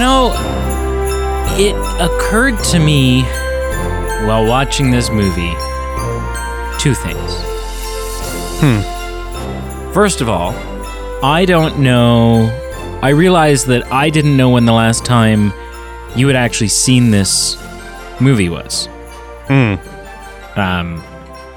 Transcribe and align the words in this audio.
You 0.00 0.06
know, 0.06 0.32
it 1.58 1.74
occurred 2.00 2.58
to 2.70 2.78
me 2.78 3.20
while 4.26 4.46
watching 4.46 4.90
this 4.90 5.10
movie 5.10 5.52
two 6.78 6.94
things. 6.94 7.30
Hmm. 8.62 9.92
First 9.92 10.22
of 10.22 10.30
all, 10.30 10.54
I 11.22 11.44
don't 11.44 11.80
know. 11.80 12.48
I 13.02 13.10
realized 13.10 13.66
that 13.66 13.92
I 13.92 14.08
didn't 14.08 14.38
know 14.38 14.48
when 14.48 14.64
the 14.64 14.72
last 14.72 15.04
time 15.04 15.52
you 16.16 16.26
had 16.28 16.36
actually 16.36 16.68
seen 16.68 17.10
this 17.10 17.58
movie 18.22 18.48
was. 18.48 18.86
Hmm. 19.48 19.74
Um, 20.58 21.04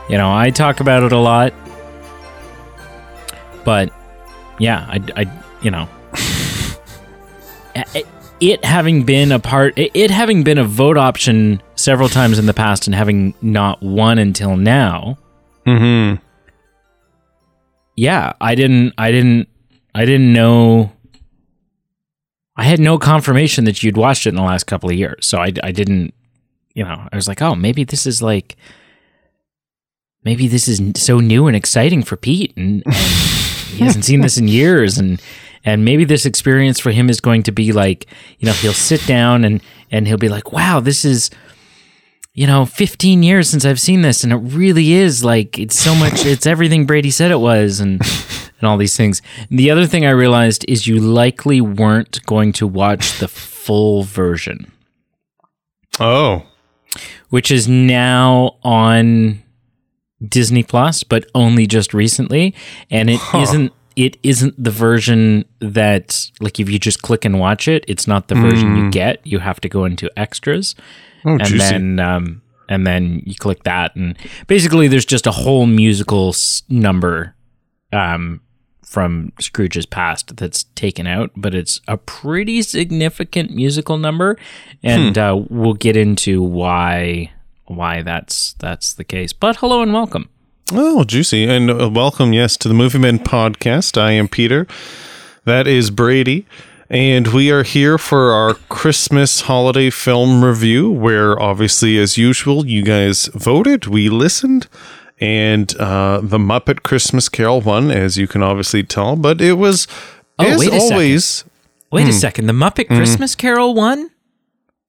you 0.09 0.17
know, 0.17 0.35
I 0.35 0.49
talk 0.49 0.81
about 0.81 1.03
it 1.03 1.13
a 1.13 1.17
lot, 1.17 1.53
but 3.63 3.89
yeah, 4.59 4.85
I, 4.89 4.99
I 5.15 5.41
you 5.61 5.71
know, 5.71 5.87
it, 8.51 8.65
having 8.65 9.03
been 9.03 9.31
a 9.31 9.39
part, 9.39 9.73
it, 9.77 10.11
having 10.11 10.43
been 10.43 10.57
a 10.57 10.63
vote 10.63 10.97
option 10.97 11.61
several 11.75 12.09
times 12.09 12.37
in 12.37 12.45
the 12.45 12.53
past 12.53 12.87
and 12.87 12.95
having 12.95 13.33
not 13.41 13.81
won 13.81 14.17
until 14.17 14.57
now. 14.57 15.17
Mm-hmm. 15.65 16.21
Yeah, 17.95 18.33
I 18.41 18.55
didn't, 18.55 18.93
I 18.97 19.11
didn't, 19.11 19.47
I 19.95 20.05
didn't 20.05 20.33
know. 20.33 20.91
I 22.55 22.63
had 22.63 22.79
no 22.79 22.97
confirmation 22.97 23.65
that 23.65 23.81
you'd 23.81 23.97
watched 23.97 24.25
it 24.25 24.29
in 24.29 24.35
the 24.35 24.43
last 24.43 24.65
couple 24.65 24.89
of 24.89 24.95
years, 24.95 25.25
so 25.25 25.39
I, 25.39 25.51
I 25.63 25.71
didn't, 25.71 26.13
you 26.73 26.83
know, 26.83 27.07
I 27.11 27.15
was 27.15 27.27
like, 27.27 27.41
oh, 27.41 27.55
maybe 27.55 27.83
this 27.83 28.05
is 28.05 28.21
like, 28.21 28.57
maybe 30.23 30.47
this 30.47 30.67
is 30.67 30.81
so 30.95 31.19
new 31.19 31.47
and 31.47 31.55
exciting 31.55 32.03
for 32.03 32.15
Pete, 32.15 32.55
and, 32.57 32.83
and 32.85 32.95
he 32.95 33.83
hasn't 33.83 34.05
seen 34.05 34.21
this 34.21 34.37
in 34.37 34.47
years, 34.47 34.97
and 34.97 35.21
and 35.65 35.85
maybe 35.85 36.03
this 36.05 36.25
experience 36.25 36.79
for 36.79 36.91
him 36.91 37.09
is 37.09 37.19
going 37.21 37.43
to 37.43 37.51
be 37.51 37.71
like, 37.71 38.07
you 38.39 38.45
know, 38.45 38.53
he'll 38.53 38.73
sit 38.73 39.05
down 39.07 39.43
and 39.45 39.61
and 39.91 40.07
he'll 40.07 40.17
be 40.17 40.29
like, 40.29 40.51
wow, 40.51 40.79
this 40.79 41.05
is. 41.05 41.29
You 42.35 42.47
know, 42.47 42.65
15 42.65 43.21
years 43.21 43.47
since 43.47 43.63
I've 43.63 43.79
seen 43.79 44.01
this, 44.01 44.23
and 44.23 44.33
it 44.33 44.37
really 44.37 44.93
is 44.93 45.23
like 45.23 45.59
it's 45.59 45.77
so 45.77 45.93
much. 45.93 46.25
It's 46.25 46.47
everything 46.47 46.87
Brady 46.87 47.11
said 47.11 47.29
it 47.29 47.39
was, 47.39 47.79
and 47.79 48.01
and 48.59 48.67
all 48.67 48.75
these 48.75 48.97
things. 48.97 49.21
The 49.51 49.69
other 49.69 49.85
thing 49.85 50.03
I 50.03 50.09
realized 50.09 50.65
is 50.67 50.87
you 50.87 50.97
likely 50.99 51.61
weren't 51.61 52.25
going 52.25 52.51
to 52.53 52.65
watch 52.65 53.19
the 53.19 53.27
full 53.27 54.01
version, 54.01 54.71
Oh. 55.99 56.47
which 57.29 57.51
is 57.51 57.67
now 57.67 58.57
on 58.63 59.43
Disney 60.27 60.63
Plus, 60.63 61.03
but 61.03 61.25
only 61.35 61.67
just 61.67 61.93
recently, 61.93 62.55
and 62.89 63.11
it 63.11 63.19
Huh. 63.19 63.39
not 63.41 63.69
It 63.95 64.17
isn't 64.23 64.61
the 64.63 64.71
version 64.71 65.45
that, 65.59 66.29
like, 66.39 66.59
if 66.59 66.69
you 66.69 66.79
just 66.79 67.01
click 67.01 67.25
and 67.25 67.39
watch 67.39 67.67
it, 67.67 67.85
it's 67.87 68.07
not 68.07 68.27
the 68.27 68.35
version 68.35 68.75
you 68.75 68.89
get. 68.91 69.25
You 69.25 69.39
have 69.39 69.59
to 69.61 69.69
go 69.69 69.85
into 69.85 70.09
extras, 70.17 70.75
Oh, 71.25 71.31
and 71.31 71.43
juicy. 71.45 71.57
then 71.59 71.99
um, 71.99 72.41
and 72.69 72.87
then 72.87 73.21
you 73.25 73.35
click 73.35 73.63
that, 73.63 73.95
and 73.95 74.17
basically, 74.47 74.87
there's 74.87 75.05
just 75.05 75.27
a 75.27 75.31
whole 75.31 75.65
musical 75.65 76.29
s- 76.29 76.63
number 76.69 77.35
um, 77.91 78.41
from 78.83 79.31
Scrooge's 79.39 79.85
past 79.85 80.37
that's 80.37 80.63
taken 80.75 81.05
out, 81.07 81.31
but 81.35 81.53
it's 81.53 81.79
a 81.87 81.97
pretty 81.97 82.61
significant 82.61 83.51
musical 83.51 83.97
number, 83.97 84.37
and 84.81 85.17
uh, 85.17 85.39
we'll 85.49 85.73
get 85.75 85.95
into 85.95 86.41
why 86.41 87.31
why 87.65 88.01
that's 88.01 88.53
that's 88.53 88.93
the 88.93 89.03
case. 89.03 89.33
But 89.33 89.57
hello 89.57 89.81
and 89.81 89.93
welcome. 89.93 90.29
Oh, 90.75 91.03
juicy. 91.03 91.45
And 91.47 91.69
uh, 91.69 91.89
welcome, 91.89 92.33
yes, 92.33 92.57
to 92.57 92.67
the 92.67 92.73
Movie 92.73 92.97
Men 92.99 93.19
podcast. 93.19 93.99
I 93.99 94.11
am 94.13 94.27
Peter. 94.27 94.65
That 95.45 95.67
is 95.67 95.91
Brady. 95.91 96.45
And 96.89 97.27
we 97.27 97.51
are 97.51 97.63
here 97.63 97.97
for 97.97 98.31
our 98.31 98.55
Christmas 98.69 99.41
holiday 99.41 99.89
film 99.89 100.43
review, 100.43 100.91
where 100.91 101.39
obviously, 101.39 101.97
as 101.97 102.17
usual, 102.17 102.65
you 102.65 102.83
guys 102.83 103.27
voted, 103.33 103.87
we 103.87 104.09
listened, 104.09 104.67
and 105.19 105.75
uh, 105.77 106.19
the 106.21 106.37
Muppet 106.37 106.83
Christmas 106.83 107.29
Carol 107.29 107.61
won, 107.61 107.89
as 107.91 108.17
you 108.17 108.27
can 108.27 108.43
obviously 108.43 108.83
tell. 108.83 109.15
But 109.15 109.41
it 109.41 109.53
was, 109.53 109.87
Oh, 110.39 110.45
as 110.45 110.59
wait 110.59 110.67
a 110.69 110.71
second. 110.71 110.91
always, 110.91 111.43
Wait 111.91 112.07
a 112.07 112.13
second, 112.13 112.47
the 112.47 112.53
Muppet 112.53 112.87
Christmas 112.87 113.35
Carol 113.35 113.75
one? 113.75 114.09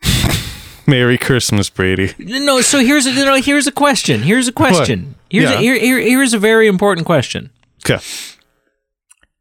Merry 0.87 1.17
Christmas, 1.19 1.69
Brady. 1.71 2.15
No, 2.19 2.61
so 2.63 2.79
here's 2.81 3.05
a 3.07 3.13
no, 3.15 3.35
here's 3.37 3.67
a 3.67 3.73
question. 3.73 4.23
Here's 4.23 4.49
a 4.49 4.53
question. 4.53 5.15
Here's 5.35 5.51
Yeah. 5.51 5.57
a, 5.59 5.61
here, 5.61 5.79
here 5.79 5.99
here's 5.99 6.33
a 6.33 6.39
very 6.39 6.67
important 6.69 7.07
question. 7.07 7.51
Okay. 7.85 8.03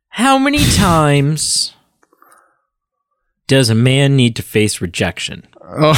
How 0.09 0.37
many 0.37 0.63
times 0.71 1.73
does 3.47 3.69
a 3.69 3.75
man 3.75 4.15
need 4.15 4.35
to 4.37 4.41
face 4.41 4.81
rejection 4.81 5.47
Oh. 5.75 5.93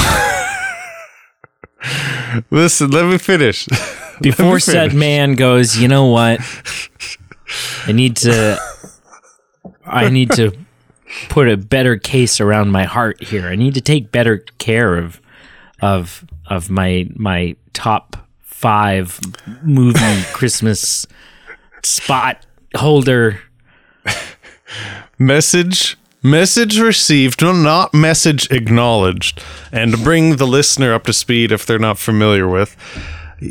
Listen, 2.50 2.90
let 2.90 3.06
me 3.06 3.18
finish. 3.18 3.66
before 4.20 4.54
me 4.54 4.60
said 4.60 4.90
finish. 4.90 4.94
man 4.94 5.34
goes, 5.34 5.76
you 5.78 5.88
know 5.88 6.06
what? 6.06 6.40
I 7.86 7.92
need 7.92 8.16
to 8.16 8.58
I 9.84 10.08
need 10.08 10.30
to 10.32 10.52
put 11.28 11.48
a 11.48 11.56
better 11.56 11.96
case 11.96 12.40
around 12.40 12.72
my 12.72 12.84
heart 12.84 13.22
here. 13.22 13.46
I 13.46 13.54
need 13.56 13.74
to 13.74 13.80
take 13.80 14.10
better 14.12 14.38
care 14.58 14.96
of 14.96 15.20
of 15.80 16.24
of 16.46 16.70
my 16.70 17.08
my 17.14 17.56
top 17.72 18.25
5 18.56 19.20
movie 19.64 20.22
Christmas 20.32 21.06
spot 21.82 22.46
holder. 22.74 23.38
Message 25.18 25.98
message 26.22 26.80
received, 26.80 27.42
no, 27.42 27.52
not 27.52 27.92
message 27.92 28.50
acknowledged. 28.50 29.42
And 29.70 29.92
to 29.92 29.98
bring 29.98 30.36
the 30.36 30.46
listener 30.46 30.94
up 30.94 31.04
to 31.04 31.12
speed 31.12 31.52
if 31.52 31.66
they're 31.66 31.78
not 31.78 31.98
familiar 31.98 32.48
with, 32.48 32.74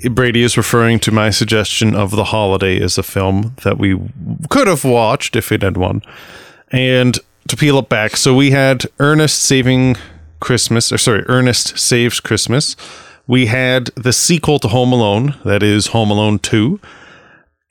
Brady 0.10 0.42
is 0.42 0.58
referring 0.58 1.00
to 1.02 1.12
my 1.12 1.30
suggestion 1.30 1.96
of 1.96 2.10
The 2.10 2.26
Holiday 2.26 2.82
as 2.82 2.98
a 2.98 3.04
film 3.04 3.56
that 3.64 3.78
we 3.78 4.00
could 4.50 4.68
have 4.68 4.84
watched 4.84 5.36
if 5.36 5.52
it 5.52 5.62
had 5.62 5.78
won. 5.78 6.02
And 6.72 7.20
to 7.48 7.56
peel 7.56 7.78
it 7.78 7.90
back, 7.90 8.18
so 8.18 8.34
we 8.34 8.52
had 8.52 8.86
Ernest 9.00 9.44
Saving 9.44 9.98
Christmas, 10.40 10.92
or 10.92 10.98
sorry, 10.98 11.24
Ernest 11.28 11.78
Saves 11.78 12.20
Christmas. 12.20 12.76
We 13.28 13.48
had 13.48 13.86
the 13.96 14.14
sequel 14.14 14.60
to 14.60 14.68
Home 14.68 14.94
Alone, 14.94 15.36
that 15.44 15.64
is 15.64 15.88
Home 15.88 16.12
Alone 16.12 16.40
2 16.40 16.80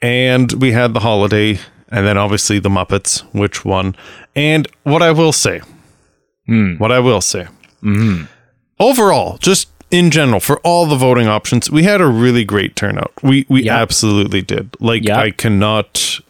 and 0.04 0.52
we 0.52 0.72
had 0.72 0.92
the 0.92 1.00
holiday 1.00 1.58
and 1.88 2.06
then 2.06 2.18
obviously 2.18 2.58
the 2.58 2.68
muppets 2.68 3.20
which 3.32 3.64
won 3.64 3.96
and 4.36 4.68
what 4.82 5.00
i 5.00 5.10
will 5.10 5.32
say 5.32 5.62
hmm. 6.46 6.74
what 6.74 6.92
i 6.92 6.98
will 7.00 7.20
say. 7.22 7.46
Mm-hmm. 7.82 8.24
Overall 8.78 9.38
just 9.38 9.68
in 9.90 10.10
general 10.10 10.40
for 10.40 10.58
all 10.60 10.86
the 10.86 10.96
voting 10.96 11.26
options 11.26 11.70
we 11.70 11.84
had 11.84 12.00
a 12.00 12.06
really 12.06 12.44
great 12.44 12.76
turnout. 12.76 13.12
We 13.22 13.46
we 13.48 13.64
Yep. 13.64 13.74
absolutely 13.74 14.42
did. 14.42 14.76
Like 14.80 15.04
Yep. 15.04 15.16
i 15.16 15.30
cannot 15.30 16.20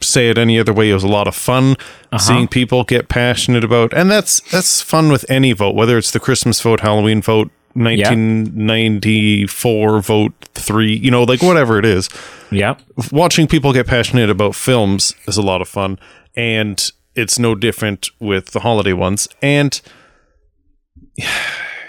say 0.00 0.30
it 0.30 0.38
any 0.38 0.58
other 0.58 0.72
way. 0.72 0.90
It 0.90 0.94
was 0.94 1.04
a 1.04 1.08
lot 1.08 1.28
of 1.28 1.34
fun 1.34 1.72
uh-huh. 1.72 2.18
seeing 2.18 2.48
people 2.48 2.84
get 2.84 3.08
passionate 3.08 3.64
about 3.64 3.92
and 3.92 4.10
that's 4.10 4.40
that's 4.52 4.82
fun 4.82 5.10
with 5.10 5.24
any 5.28 5.52
vote 5.52 5.74
whether 5.74 5.98
it's 5.98 6.10
the 6.12 6.20
christmas 6.20 6.60
vote 6.60 6.80
halloween 6.80 7.20
vote 7.22 7.50
1994 7.74 10.00
vote 10.00 10.32
3 10.54 10.96
you 10.96 11.10
know 11.10 11.24
like 11.24 11.42
whatever 11.42 11.78
it 11.78 11.84
is. 11.84 12.08
Yeah. 12.50 12.76
watching 13.12 13.46
people 13.46 13.72
get 13.72 13.86
passionate 13.86 14.28
about 14.28 14.56
films 14.56 15.14
is 15.26 15.36
a 15.36 15.42
lot 15.42 15.62
of 15.62 15.68
fun 15.68 15.98
and 16.36 16.90
it's 17.14 17.38
no 17.38 17.54
different 17.54 18.08
with 18.18 18.46
the 18.46 18.60
holiday 18.60 18.92
ones. 18.92 19.28
And 19.42 19.80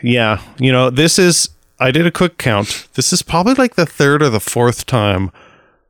yeah 0.04 0.42
you 0.58 0.72
know 0.72 0.90
this 0.90 1.20
is 1.20 1.50
i 1.80 1.92
did 1.92 2.06
a 2.08 2.12
quick 2.12 2.38
count. 2.38 2.88
This 2.94 3.14
is 3.14 3.22
probably 3.22 3.54
like 3.56 3.76
the 3.76 3.86
third 3.86 4.22
or 4.22 4.30
the 4.30 4.40
fourth 4.40 4.86
time 4.86 5.32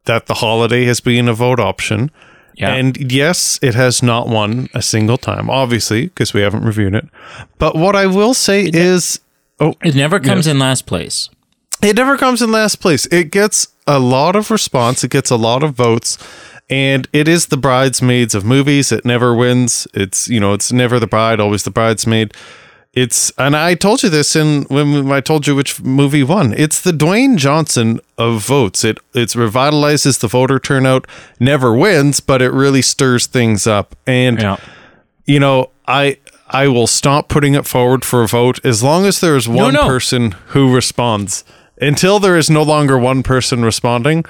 that 0.05 0.27
the 0.27 0.35
holiday 0.35 0.85
has 0.85 0.99
been 0.99 1.27
a 1.27 1.33
vote 1.33 1.59
option. 1.59 2.11
Yeah. 2.55 2.73
and 2.75 3.11
yes 3.11 3.57
it 3.61 3.75
has 3.75 4.03
not 4.03 4.27
won 4.27 4.67
a 4.73 4.81
single 4.81 5.17
time 5.17 5.49
obviously 5.49 6.07
because 6.07 6.33
we 6.33 6.41
haven't 6.41 6.63
reviewed 6.63 6.95
it. 6.95 7.07
But 7.57 7.75
what 7.75 7.95
i 7.95 8.05
will 8.05 8.33
say 8.33 8.69
is 8.71 9.19
oh 9.61 9.73
It 9.81 9.95
never 9.95 10.19
comes 10.19 10.47
in 10.47 10.59
last 10.59 10.85
place. 10.85 11.29
it 11.81 11.95
never 11.95 12.17
comes 12.17 12.41
in 12.41 12.51
last 12.51 12.77
place. 12.81 13.05
It 13.11 13.31
gets 13.31 13.67
a 13.87 13.99
lot 13.99 14.35
of 14.35 14.51
response. 14.51 15.03
It 15.05 15.11
gets 15.11 15.29
a 15.31 15.37
lot 15.37 15.63
of 15.63 15.73
votes, 15.75 16.17
and 16.69 17.07
it 17.13 17.27
is 17.27 17.47
the 17.47 17.57
bridesmaids 17.57 18.35
of 18.35 18.43
movies. 18.45 18.91
It 18.91 19.05
never 19.05 19.33
wins. 19.33 19.87
It's 19.93 20.27
you 20.27 20.39
know, 20.39 20.53
it's 20.53 20.71
never 20.71 20.99
the 20.99 21.07
bride, 21.07 21.39
always 21.39 21.63
the 21.63 21.71
bridesmaid. 21.71 22.33
It's 22.93 23.31
and 23.37 23.55
I 23.55 23.73
told 23.75 24.03
you 24.03 24.09
this 24.09 24.35
in 24.35 24.63
when 24.69 25.09
I 25.11 25.21
told 25.21 25.47
you 25.47 25.55
which 25.55 25.81
movie 25.81 26.23
won. 26.23 26.53
It's 26.57 26.81
the 26.81 26.91
Dwayne 26.91 27.37
Johnson 27.37 28.01
of 28.17 28.45
votes. 28.45 28.83
It 28.83 28.97
it's 29.13 29.33
revitalizes 29.35 30.19
the 30.19 30.27
voter 30.27 30.59
turnout. 30.59 31.07
Never 31.39 31.73
wins, 31.73 32.19
but 32.19 32.41
it 32.41 32.51
really 32.51 32.81
stirs 32.81 33.27
things 33.27 33.65
up. 33.65 33.95
And 34.05 34.41
Yeah. 34.41 34.57
you 35.25 35.39
know, 35.39 35.69
I 35.87 36.17
I 36.53 36.67
will 36.67 36.87
stop 36.87 37.29
putting 37.29 37.53
it 37.55 37.65
forward 37.65 38.03
for 38.03 38.23
a 38.23 38.27
vote 38.27 38.59
as 38.65 38.83
long 38.83 39.05
as 39.05 39.19
there 39.21 39.35
is 39.37 39.47
one 39.47 39.73
no. 39.73 39.85
person 39.87 40.31
who 40.47 40.73
responds. 40.73 41.43
Until 41.79 42.19
there 42.19 42.37
is 42.37 42.49
no 42.49 42.61
longer 42.61 42.97
one 42.97 43.23
person 43.23 43.63
responding, 43.63 44.25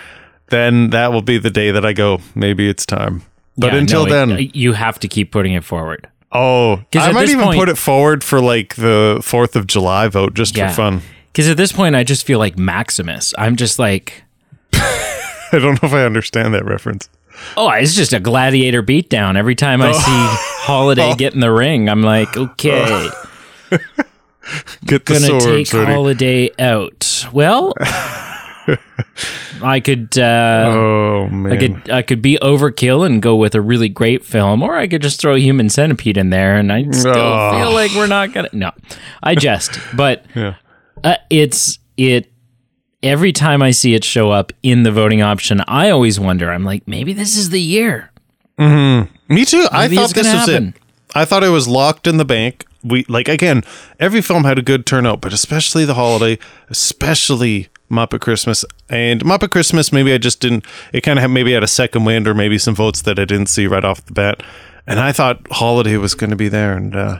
then 0.49 0.91
that 0.91 1.11
will 1.11 1.21
be 1.23 1.37
the 1.37 1.49
day 1.49 1.71
that 1.71 1.85
I 1.85 1.93
go, 1.93 2.21
maybe 2.35 2.69
it's 2.69 2.85
time. 2.85 3.23
But 3.57 3.73
Yeah, 3.73 3.79
until 3.79 4.05
no, 4.05 4.07
it- 4.07 4.09
then, 4.11 4.31
uh, 4.33 4.37
you 4.53 4.73
have 4.73 4.99
to 4.99 5.07
keep 5.07 5.31
putting 5.31 5.53
it 5.53 5.63
forward. 5.63 6.07
Oh, 6.31 6.83
I 6.95 7.09
at 7.09 7.13
might 7.13 7.27
even 7.29 7.43
point- 7.43 7.59
put 7.59 7.67
it 7.69 7.77
forward 7.77 8.23
for 8.23 8.39
like 8.39 8.75
the 8.75 9.19
Fourth 9.21 9.55
of 9.57 9.67
July 9.67 10.07
vote 10.07 10.33
just 10.33 10.55
Yeah. 10.55 10.69
for 10.69 10.75
fun. 10.75 11.01
Because 11.33 11.49
at 11.49 11.57
this 11.57 11.71
point, 11.73 11.95
I 11.95 12.03
just 12.03 12.25
feel 12.25 12.39
like 12.39 12.57
Maximus. 12.57 13.33
I'm 13.37 13.55
just 13.57 13.79
like, 13.79 14.23
I 14.73 15.19
don't 15.53 15.81
know 15.81 15.87
if 15.87 15.93
I 15.93 16.05
understand 16.05 16.53
that 16.53 16.63
reference. 16.65 17.09
Oh, 17.57 17.69
it's 17.71 17.95
just 17.95 18.13
a 18.13 18.19
gladiator 18.19 18.81
beatdown. 18.83 19.37
Every 19.37 19.55
time 19.55 19.81
I 19.81 19.91
see 19.91 20.01
Holiday 20.65 21.13
get 21.15 21.33
in 21.33 21.39
the 21.39 21.51
ring, 21.51 21.89
I'm 21.89 22.01
like, 22.03 22.35
okay, 22.37 23.09
Get 24.85 25.05
the 25.05 25.13
gonna 25.13 25.39
take 25.39 25.67
swords 25.67 25.73
ready. 25.73 25.91
Holiday 25.93 26.49
out. 26.59 27.25
Well, 27.31 27.73
I 29.63 29.79
could. 29.83 30.17
Uh, 30.17 30.65
oh 30.71 31.27
man, 31.29 31.51
I 31.53 31.57
could 31.57 31.89
I 31.91 32.01
could 32.01 32.21
be 32.21 32.37
overkill 32.41 33.05
and 33.05 33.21
go 33.21 33.35
with 33.35 33.55
a 33.55 33.61
really 33.61 33.89
great 33.89 34.25
film, 34.25 34.63
or 34.63 34.75
I 34.77 34.87
could 34.87 35.01
just 35.01 35.19
throw 35.21 35.35
a 35.35 35.39
Human 35.39 35.69
Centipede 35.69 36.17
in 36.17 36.29
there, 36.31 36.55
and 36.57 36.71
I 36.71 36.89
still 36.91 37.13
Oh. 37.15 37.51
feel 37.59 37.71
like 37.73 37.91
we're 37.93 38.07
not 38.07 38.33
gonna. 38.33 38.49
No, 38.51 38.71
I 39.23 39.35
jest, 39.35 39.79
but 39.95 40.25
Yeah. 40.35 40.55
uh, 41.03 41.15
it's 41.29 41.77
it. 41.97 42.30
Every 43.03 43.31
time 43.31 43.61
I 43.61 43.71
see 43.71 43.95
it 43.95 44.03
show 44.03 44.31
up 44.31 44.53
in 44.61 44.83
the 44.83 44.91
voting 44.91 45.21
option, 45.21 45.61
I 45.67 45.89
always 45.89 46.19
wonder. 46.19 46.51
I'm 46.51 46.63
like, 46.63 46.87
maybe 46.87 47.13
this 47.13 47.35
is 47.35 47.49
the 47.49 47.61
year. 47.61 48.11
Me 48.57 49.45
too. 49.45 49.67
I 49.71 49.87
thought 49.87 50.13
this 50.13 50.31
was 50.31 50.47
happen. 50.47 50.67
it. 50.69 50.75
I 51.15 51.25
thought 51.25 51.43
it 51.43 51.49
was 51.49 51.67
locked 51.67 52.05
in 52.07 52.17
the 52.17 52.25
bank. 52.25 52.65
We 52.83 53.05
like 53.07 53.27
again, 53.27 53.63
every 53.99 54.21
film 54.21 54.43
had 54.43 54.57
a 54.57 54.61
good 54.61 54.85
turnout, 54.85 55.21
but 55.21 55.33
especially 55.33 55.85
the 55.85 55.93
holiday, 55.93 56.39
especially 56.69 57.69
Muppet 57.91 58.21
Christmas 58.21 58.65
and 58.89 59.21
Muppet 59.23 59.51
Christmas. 59.51 59.91
Maybe 59.91 60.13
I 60.13 60.17
just 60.17 60.39
didn't. 60.39 60.65
It 60.93 61.01
kind 61.01 61.19
of 61.19 61.29
maybe 61.29 61.53
had 61.53 61.63
a 61.63 61.67
second 61.67 62.05
wind, 62.05 62.27
or 62.27 62.33
maybe 62.33 62.57
some 62.57 62.73
votes 62.73 63.01
that 63.03 63.19
I 63.19 63.25
didn't 63.25 63.47
see 63.47 63.67
right 63.67 63.83
off 63.83 64.05
the 64.05 64.13
bat. 64.13 64.41
And 64.87 64.99
I 64.99 65.11
thought 65.11 65.45
holiday 65.51 65.97
was 65.97 66.15
going 66.15 66.31
to 66.31 66.35
be 66.35 66.49
there, 66.49 66.75
and 66.75 66.95
uh, 66.95 67.19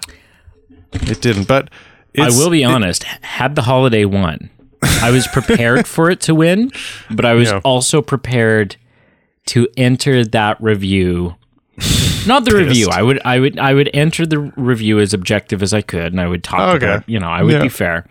it 0.94 1.22
didn't. 1.22 1.48
But 1.48 1.70
I 2.18 2.30
will 2.30 2.50
be 2.50 2.64
honest. 2.64 3.04
Had 3.04 3.56
the 3.56 3.64
holiday 3.64 4.06
won, 4.06 4.50
I 4.84 5.12
was 5.12 5.28
prepared 5.28 5.88
for 5.88 6.10
it 6.10 6.22
to 6.22 6.36
win, 6.36 6.72
but 7.10 7.26
I 7.26 7.34
was 7.34 7.52
Yeah. 7.52 7.62
also 7.64 8.02
prepared 8.02 8.76
to 9.48 9.68
enter 9.78 10.24
that 10.26 10.62
review. 10.62 11.36
Not 12.28 12.46
the 12.46 12.56
review. 12.56 12.90
I 12.92 13.02
would, 13.02 13.20
I 13.26 13.40
would, 13.40 13.58
I 13.58 13.74
would 13.74 13.90
enter 13.94 14.26
the 14.26 14.40
review 14.40 15.00
as 15.00 15.14
objective 15.14 15.64
as 15.64 15.74
I 15.74 15.82
could, 15.82 16.14
and 16.14 16.22
I 16.22 16.28
would 16.28 16.44
talk 16.44 16.76
Okay. 16.76 16.86
about, 16.86 17.10
you 17.10 17.20
know, 17.20 17.30
I 17.30 17.42
would 17.44 17.54
Yeah. 17.54 17.62
be 17.64 17.70
fair. 17.70 18.06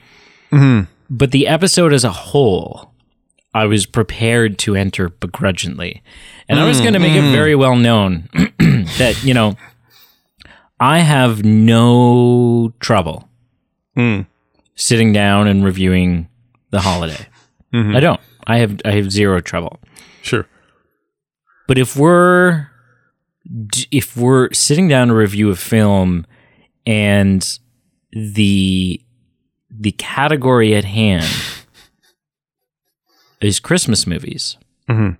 Mm-hmm. 0.52 0.90
But 1.08 1.30
the 1.30 1.46
episode 1.46 1.92
as 1.92 2.04
a 2.04 2.10
whole, 2.10 2.92
I 3.54 3.66
was 3.66 3.86
prepared 3.86 4.58
to 4.60 4.76
enter 4.76 5.08
begrudgingly, 5.08 6.02
and 6.48 6.60
I 6.60 6.66
was 6.66 6.78
mm, 6.78 6.82
going 6.82 6.92
to 6.94 7.00
make 7.00 7.14
it 7.14 7.24
mm. 7.24 7.32
very 7.32 7.54
well 7.56 7.76
known 7.76 8.28
that 8.98 9.20
you 9.24 9.34
know 9.34 9.56
I 10.78 11.00
have 11.00 11.44
no 11.44 12.72
trouble 12.78 13.28
mm. 13.96 14.24
sitting 14.76 15.12
down 15.12 15.48
and 15.48 15.64
reviewing 15.64 16.28
the 16.70 16.80
holiday. 16.80 17.26
I 17.72 18.00
don't. 18.00 18.20
I 18.46 18.58
have 18.58 18.80
I 18.84 18.92
have 18.92 19.10
zero 19.12 19.40
trouble. 19.40 19.78
sure. 20.22 20.46
But 21.68 21.78
if 21.78 21.96
we're 21.96 22.68
if 23.92 24.16
we're 24.16 24.52
sitting 24.52 24.88
down 24.88 25.08
to 25.08 25.14
review 25.14 25.50
a 25.50 25.56
film 25.56 26.26
and 26.86 27.58
the 28.12 29.00
the 29.70 29.92
category 29.92 30.74
at 30.74 30.84
hand 30.84 31.26
is 33.40 33.60
Christmas 33.60 34.06
movies, 34.06 34.56
Mhm. 34.88 35.16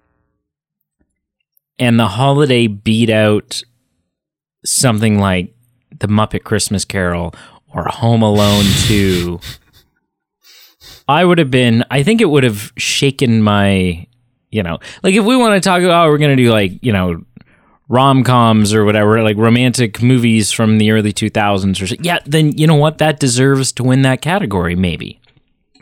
and 1.78 1.98
the 1.98 2.08
holiday 2.08 2.66
beat 2.66 3.10
out 3.10 3.62
something 4.64 5.18
like 5.18 5.54
The 5.98 6.08
Muppet 6.08 6.42
Christmas 6.44 6.84
Carol 6.84 7.32
or 7.72 7.84
Home 7.84 8.22
Alone 8.22 8.64
2, 8.86 9.40
I 11.10 11.24
would 11.24 11.38
have 11.38 11.50
been, 11.50 11.84
I 11.90 12.02
think 12.02 12.20
it 12.20 12.26
would 12.26 12.44
have 12.44 12.72
shaken 12.76 13.42
my, 13.42 14.06
you 14.50 14.62
know, 14.62 14.78
like 15.02 15.14
if 15.14 15.24
we 15.24 15.36
want 15.36 15.60
to 15.60 15.68
talk 15.68 15.82
about, 15.82 16.06
oh, 16.06 16.10
we're 16.10 16.18
going 16.18 16.36
to 16.36 16.42
do 16.42 16.50
like, 16.52 16.72
you 16.82 16.92
know, 16.92 17.24
rom 17.88 18.22
coms 18.22 18.72
or 18.72 18.84
whatever, 18.84 19.20
like 19.20 19.36
romantic 19.36 20.00
movies 20.00 20.52
from 20.52 20.78
the 20.78 20.92
early 20.92 21.12
2000s 21.12 21.82
or 21.82 21.86
so, 21.88 21.96
yeah, 22.00 22.20
then 22.26 22.56
you 22.56 22.66
know 22.66 22.76
what? 22.76 22.98
That 22.98 23.18
deserves 23.18 23.72
to 23.72 23.82
win 23.82 24.02
that 24.02 24.22
category, 24.22 24.76
maybe. 24.76 25.20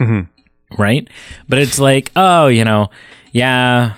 Mm-hmm. 0.00 0.80
Right? 0.80 1.08
But 1.48 1.58
it's 1.58 1.78
like, 1.78 2.10
oh, 2.16 2.46
you 2.46 2.64
know, 2.64 2.88
yeah, 3.32 3.94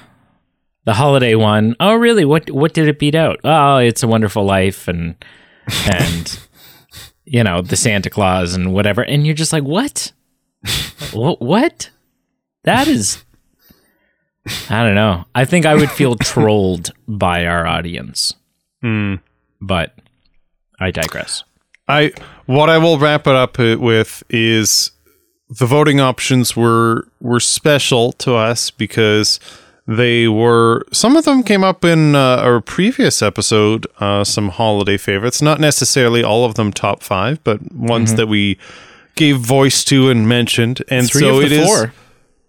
the 0.85 0.95
holiday 0.95 1.37
one. 1.37 1.77
Oh, 1.79 1.95
really? 1.95 2.25
What 2.25 2.51
what 2.51 2.75
did 2.75 2.89
it 2.89 2.99
beat 2.99 3.15
out? 3.15 3.39
Oh, 3.45 3.77
it's 3.77 4.03
a 4.03 4.09
wonderful 4.09 4.45
life 4.45 4.89
and 4.89 5.15
and 5.87 6.41
you 7.25 7.45
know, 7.45 7.63
the 7.63 7.77
Santa 7.77 8.11
Claus 8.11 8.55
and 8.55 8.73
whatever. 8.73 9.03
And 9.03 9.25
you're 9.25 9.37
just 9.37 9.53
like, 9.53 9.63
what? 9.63 10.13
What 11.13 11.41
what? 11.41 11.91
That 12.65 12.89
is 12.89 13.25
I 14.69 14.85
don't 14.85 14.95
know. 14.95 15.25
I 15.35 15.45
think 15.45 15.67
I 15.67 15.75
would 15.75 15.91
feel 15.91 16.17
trolled 16.17 16.93
by 17.07 17.47
our 17.47 17.67
audience. 17.67 18.35
But 19.61 19.95
I 20.79 20.91
digress. 20.91 21.45
I 21.89 22.13
what 22.47 22.71
I 22.71 22.79
will 22.79 22.99
wrap 22.99 23.27
it 23.27 23.35
up 23.35 23.59
with 23.59 24.23
is 24.31 24.93
the 25.49 25.67
voting 25.67 26.01
options 26.01 26.57
were 26.57 27.07
were 27.21 27.41
special 27.41 28.13
to 28.13 28.35
us 28.35 28.71
because 28.71 29.41
they 29.87 30.29
were 30.29 30.85
some 30.93 31.17
of 31.17 31.25
them 31.25 31.43
came 31.43 31.65
up 31.65 31.85
in 31.85 32.15
uh, 32.15 32.37
our 32.37 32.61
previous 32.61 33.23
episode 33.23 33.87
uh, 33.99 34.23
some 34.23 34.51
holiday 34.51 34.97
favorites 34.97 35.43
not 35.43 35.59
necessarily 35.59 36.23
all 36.23 36.45
of 36.45 36.55
them 36.55 36.73
top 36.73 37.03
five 37.03 37.43
but 37.43 37.73
ones 37.73 38.15
that 38.15 38.29
we 38.29 38.57
gave 39.17 39.39
voice 39.39 39.85
to 39.85 40.11
and 40.11 40.29
mentioned 40.29 40.83
and. 40.89 41.09
Three 41.11 41.21
so 41.23 41.39
of 41.39 41.45
it 41.45 41.53
is 41.53 41.67
four. 41.67 41.93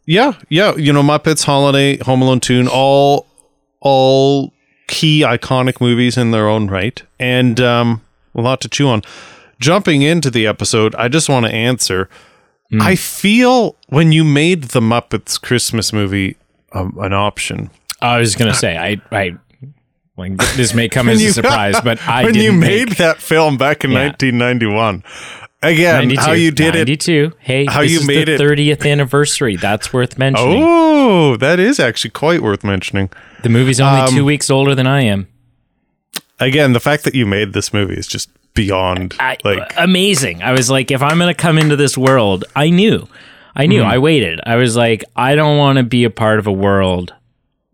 yeah 0.05 0.33
yeah 0.49 0.75
you 0.75 0.91
know 0.93 1.03
muppets 1.03 1.43
holiday 1.45 1.97
home 1.97 2.21
alone 2.21 2.39
tune 2.39 2.67
all 2.67 3.27
all 3.81 4.51
key 4.87 5.21
iconic 5.21 5.79
movies 5.79 6.17
in 6.17 6.31
their 6.31 6.47
own 6.49 6.67
right 6.67 7.03
and 7.19 7.59
um 7.59 8.01
a 8.35 8.41
lot 8.41 8.59
to 8.61 8.67
chew 8.67 8.87
on 8.87 9.01
jumping 9.59 10.01
into 10.01 10.29
the 10.29 10.45
episode 10.47 10.93
i 10.95 11.07
just 11.07 11.29
want 11.29 11.45
to 11.45 11.51
answer 11.51 12.09
Hmm. 12.71 12.81
i 12.81 12.95
feel 12.95 13.75
when 13.89 14.11
you 14.11 14.23
made 14.23 14.63
the 14.65 14.79
muppets 14.81 15.39
christmas 15.39 15.91
movie 15.93 16.35
um, 16.73 16.97
an 16.99 17.13
option 17.13 17.69
I 18.01 18.17
was 18.19 18.35
gonna 18.35 18.53
say 18.55 18.77
I 18.77 18.99
I 19.11 19.37
like 20.17 20.37
this 20.55 20.73
may 20.73 20.89
come 20.89 21.07
as 21.13 21.21
a 21.21 21.31
surprise, 21.33 21.79
but 21.81 22.01
I 22.07 22.23
when 22.23 22.35
you 22.35 22.51
made 22.51 22.89
make 22.89 22.97
that 22.97 23.17
film 23.17 23.57
back 23.57 23.83
in 23.83 23.91
Yeah. 23.91 24.07
1991 24.07 25.03
again 25.63 25.95
92, 26.07 26.21
how 26.21 26.31
you 26.33 26.51
did 26.51 26.75
it 26.75 26.79
92. 26.87 27.33
Hey, 27.39 27.65
how 27.65 27.81
this 27.81 27.91
you 27.91 27.99
is 27.99 28.07
made 28.07 28.27
the 28.27 28.35
it- 28.35 28.41
30th 28.41 28.89
anniversary. 28.89 29.55
That's 29.55 29.93
worth 29.93 30.17
mentioning. 30.17 30.63
oh 30.65 31.37
that 31.37 31.59
is 31.59 31.79
actually 31.79 32.11
quite 32.11 32.41
worth 32.41 32.63
mentioning 32.63 33.09
The 33.43 33.49
movie's 33.49 33.79
only 33.79 34.01
Um, 34.01 34.09
two 34.09 34.25
weeks 34.25 34.49
older 34.49 34.73
than 34.75 34.87
I 34.87 35.01
am. 35.01 35.27
again 36.39 36.73
the 36.73 36.79
fact 36.79 37.03
that 37.03 37.15
you 37.15 37.25
made 37.25 37.53
this 37.53 37.73
movie 37.73 37.95
is 37.95 38.07
just 38.07 38.29
beyond 38.53 39.15
I, 39.19 39.37
like 39.43 39.71
amazing. 39.77 40.43
I 40.43 40.51
was 40.51 40.69
like, 40.69 40.91
if 40.91 41.01
I'm 41.01 41.17
gonna 41.19 41.33
come 41.33 41.57
into 41.57 41.75
this 41.77 41.97
world, 41.97 42.43
I 42.55 42.69
knew, 42.69 43.07
I 43.55 43.65
knew. 43.65 43.81
I 43.83 43.97
waited. 43.97 44.41
I 44.45 44.55
was 44.57 44.75
like, 44.75 45.03
I 45.15 45.35
don't 45.35 45.57
want 45.57 45.77
to 45.77 45.83
be 45.83 46.03
a 46.03 46.09
part 46.09 46.37
of 46.39 46.47
a 46.47 46.51
world 46.51 47.13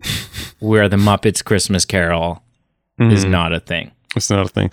where 0.60 0.88
the 0.89 0.98
Muppets 0.98 1.44
Christmas 1.44 1.84
Carol 1.86 2.44
is 3.00 3.24
Hmm. 3.24 3.32
not 3.32 3.53
a 3.53 3.60
thing. 3.60 3.91
It's 4.15 4.29
not 4.29 4.45
a 4.45 4.49
thing. 4.49 4.71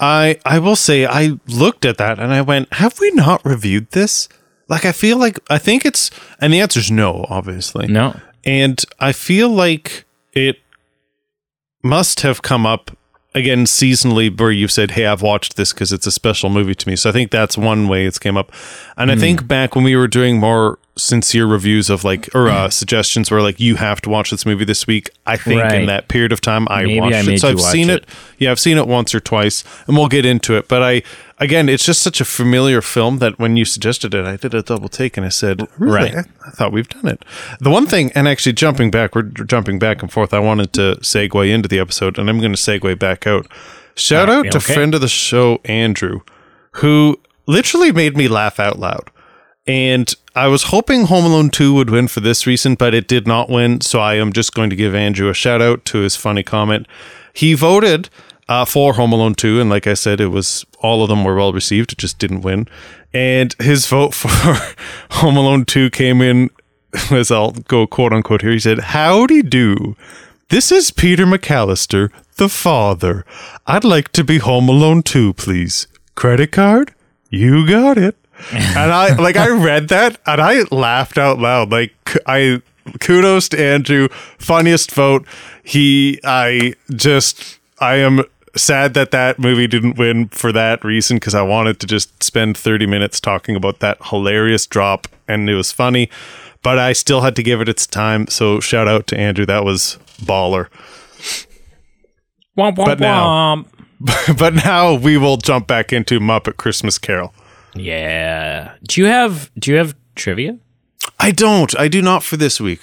I 0.00 0.38
I 0.46 0.58
will 0.58 0.76
say 0.76 1.06
I 1.06 1.38
looked 1.48 1.84
at 1.84 1.98
that 1.98 2.18
and 2.18 2.32
I 2.32 2.40
went, 2.40 2.72
have 2.74 2.98
we 3.00 3.10
not 3.12 3.44
reviewed 3.44 3.90
this? 3.90 4.28
Like 4.68 4.84
I 4.84 4.92
feel 4.92 5.18
like 5.18 5.38
I 5.50 5.58
think 5.58 5.84
it's 5.84 6.10
and 6.40 6.52
the 6.52 6.60
answer 6.60 6.80
is 6.80 6.90
no, 6.90 7.26
obviously. 7.28 7.86
No, 7.88 8.18
And 8.44 8.82
I 9.00 9.12
feel 9.12 9.48
like 9.48 10.04
it 10.32 10.56
must 11.82 12.20
have 12.20 12.42
come 12.42 12.66
up 12.66 12.96
again 13.34 13.64
seasonally 13.64 14.34
where 14.38 14.50
you've 14.50 14.72
said, 14.72 14.92
"Hey, 14.92 15.06
I've 15.06 15.22
watched 15.22 15.56
this 15.56 15.72
because 15.72 15.92
it's 15.92 16.06
a 16.06 16.10
special 16.12 16.48
movie 16.50 16.74
to 16.74 16.88
me." 16.88 16.96
So 16.96 17.10
I 17.10 17.12
think 17.12 17.30
that's 17.30 17.56
one 17.58 17.86
way 17.88 18.06
it's 18.06 18.18
came 18.18 18.36
up. 18.36 18.50
And 18.96 19.10
Hmm. 19.10 19.16
I 19.16 19.20
think 19.20 19.46
back 19.46 19.74
when 19.74 19.84
we 19.84 19.94
were 19.96 20.08
doing 20.08 20.38
more 20.40 20.78
sincere 20.98 21.46
reviews 21.46 21.90
of 21.90 22.04
like 22.04 22.28
or 22.34 22.48
uh, 22.48 22.70
suggestions 22.70 23.30
where 23.30 23.42
like 23.42 23.60
you 23.60 23.76
have 23.76 24.00
to 24.00 24.08
watch 24.08 24.30
this 24.30 24.46
movie 24.46 24.64
this 24.64 24.86
week. 24.86 25.10
I 25.26 25.36
think 25.36 25.62
in 25.72 25.86
that 25.86 26.08
period 26.08 26.32
of 26.32 26.40
time 26.40 26.66
I 26.70 26.84
Maybe 26.84 27.00
watched 27.00 27.28
I 27.28 27.32
it. 27.32 27.40
So 27.40 27.48
I've 27.48 27.60
seen 27.60 27.90
it. 27.90 28.04
it. 28.04 28.08
Yeah, 28.38 28.50
I've 28.50 28.60
seen 28.60 28.78
it 28.78 28.88
once 28.88 29.14
or 29.14 29.20
twice, 29.20 29.62
and 29.86 29.96
we'll 29.96 30.08
get 30.08 30.24
into 30.24 30.56
it. 30.56 30.68
But 30.68 30.82
I 30.82 31.02
again, 31.38 31.68
it's 31.68 31.84
just 31.84 32.02
such 32.02 32.20
a 32.20 32.24
familiar 32.24 32.80
film 32.80 33.18
that 33.18 33.38
when 33.38 33.56
you 33.56 33.64
suggested 33.64 34.14
it, 34.14 34.24
I 34.24 34.36
did 34.36 34.54
a 34.54 34.62
double 34.62 34.88
take 34.88 35.16
and 35.16 35.26
I 35.26 35.30
said, 35.30 35.68
"Really? 35.78 36.14
Right. 36.14 36.26
I 36.46 36.50
thought 36.50 36.72
we've 36.72 36.88
done 36.88 37.08
it." 37.08 37.24
The 37.60 37.70
one 37.70 37.86
thing, 37.86 38.10
and 38.14 38.26
actually 38.26 38.54
jumping 38.54 38.90
back, 38.90 39.14
we're 39.14 39.22
jumping 39.22 39.78
back 39.78 40.02
and 40.02 40.10
forth. 40.10 40.32
I 40.32 40.38
wanted 40.38 40.72
to 40.74 40.96
segue 41.00 41.52
into 41.52 41.68
the 41.68 41.78
episode, 41.78 42.18
and 42.18 42.30
I'm 42.30 42.40
going 42.40 42.54
to 42.54 42.58
segue 42.58 42.98
back 42.98 43.26
out. 43.26 43.46
Shout 43.96 44.28
out 44.28 44.50
to 44.50 44.58
okay. 44.58 44.74
friend 44.74 44.94
of 44.94 45.00
the 45.00 45.08
show 45.08 45.60
Andrew, 45.64 46.20
who 46.72 47.18
literally 47.46 47.92
made 47.92 48.16
me 48.16 48.28
laugh 48.28 48.60
out 48.60 48.78
loud. 48.78 49.10
And 49.66 50.14
I 50.36 50.48
was 50.48 50.64
hoping 50.64 51.06
Home 51.06 51.24
Alone 51.24 51.48
2 51.48 51.72
would 51.72 51.88
win 51.88 52.08
for 52.08 52.20
this 52.20 52.46
reason, 52.46 52.74
but 52.74 52.92
it 52.92 53.08
did 53.08 53.26
not 53.26 53.48
win. 53.48 53.80
So 53.80 54.00
I 54.00 54.16
am 54.16 54.34
just 54.34 54.52
going 54.52 54.68
to 54.68 54.76
give 54.76 54.94
Andrew 54.94 55.30
a 55.30 55.34
shout 55.34 55.62
out 55.62 55.86
to 55.86 56.00
his 56.00 56.14
funny 56.14 56.42
comment. 56.42 56.86
he 57.32 57.54
voted 57.54 58.10
uh, 58.46 58.66
for 58.66 58.92
Home 58.92 59.12
Alone 59.12 59.34
2. 59.34 59.62
And 59.62 59.70
like 59.70 59.86
I 59.86 59.94
said, 59.94 60.20
it 60.20 60.28
was 60.28 60.66
all 60.80 61.02
of 61.02 61.08
them 61.08 61.24
were 61.24 61.36
well 61.36 61.54
received. 61.54 61.92
It 61.92 61.98
just 61.98 62.18
didn't 62.18 62.42
win. 62.42 62.68
And 63.14 63.54
his 63.58 63.86
vote 63.86 64.12
for 64.14 64.28
Home 65.16 65.38
Alone 65.38 65.64
2 65.64 65.88
came 65.88 66.20
in, 66.20 66.50
as 67.10 67.30
I'll 67.30 67.52
go 67.52 67.86
quote 67.86 68.12
unquote 68.12 68.42
here. 68.42 68.52
He 68.52 68.58
said, 68.58 68.78
Howdy 68.78 69.40
do. 69.40 69.96
This 70.50 70.70
is 70.70 70.90
Peter 70.90 71.24
McCallister, 71.24 72.10
the 72.36 72.50
father. 72.50 73.24
I'd 73.66 73.84
like 73.84 74.12
to 74.12 74.22
be 74.22 74.36
Home 74.36 74.68
Alone 74.68 75.02
2, 75.02 75.32
please. 75.32 75.88
Credit 76.14 76.52
card? 76.52 76.94
You 77.30 77.66
got 77.66 77.96
it. 77.96 78.16
And 78.52 78.92
I 78.92 79.14
like 79.16 79.36
I 79.36 79.48
read 79.48 79.88
that 79.88 80.18
and 80.26 80.40
I 80.40 80.62
laughed 80.70 81.18
out 81.18 81.38
loud. 81.38 81.70
Like 81.70 81.94
I 82.26 82.62
kudos 83.00 83.48
to 83.50 83.60
Andrew, 83.60 84.08
funniest 84.38 84.90
vote. 84.92 85.26
He 85.62 86.20
I 86.24 86.74
just 86.94 87.58
I 87.80 87.96
am 87.96 88.22
sad 88.56 88.94
that 88.94 89.10
that 89.10 89.38
movie 89.38 89.66
didn't 89.66 89.98
win 89.98 90.28
for 90.28 90.50
that 90.52 90.82
reason 90.84 91.16
because 91.16 91.34
I 91.34 91.42
wanted 91.42 91.78
to 91.80 91.86
just 91.86 92.22
spend 92.22 92.56
30 92.56 92.86
minutes 92.86 93.20
talking 93.20 93.54
about 93.56 93.80
that 93.80 93.98
hilarious 94.06 94.66
drop 94.66 95.08
and 95.28 95.50
it 95.50 95.54
was 95.54 95.72
funny, 95.72 96.08
but 96.62 96.78
I 96.78 96.92
still 96.94 97.20
had 97.20 97.36
to 97.36 97.42
give 97.42 97.60
it 97.60 97.68
its 97.68 97.86
time. 97.86 98.26
So 98.28 98.60
shout 98.60 98.88
out 98.88 99.06
to 99.08 99.18
Andrew. 99.18 99.44
That 99.44 99.64
was 99.64 99.98
baller. 100.22 100.68
Womp, 102.56 102.76
womp, 102.76 102.86
But 102.86 103.00
now- 103.00 103.26
womp. 103.56 103.66
but 104.38 104.52
now 104.54 104.92
we 104.94 105.16
will 105.16 105.38
jump 105.38 105.66
back 105.66 105.90
into 105.90 106.20
Muppet 106.20 106.58
Christmas 106.58 106.98
Carol. 106.98 107.32
Yeah. 107.76 108.74
Do 108.86 109.00
you 109.00 109.06
have 109.06 109.50
do 109.58 109.70
you 109.70 109.76
have 109.78 109.94
trivia? 110.14 110.58
I 111.20 111.30
don't. 111.30 111.78
I 111.78 111.88
do 111.88 112.02
not 112.02 112.22
for 112.22 112.36
this 112.36 112.60
week. 112.60 112.80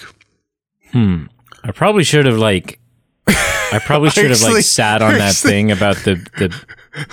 Hmm. 0.92 1.26
I 1.62 1.72
probably 1.72 2.04
should 2.04 2.26
have 2.26 2.38
like 2.38 2.78
I 3.26 3.80
probably 3.84 4.10
should 4.10 4.30
have 4.30 4.42
like 4.42 4.62
sat 4.64 5.02
on 5.02 5.14
that 5.14 5.34
thing 5.34 5.70
about 5.70 5.96
the 5.98 6.14
the 6.38 6.54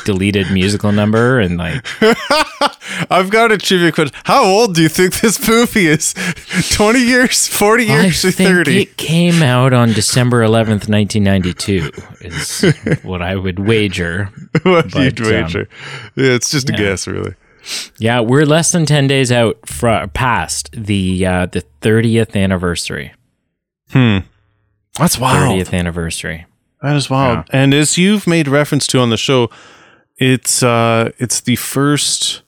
deleted 0.06 0.52
musical 0.52 0.92
number 0.92 1.40
and 1.40 1.58
like 1.58 1.84
I've 3.10 3.30
got 3.30 3.52
a 3.52 3.58
trivia 3.58 3.92
question. 3.92 4.16
How 4.26 4.44
old 4.44 4.76
do 4.76 4.84
you 4.84 4.90
think 4.90 5.22
this 5.22 5.48
movie 5.48 5.88
is? 5.88 6.14
20 6.72 7.00
years, 7.00 7.48
40 7.48 7.86
years, 7.86 8.26
I 8.26 8.28
or 8.28 8.32
think 8.32 8.50
30? 8.50 8.82
it 8.82 8.98
came 8.98 9.42
out 9.42 9.74
on 9.74 9.94
December 9.94 10.42
11th, 10.42 10.88
1992 10.90 11.90
is 12.22 13.02
what 13.04 13.22
I 13.22 13.36
would 13.36 13.60
wager. 13.60 14.26
what 14.64 14.90
do 14.90 15.02
you 15.04 15.12
but, 15.12 15.22
um, 15.22 15.32
wager? 15.32 15.68
yeah, 16.16 16.34
it's 16.34 16.52
just 16.52 16.70
a 16.70 16.74
guess, 16.74 17.08
really. 17.08 17.34
Yeah, 17.98 18.20
we're 18.22 18.46
less 18.46 18.72
than 18.72 18.86
10 18.86 19.08
days 19.08 19.32
out 19.32 19.58
fr- 19.68 20.08
past 20.14 20.70
the 20.74 21.26
uh, 21.26 21.46
the 21.46 21.64
30th 21.82 22.36
anniversary. 22.36 23.14
Hmm. 23.92 24.20
That's 24.98 25.18
wild. 25.20 25.60
30th 25.60 25.74
anniversary. 25.78 26.46
That 26.82 26.96
is 26.96 27.10
wild. 27.10 27.46
Yeah. 27.50 27.62
And 27.62 27.74
as 27.74 27.98
you've 27.98 28.26
made 28.28 28.48
reference 28.48 28.88
to 28.88 29.00
on 29.00 29.10
the 29.10 29.18
show, 29.18 29.50
it's 30.18 30.64
uh 30.64 31.12
it's 31.18 31.42
the 31.42 31.56
first 31.56 32.42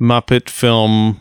Muppet 0.00 0.48
film 0.48 1.20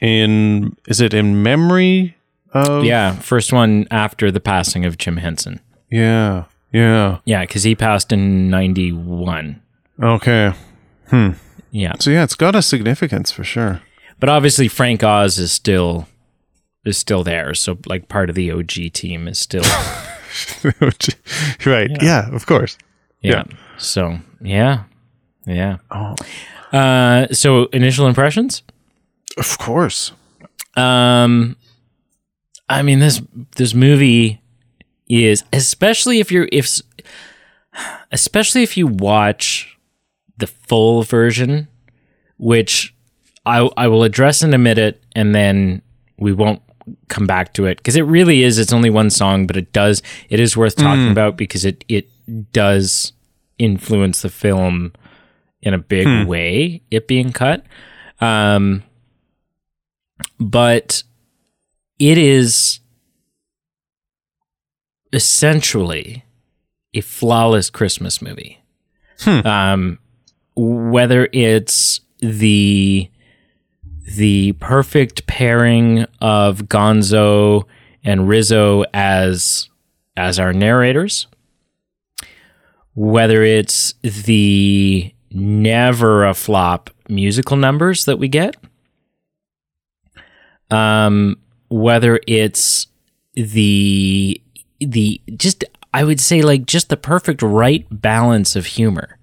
in 0.00 0.76
is 0.86 1.00
it 1.00 1.12
in 1.14 1.42
memory 1.42 2.16
of 2.52 2.84
Yeah, 2.84 3.16
first 3.16 3.52
one 3.52 3.86
after 3.90 4.30
the 4.30 4.40
passing 4.40 4.84
of 4.84 4.98
Jim 4.98 5.16
Henson. 5.18 5.60
Yeah. 5.90 6.44
Yeah. 6.72 7.18
Yeah, 7.24 7.42
because 7.42 7.62
he 7.64 7.74
passed 7.74 8.12
in 8.12 8.50
91. 8.50 9.62
Okay. 10.02 10.52
Yeah. 11.70 11.94
So 12.00 12.10
yeah, 12.10 12.24
it's 12.24 12.34
got 12.34 12.54
a 12.54 12.62
significance 12.62 13.30
for 13.30 13.44
sure. 13.44 13.82
But 14.18 14.28
obviously 14.28 14.68
Frank 14.68 15.02
Oz 15.02 15.38
is 15.38 15.52
still 15.52 16.08
is 16.84 16.96
still 16.96 17.22
there. 17.24 17.54
So 17.54 17.78
like 17.86 18.08
part 18.08 18.28
of 18.30 18.36
the 18.36 18.50
OG 18.50 18.92
team 18.92 19.28
is 19.28 19.38
still 19.38 19.62
right. 21.66 21.90
Yeah. 22.02 22.28
of 22.34 22.46
course. 22.46 22.78
yeah. 23.20 23.44
So 23.78 24.18
yeah. 24.40 24.84
Yeah. 25.46 25.78
Oh. 25.90 26.14
Uh 26.72 27.26
so 27.32 27.66
initial 27.66 28.06
impressions? 28.06 28.62
Of 29.36 29.58
course. 29.58 30.12
Um 30.76 31.56
I 32.68 32.82
mean 32.82 32.98
this 33.00 33.20
this 33.56 33.74
movie 33.74 34.40
is 35.08 35.44
especially 35.52 36.20
if 36.20 36.32
you're 36.32 36.48
if 36.52 36.80
especially 38.10 38.62
if 38.62 38.76
you 38.76 38.86
watch 38.86 39.75
the 40.38 40.46
full 40.46 41.02
version 41.02 41.68
which 42.38 42.94
I 43.46 43.68
I 43.76 43.88
will 43.88 44.02
address 44.02 44.42
in 44.42 44.52
a 44.54 44.58
minute 44.58 45.02
and 45.14 45.34
then 45.34 45.82
we 46.18 46.32
won't 46.32 46.62
come 47.08 47.26
back 47.26 47.52
to 47.54 47.66
it. 47.66 47.78
Because 47.78 47.96
it 47.96 48.02
really 48.02 48.42
is 48.42 48.58
it's 48.58 48.72
only 48.72 48.90
one 48.90 49.10
song 49.10 49.46
but 49.46 49.56
it 49.56 49.72
does 49.72 50.02
it 50.28 50.38
is 50.40 50.56
worth 50.56 50.76
talking 50.76 51.10
about 51.10 51.36
because 51.36 51.64
it 51.64 51.84
it 51.88 52.08
does 52.52 53.12
influence 53.58 54.22
the 54.22 54.28
film 54.28 54.92
in 55.62 55.72
a 55.74 55.78
big 55.78 56.26
way 56.28 56.82
it 56.90 57.08
being 57.08 57.32
cut. 57.32 57.64
Um 58.20 58.82
but 60.38 61.02
it 61.98 62.18
is 62.18 62.80
essentially 65.12 66.24
a 66.94 67.00
flawless 67.00 67.70
Christmas 67.70 68.20
movie. 68.20 68.60
Um, 69.26 69.98
whether 70.56 71.28
it's 71.32 72.00
the 72.20 73.10
the 74.16 74.52
perfect 74.54 75.26
pairing 75.26 76.06
of 76.20 76.62
Gonzo 76.62 77.64
and 78.04 78.28
Rizzo 78.28 78.84
as 78.94 79.68
as 80.16 80.38
our 80.38 80.52
narrators, 80.52 81.26
whether 82.94 83.42
it's 83.42 83.94
the 84.02 85.12
never 85.30 86.24
a 86.24 86.34
flop 86.34 86.90
musical 87.08 87.56
numbers 87.56 88.06
that 88.06 88.18
we 88.18 88.28
get, 88.28 88.56
um, 90.70 91.36
whether 91.68 92.20
it's 92.26 92.86
the 93.34 94.40
the 94.80 95.20
just 95.36 95.64
I 95.92 96.04
would 96.04 96.20
say 96.20 96.42
like 96.42 96.66
just 96.66 96.88
the 96.88 96.96
perfect 96.96 97.42
right 97.42 97.86
balance 97.90 98.56
of 98.56 98.66
humor. 98.66 99.18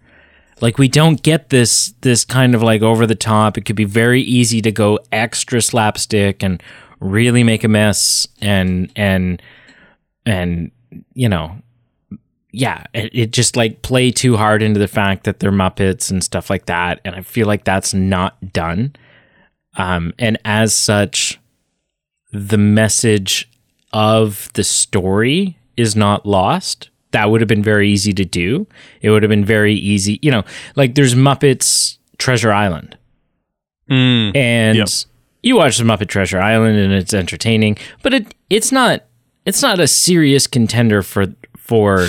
Like 0.64 0.78
we 0.78 0.88
don't 0.88 1.22
get 1.22 1.50
this 1.50 1.94
this 2.04 2.24
kind 2.24 2.56
of 2.56 2.64
like 2.64 2.82
over 2.82 3.06
the 3.06 3.16
top. 3.16 3.58
It 3.58 3.66
could 3.66 3.76
be 3.76 3.84
very 3.84 4.22
easy 4.22 4.62
to 4.62 4.72
go 4.72 4.98
extra 5.12 5.62
slapstick 5.62 6.42
and 6.42 6.64
really 7.02 7.44
make 7.44 7.66
a 7.66 7.68
mess 7.68 8.26
and 8.40 8.90
and 8.96 9.42
and 10.26 10.72
you 11.14 11.28
know 11.28 11.58
yeah, 12.54 12.86
it, 12.94 13.10
it 13.14 13.34
just 13.34 13.58
like 13.58 13.82
play 13.82 14.10
too 14.10 14.38
hard 14.38 14.62
into 14.62 14.80
the 14.80 14.88
fact 14.88 15.26
that 15.26 15.42
they're 15.42 15.52
Muppets 15.52 16.10
and 16.10 16.24
stuff 16.24 16.50
like 16.50 16.68
that. 16.68 17.02
And 17.04 17.14
I 17.14 17.24
feel 17.24 17.46
like 17.46 17.66
that's 17.66 17.94
not 17.94 18.54
done. 18.54 18.96
Um, 19.76 20.14
and 20.18 20.38
as 20.46 20.74
such, 20.74 21.42
the 22.32 22.60
message 22.60 23.50
of 23.92 24.50
the 24.54 24.64
story 24.64 25.58
is 25.76 25.98
not 25.98 26.26
lost. 26.26 26.90
That 27.14 27.32
would 27.32 27.42
have 27.42 27.48
been 27.48 27.64
very 27.64 27.90
easy 27.90 28.14
to 28.14 28.26
do. 28.26 28.68
It 29.02 29.10
would 29.10 29.24
have 29.24 29.30
been 29.30 29.46
very 29.46 29.74
easy, 29.74 30.20
you 30.22 30.30
know, 30.30 30.44
like 30.76 30.94
there's 30.96 31.16
Muppets 31.16 31.98
Treasure 32.18 32.52
Island. 32.52 32.98
And 33.90 34.78
Yep. 34.78 34.88
you 35.44 35.56
watch 35.56 35.78
the 35.78 35.84
Muppet 35.84 36.08
Treasure 36.10 36.40
Island 36.40 36.78
and 36.78 36.92
it's 36.94 37.14
entertaining, 37.14 37.78
but 38.02 38.14
it 38.14 38.36
it's 38.50 38.72
not 38.72 39.06
it's 39.46 39.62
not 39.62 39.80
a 39.80 39.88
serious 39.88 40.48
contender 40.48 41.02
for 41.04 41.28
for 41.58 42.00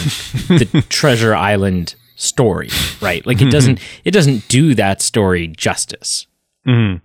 the 0.49 0.85
Treasure 0.89 1.35
Island 1.35 1.95
story, 2.17 2.69
right? 3.01 3.27
Like 3.27 3.43
it 3.43 3.51
doesn't 3.51 3.81
it 4.05 4.13
doesn't 4.13 4.49
do 4.49 4.75
that 4.75 5.03
story 5.03 5.49
justice. 5.49 6.27
Mhm. 6.67 7.01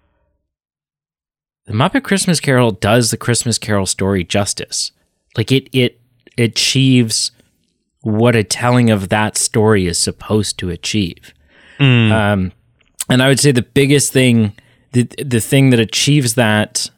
The 1.65 1.73
Muppet 1.73 2.03
Christmas 2.03 2.39
Carol 2.39 2.71
does 2.71 3.11
the 3.11 3.17
Christmas 3.17 3.57
Carol 3.57 3.85
story 3.85 4.23
justice. 4.23 4.91
Like 5.35 5.51
it 5.51 5.67
it 5.73 5.99
achieves 6.37 7.31
what 8.01 8.35
a 8.35 8.43
telling 8.43 8.89
of 8.89 9.09
that 9.09 9.37
story 9.37 9.87
is 9.87 9.97
supposed 9.97 10.57
to 10.59 10.69
achieve. 10.69 11.33
Um, 12.11 12.51
and 13.09 13.21
I 13.23 13.27
would 13.27 13.39
say 13.39 13.51
the 13.51 13.61
biggest 13.61 14.11
thing, 14.13 14.53
the 14.93 15.03
the 15.23 15.39
thing 15.41 15.69
that 15.71 15.79
achieves 15.79 16.35
that 16.35 16.89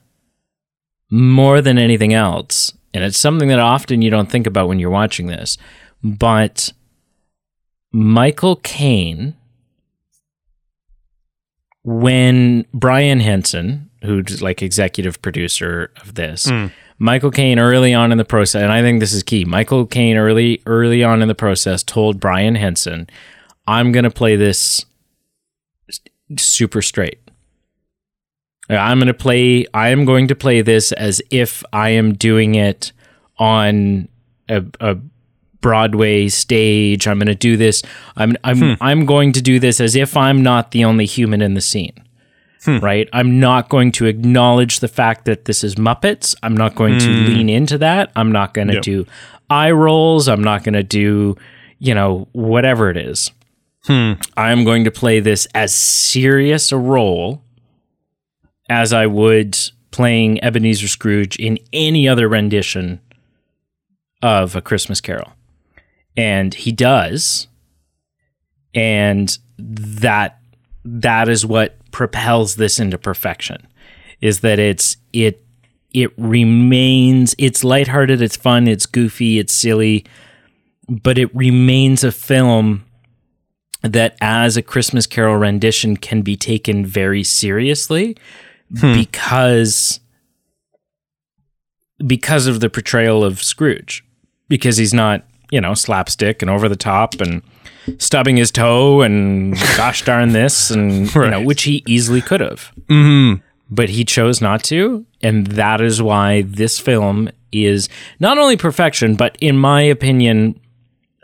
more 1.10 1.62
than 1.62 1.77
anything 1.77 2.13
else, 2.13 2.74
and 2.93 3.03
it's 3.03 3.17
something 3.17 3.48
that 3.50 3.60
often 3.60 4.01
you 4.01 4.10
don't 4.10 4.29
think 4.29 4.48
about 4.48 4.67
when 4.67 4.79
you're 4.79 4.89
watching 4.89 5.27
this, 5.27 5.58
but 6.03 6.72
Michael 7.91 8.55
Caine, 8.58 9.36
when 11.84 12.65
Brian 12.74 13.20
Henson, 13.20 13.89
who's 14.03 14.41
like 14.41 14.62
executive 14.62 15.22
producer 15.22 15.91
of 16.01 16.15
this, 16.15 16.48
Michael 17.01 17.31
Caine 17.31 17.58
early 17.58 17.96
on 17.96 18.12
in 18.12 18.20
the 18.20 18.24
process, 18.25 18.62
and 18.62 18.72
I 18.72 18.84
think 18.84 19.00
this 19.00 19.12
is 19.12 19.24
key. 19.24 19.43
Michael 19.43 19.88
Caine 19.88 20.17
early 20.17 20.62
early 20.67 21.03
on 21.03 21.24
in 21.24 21.27
the 21.27 21.34
process 21.34 21.81
told 21.81 22.20
Brian 22.20 22.53
Henson, 22.53 23.10
"I'm 23.65 23.91
going 23.91 24.03
to 24.03 24.12
play 24.12 24.36
this 24.36 24.86
super 26.38 26.84
straight. 26.84 27.20
I'm 28.70 29.00
going 29.00 29.08
to 29.08 29.15
play. 29.15 29.65
I 29.74 29.89
am 29.89 30.05
going 30.05 30.27
to 30.27 30.36
play 30.36 30.62
this 30.62 30.91
as 30.91 31.24
if 31.31 31.63
I 31.74 31.89
am 31.89 32.13
doing 32.13 32.53
it 32.53 32.91
on 33.39 34.08
a, 34.48 34.63
a 34.79 34.98
Broadway 35.60 36.27
stage. 36.27 37.08
I'm 37.08 37.17
going 37.17 37.25
to 37.25 37.36
do 37.36 37.58
this. 37.58 37.81
I'm 38.15 38.36
I'm 38.43 38.60
Hmm. 38.60 38.74
I'm 38.79 39.05
going 39.08 39.31
to 39.31 39.41
do 39.41 39.60
this 39.60 39.81
as 39.81 39.96
if 39.96 40.15
I'm 40.15 40.43
not 40.43 40.70
the 40.70 40.86
only 40.86 41.08
human 41.08 41.41
in 41.41 41.55
the 41.55 41.62
scene. 41.62 42.00
Hmm. 42.63 42.77
Right? 42.77 43.10
I'm 43.12 43.39
not 43.39 43.70
going 43.70 43.91
to 43.94 44.06
acknowledge 44.06 44.82
the 44.82 44.88
fact 44.88 45.25
that 45.25 45.46
this 45.46 45.63
is 45.63 45.75
Muppets. 45.75 46.36
I'm 46.44 46.56
not 46.56 46.75
going 46.75 47.00
to 47.00 47.08
lean 47.08 47.50
into 47.50 47.77
that. 47.80 48.12
I'm 48.15 48.32
not 48.32 48.53
going 48.53 48.68
to 48.68 48.75
Yep. 48.75 48.84
do 48.84 49.06
eye 49.50 49.72
rolls. 49.72 50.27
I'm 50.27 50.44
not 50.44 50.63
going 50.63 50.74
to 50.74 50.84
do, 50.84 51.36
you 51.80 51.96
know, 51.96 52.27
whatever 52.34 52.89
it 52.91 52.98
is. 52.98 53.32
I'm 53.89 54.63
going 54.63 54.84
to 54.84 54.91
play 54.91 55.20
this 55.20 55.48
as 55.56 55.74
serious 55.74 56.72
a 56.72 56.77
role 56.77 57.41
as 58.70 58.94
I 58.94 59.08
would 59.08 59.58
playing 59.89 60.41
Ebenezer 60.44 60.88
Scrooge 60.88 61.36
in 61.38 61.58
any 61.74 62.08
other 62.08 62.30
rendition 62.30 63.01
of 64.22 64.56
A 64.56 64.62
Christmas 64.62 65.01
Carol. 65.01 65.34
And 66.15 66.53
he 66.53 66.72
does. 66.72 67.48
And 68.75 69.36
that 69.58 70.39
that 70.86 71.27
is 71.27 71.44
what 71.46 71.75
propels 71.91 72.55
this 72.55 72.79
into 72.79 72.98
perfection. 72.98 73.67
Is 74.21 74.41
that 74.41 74.60
it's 74.60 74.98
it 75.13 75.43
it 75.93 76.12
remains 76.17 77.36
it's 77.38 77.63
lighthearted, 77.63 78.21
it's 78.21 78.36
fun, 78.36 78.67
it's 78.67 78.86
goofy, 78.86 79.39
it's 79.39 79.53
silly, 79.53 80.05
but 80.88 81.17
it 81.17 81.33
remains 81.36 82.03
a 82.03 82.12
film 82.12 82.86
that 83.81 84.15
as 84.21 84.57
a 84.57 84.62
Christmas 84.62 85.07
Carol 85.07 85.38
rendition 85.38 85.98
can 85.98 86.21
be 86.21 86.36
taken 86.36 86.86
very 86.86 87.24
seriously 87.24 88.15
hmm. 88.79 88.93
because 88.93 90.00
because 92.05 92.48
of 92.48 92.60
the 92.60 92.69
portrayal 92.69 93.24
of 93.24 93.41
Scrooge 93.43 94.03
because 94.48 94.77
he's 94.77 94.93
not 94.93 95.24
you 95.51 95.60
know 95.60 95.74
slapstick 95.74 96.41
and 96.41 96.50
over 96.50 96.69
the 96.69 96.75
top 96.75 97.15
and 97.21 97.41
stubbing 97.97 98.38
his 98.38 98.51
toe 98.51 99.01
and 99.01 99.55
gosh 99.77 100.03
darn 100.05 100.33
this 100.33 100.69
and 100.71 101.13
you 101.13 101.29
know 101.29 101.41
which 101.41 101.63
he 101.63 101.83
easily 101.88 102.21
could 102.21 102.41
have 102.41 102.71
but 103.69 103.89
he 103.89 104.05
chose 104.05 104.41
not 104.41 104.63
to 104.63 105.05
and 105.21 105.47
that 105.47 105.81
is 105.81 106.01
why 106.01 106.41
this 106.43 106.79
film 106.79 107.29
is 107.51 107.89
not 108.19 108.38
only 108.38 108.55
perfection 108.55 109.15
but 109.15 109.38
in 109.41 109.57
my 109.57 109.81
opinion 109.81 110.59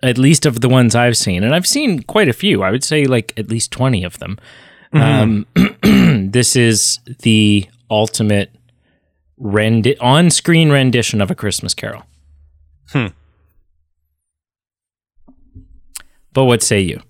at 0.04 0.18
least 0.18 0.46
of 0.46 0.62
the 0.62 0.70
ones 0.70 0.96
I've 0.96 1.18
seen, 1.18 1.44
and 1.44 1.56
I've 1.56 1.68
seen 1.68 2.04
quite 2.04 2.30
a 2.30 2.34
few. 2.34 2.64
I 2.64 2.72
would 2.72 2.84
say 2.84 3.06
like 3.06 3.34
at 3.38 3.50
least 3.50 3.72
twenty 3.72 4.04
of 4.04 4.20
them. 4.20 4.38
Um, 4.94 5.46
this 6.32 6.56
is 6.56 7.00
the 7.20 7.68
ultimate 7.90 8.52
rendi- 9.40 9.98
on-screen 10.00 10.72
rendition 10.72 11.22
of 11.22 11.30
a 11.30 11.36
Christmas 11.36 11.74
Carol. 11.74 12.04
Hmm. 12.92 13.08
But 16.38 16.46
what 16.46 16.62
say 16.62 16.82
you? 16.82 17.02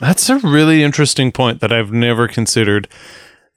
That's 0.00 0.28
a 0.28 0.36
really 0.36 0.82
interesting 0.82 1.32
point 1.32 1.62
that 1.62 1.72
I've 1.72 1.92
never 1.92 2.28
considered. 2.28 2.88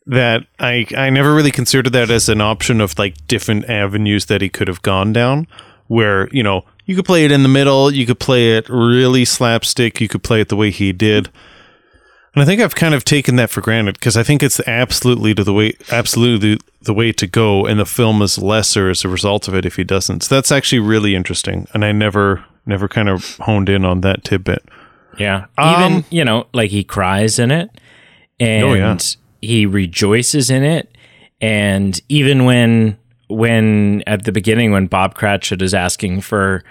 That 0.06 0.46
I 0.58 0.86
I 0.96 1.10
never 1.10 1.36
really 1.36 1.52
considered 1.52 1.92
that 1.92 2.10
as 2.10 2.30
an 2.30 2.40
option 2.40 2.80
of 2.80 2.98
like 2.98 3.28
different 3.28 3.66
avenues 3.66 4.28
that 4.28 4.40
he 4.40 4.48
could 4.48 4.70
have 4.70 4.82
gone 4.82 5.12
down. 5.12 5.46
Where 5.88 6.30
you 6.30 6.42
know 6.42 6.64
you 6.86 6.96
could 6.96 7.04
play 7.04 7.26
it 7.26 7.34
in 7.34 7.44
the 7.44 7.50
middle, 7.50 7.92
you 7.92 8.06
could 8.06 8.22
play 8.22 8.56
it 8.56 8.70
really 8.70 9.26
slapstick, 9.26 10.00
you 10.00 10.08
could 10.08 10.24
play 10.24 10.40
it 10.40 10.48
the 10.48 10.56
way 10.56 10.72
he 10.72 10.94
did. 10.94 11.28
And 12.36 12.44
I 12.44 12.46
think 12.46 12.62
I've 12.62 12.76
kind 12.76 12.94
of 12.94 13.04
taken 13.04 13.36
that 13.38 13.50
for 13.50 13.62
granted 13.62 13.96
because 13.96 14.16
I 14.16 14.24
think 14.24 14.44
it's 14.44 14.60
absolutely 14.68 15.34
to 15.36 15.44
the 15.44 15.54
way 15.54 15.74
absolutely 15.92 16.60
the 16.82 16.94
way 16.94 17.12
to 17.12 17.28
go, 17.28 17.66
and 17.66 17.80
the 17.80 17.86
film 17.86 18.22
is 18.22 18.38
lesser 18.38 18.90
as 18.90 19.04
a 19.04 19.10
result 19.10 19.48
of 19.48 19.56
it 19.56 19.66
if 19.66 19.76
he 19.78 19.84
doesn't. 19.84 20.24
So 20.24 20.36
that's 20.36 20.52
actually 20.52 20.80
really 20.80 21.16
interesting, 21.16 21.68
and 21.74 21.84
I 21.84 21.92
never 21.92 22.46
never 22.66 22.88
kind 22.88 23.10
of 23.10 23.38
honed 23.38 23.68
in 23.68 23.84
on 23.84 24.02
that 24.02 24.24
tidbit. 24.24 24.64
Yeah. 25.18 25.46
Um, 25.58 25.92
Even, 25.92 26.06
you 26.12 26.24
know, 26.24 26.48
like 26.54 26.70
he 26.70 26.84
cries 26.84 27.40
in 27.40 27.52
it 27.52 27.70
and 28.40 28.64
Oh, 28.64 28.74
yeah. 28.74 28.98
he 29.42 29.66
rejoices 29.66 30.50
in 30.52 30.64
it. 30.64 30.96
And 31.42 32.00
even 32.10 32.46
when, 32.46 32.98
when 33.28 34.04
at 34.06 34.24
the 34.26 34.32
beginning, 34.32 34.72
when 34.72 34.86
Bob 34.88 35.16
Cratchit 35.16 35.62
is 35.62 35.74
asking 35.74 36.22
for 36.22 36.64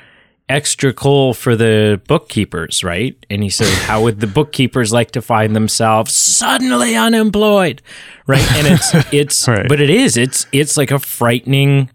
extra 0.49 0.93
coal 0.93 1.35
for 1.35 1.57
the 1.57 2.01
bookkeepers, 2.09 2.83
right? 2.83 3.15
And 3.31 3.43
he 3.43 3.51
says, 3.51 3.73
How 3.85 4.03
would 4.03 4.21
the 4.21 4.27
bookkeepers 4.27 4.93
like 4.93 5.11
to 5.13 5.23
find 5.23 5.55
themselves 5.55 6.15
suddenly 6.15 6.97
unemployed? 6.97 7.83
Right. 8.27 8.51
And 8.53 8.67
it's, 8.67 8.91
it's, 9.13 9.49
Right. 9.49 9.69
but 9.69 9.81
it 9.81 9.91
is, 9.91 10.17
it's, 10.17 10.47
it's 10.53 10.77
like 10.77 10.91
a 10.91 10.99
frightening, 10.99 11.91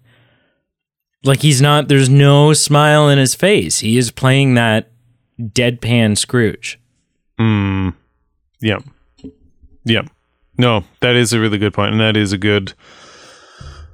like 1.24 1.42
he's 1.42 1.62
not, 1.62 1.88
there's 1.88 2.10
no 2.10 2.54
smile 2.54 3.10
in 3.10 3.18
his 3.18 3.34
face. 3.36 3.80
He 3.80 3.98
is 3.98 4.12
playing 4.12 4.54
that 4.56 4.92
deadpan 5.40 6.18
Scrooge. 6.18 6.80
Mm. 7.40 7.96
Yep. 8.62 8.84
Yep. 9.86 10.08
No, 10.58 10.84
that 11.02 11.16
is 11.16 11.34
a 11.34 11.40
really 11.40 11.58
good 11.58 11.74
point, 11.74 11.92
and 11.94 12.00
that 12.00 12.16
is 12.16 12.32
a 12.32 12.38
good 12.38 12.74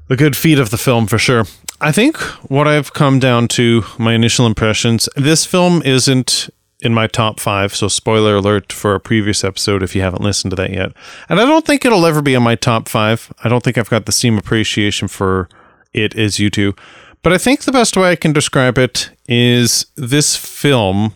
a 0.10 0.15
good 0.17 0.36
feat 0.36 0.60
of 0.60 0.72
the 0.72 0.78
film 0.78 1.08
for 1.08 1.17
sure. 1.17 1.45
I 1.81 1.91
think 1.93 2.17
what 2.49 2.67
I've 2.67 2.93
come 2.93 3.19
down 3.19 3.47
to 3.49 3.83
my 3.97 4.13
initial 4.13 4.45
impressions, 4.45 5.07
this 5.15 5.45
film 5.45 5.81
isn't 5.83 6.49
in 6.81 6.93
my 6.93 7.07
top 7.07 7.39
five, 7.39 7.73
so 7.73 7.87
spoiler 7.87 8.35
alert 8.35 8.71
for 8.71 8.95
a 8.95 8.99
previous 8.99 9.43
episode 9.43 9.81
if 9.83 9.95
you 9.95 10.01
haven't 10.01 10.23
listened 10.23 10.51
to 10.51 10.55
that 10.57 10.71
yet. 10.71 10.91
And 11.29 11.39
I 11.39 11.45
don't 11.45 11.65
think 11.65 11.85
it'll 11.85 12.05
ever 12.05 12.21
be 12.21 12.33
in 12.33 12.43
my 12.43 12.55
top 12.55 12.89
five. 12.89 13.33
I 13.43 13.49
don't 13.49 13.63
think 13.63 13.77
I've 13.77 13.89
got 13.89 14.05
the 14.05 14.11
same 14.11 14.37
appreciation 14.37 15.07
for 15.07 15.49
it 15.93 16.15
as 16.15 16.37
you 16.39 16.49
do. 16.49 16.73
But 17.21 17.33
I 17.33 17.37
think 17.37 17.61
the 17.61 17.71
best 17.71 17.97
way 17.97 18.11
I 18.11 18.15
can 18.15 18.33
describe 18.33 18.77
it 18.77 19.11
is 19.27 19.85
this 19.95 20.35
film 20.35 21.15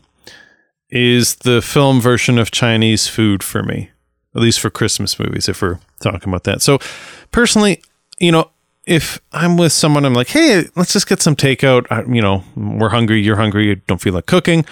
is 0.89 1.35
the 1.35 1.61
film 1.61 1.99
version 1.99 2.37
of 2.37 2.51
Chinese 2.51 3.07
food 3.07 3.41
for 3.41 3.63
me, 3.63 3.89
at 4.35 4.41
least 4.41 4.59
for 4.59 4.69
Christmas 4.69 5.17
movies, 5.17 5.49
if 5.49 5.61
we're 5.61 5.79
talking 6.01 6.29
about 6.29 6.43
that. 6.43 6.61
So, 6.61 6.79
personally, 7.31 7.81
you 8.19 8.31
know, 8.31 8.49
if 8.85 9.19
I'm 9.31 9.57
with 9.57 9.71
someone, 9.71 10.05
I'm 10.05 10.13
like, 10.13 10.29
hey, 10.29 10.65
let's 10.75 10.93
just 10.93 11.07
get 11.07 11.21
some 11.21 11.35
takeout. 11.35 11.87
I, 11.89 12.03
you 12.03 12.21
know, 12.21 12.43
we're 12.55 12.89
hungry, 12.89 13.21
you're 13.21 13.37
hungry, 13.37 13.67
you 13.67 13.75
don't 13.75 14.01
feel 14.01 14.13
like 14.13 14.25
cooking. 14.25 14.65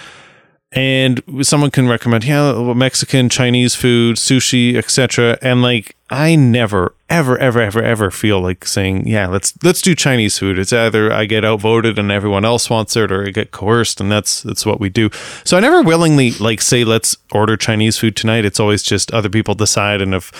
And 0.74 1.22
someone 1.42 1.70
can 1.70 1.90
recommend, 1.90 2.24
yeah, 2.24 2.74
Mexican, 2.74 3.28
Chinese 3.28 3.76
food, 3.76 4.16
sushi, 4.16 4.76
etc. 4.76 5.38
And 5.42 5.62
like, 5.62 5.98
I 6.10 6.36
never, 6.36 6.96
ever, 7.10 7.38
ever, 7.38 7.62
ever, 7.62 7.84
ever 7.84 8.10
feel 8.10 8.40
like 8.40 8.66
saying, 8.66 9.06
yeah, 9.06 9.28
let's 9.28 9.54
let's 9.64 9.82
do 9.82 9.96
Chinese 9.96 10.38
food. 10.38 10.58
It's 10.58 10.72
either 10.72 11.12
I 11.12 11.26
get 11.26 11.44
outvoted 11.44 12.00
and 12.00 12.10
everyone 12.10 12.46
else 12.46 12.70
wants 12.70 12.96
it, 12.96 13.12
or 13.12 13.28
I 13.28 13.32
get 13.32 13.52
coerced, 13.52 14.00
and 14.00 14.10
that's 14.10 14.44
that's 14.44 14.66
what 14.66 14.80
we 14.80 14.88
do. 14.90 15.10
So 15.44 15.58
I 15.58 15.60
never 15.60 15.82
willingly 15.82 16.32
like 16.32 16.62
say 16.62 16.86
let's 16.86 17.18
order 17.34 17.58
Chinese 17.58 17.98
food 17.98 18.16
tonight. 18.16 18.46
It's 18.46 18.60
always 18.60 18.82
just 18.82 19.12
other 19.12 19.30
people 19.30 19.56
decide, 19.56 20.02
and 20.02 20.14
if 20.14 20.32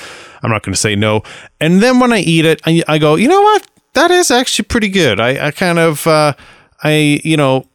I'm 0.44 0.50
not 0.52 0.64
going 0.64 0.74
to 0.74 0.80
say 0.80 0.96
no. 0.96 1.24
And 1.60 1.82
then 1.82 2.00
when 2.00 2.14
I 2.14 2.20
eat 2.20 2.46
it, 2.46 2.62
I, 2.66 2.84
I 2.88 2.98
go, 2.98 3.16
you 3.16 3.28
know 3.28 3.42
what? 3.42 3.68
That 3.94 4.12
is 4.12 4.32
actually 4.32 4.66
pretty 4.66 4.90
good. 4.90 5.20
I, 5.20 5.48
I 5.48 5.52
kind 5.52 5.78
of, 5.78 6.08
uh, 6.08 6.34
I 6.84 7.20
you 7.24 7.36
know, 7.38 7.66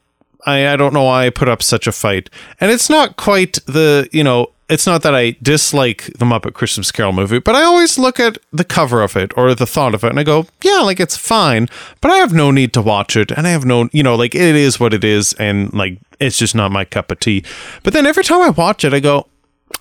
I, 0.46 0.68
I 0.68 0.76
don't 0.76 0.94
know 0.94 1.04
why 1.04 1.26
I 1.26 1.30
put 1.30 1.48
up 1.48 1.62
such 1.62 1.86
a 1.86 1.92
fight. 1.92 2.30
And 2.60 2.70
it's 2.70 2.88
not 2.88 3.16
quite 3.16 3.58
the, 3.66 4.08
you 4.12 4.24
know, 4.24 4.52
it's 4.68 4.86
not 4.86 5.02
that 5.02 5.14
I 5.14 5.36
dislike 5.42 6.04
the 6.18 6.24
Muppet 6.24 6.54
Christmas 6.54 6.90
Carol 6.90 7.12
movie, 7.12 7.38
but 7.38 7.54
I 7.54 7.62
always 7.62 7.98
look 7.98 8.18
at 8.18 8.38
the 8.52 8.64
cover 8.64 9.00
of 9.02 9.16
it 9.16 9.32
or 9.36 9.54
the 9.54 9.66
thought 9.66 9.94
of 9.94 10.02
it 10.02 10.10
and 10.10 10.18
I 10.18 10.24
go, 10.24 10.46
yeah, 10.62 10.78
like 10.78 10.98
it's 10.98 11.16
fine, 11.16 11.68
but 12.00 12.10
I 12.10 12.16
have 12.16 12.32
no 12.32 12.50
need 12.50 12.72
to 12.72 12.82
watch 12.82 13.16
it. 13.16 13.30
And 13.30 13.46
I 13.46 13.50
have 13.50 13.64
no, 13.64 13.88
you 13.92 14.02
know, 14.02 14.16
like 14.16 14.34
it 14.34 14.56
is 14.56 14.80
what 14.80 14.92
it 14.92 15.04
is. 15.04 15.34
And 15.34 15.72
like, 15.72 15.98
it's 16.18 16.38
just 16.38 16.54
not 16.54 16.72
my 16.72 16.84
cup 16.84 17.10
of 17.12 17.20
tea. 17.20 17.44
But 17.82 17.92
then 17.92 18.06
every 18.06 18.24
time 18.24 18.40
I 18.40 18.50
watch 18.50 18.84
it, 18.84 18.92
I 18.92 19.00
go, 19.00 19.28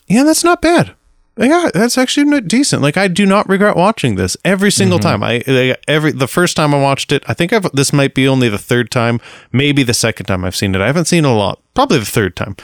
yeah, 0.08 0.23
that's 0.23 0.43
not 0.43 0.62
bad. 0.62 0.93
Yeah, 1.38 1.69
that's 1.74 1.98
actually 1.98 2.39
decent. 2.41 2.82
Like 2.82 2.95
I 2.95 3.08
do 3.10 3.26
not 3.26 3.48
regret 3.50 3.76
watching 3.76 4.15
this 4.15 4.38
every 4.45 4.71
single 4.71 5.00
time. 5.00 5.21
I 5.21 5.43
I- 5.45 5.76
every 5.88 6.12
the 6.12 6.28
first 6.28 6.56
time 6.56 6.74
I 6.74 6.80
watched 6.80 7.12
it, 7.12 7.24
I 7.28 7.34
think 7.34 7.52
I've 7.52 7.69
this 7.74 7.91
might 7.91 8.13
be 8.13 8.28
only 8.28 8.48
the 8.48 8.58
third 8.58 8.89
time, 8.89 9.19
maybe 9.52 9.84
the 9.84 9.93
second 9.93 10.28
time 10.28 10.45
I've 10.45 10.56
seen 10.56 10.74
it. 10.76 10.82
I 10.82 10.88
haven't 10.88 11.06
seen 11.06 11.26
it 11.26 11.30
a 11.30 11.34
lot, 11.34 11.60
probably 11.74 12.00
the 12.00 12.06
third 12.06 12.36
time. 12.38 12.56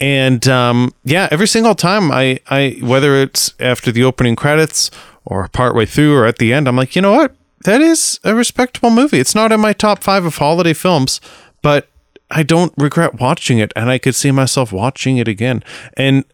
And 0.00 0.48
um, 0.48 0.94
yeah, 1.04 1.28
every 1.30 1.46
single 1.46 1.74
time 1.74 2.10
I 2.10 2.40
I 2.48 2.78
whether 2.80 3.16
it's 3.16 3.52
after 3.60 3.92
the 3.92 4.04
opening 4.04 4.34
credits 4.34 4.90
or 5.26 5.46
partway 5.48 5.84
through 5.84 6.16
or 6.16 6.24
at 6.24 6.38
the 6.38 6.54
end, 6.54 6.68
I'm 6.68 6.76
like, 6.76 6.96
you 6.96 7.02
know 7.02 7.12
what? 7.12 7.34
That 7.64 7.82
is 7.82 8.18
a 8.24 8.34
respectable 8.34 8.88
movie. 8.90 9.20
It's 9.20 9.34
not 9.34 9.52
in 9.52 9.60
my 9.60 9.74
top 9.74 10.02
five 10.02 10.24
of 10.24 10.36
holiday 10.38 10.72
films, 10.72 11.20
but 11.60 11.88
I 12.30 12.42
don't 12.44 12.72
regret 12.78 13.20
watching 13.20 13.58
it, 13.58 13.72
and 13.76 13.90
I 13.90 13.98
could 13.98 14.14
see 14.14 14.30
myself 14.30 14.72
watching 14.72 15.18
it 15.18 15.28
again. 15.28 15.62
And 15.98 16.24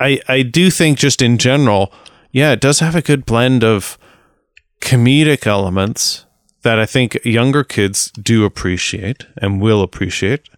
I 0.00 0.20
I 0.26 0.42
do 0.42 0.70
think 0.70 0.98
just 0.98 1.22
in 1.22 1.38
general, 1.38 1.92
yeah, 2.32 2.52
it 2.52 2.60
does 2.60 2.80
have 2.80 2.96
a 2.96 3.02
good 3.02 3.26
blend 3.26 3.62
of 3.62 3.98
comedic 4.80 5.46
elements 5.46 6.26
that 6.62 6.78
I 6.78 6.86
think 6.86 7.18
younger 7.24 7.64
kids 7.64 8.10
do 8.12 8.44
appreciate 8.44 9.26
and 9.36 9.60
will 9.60 9.82
appreciate 9.82 10.48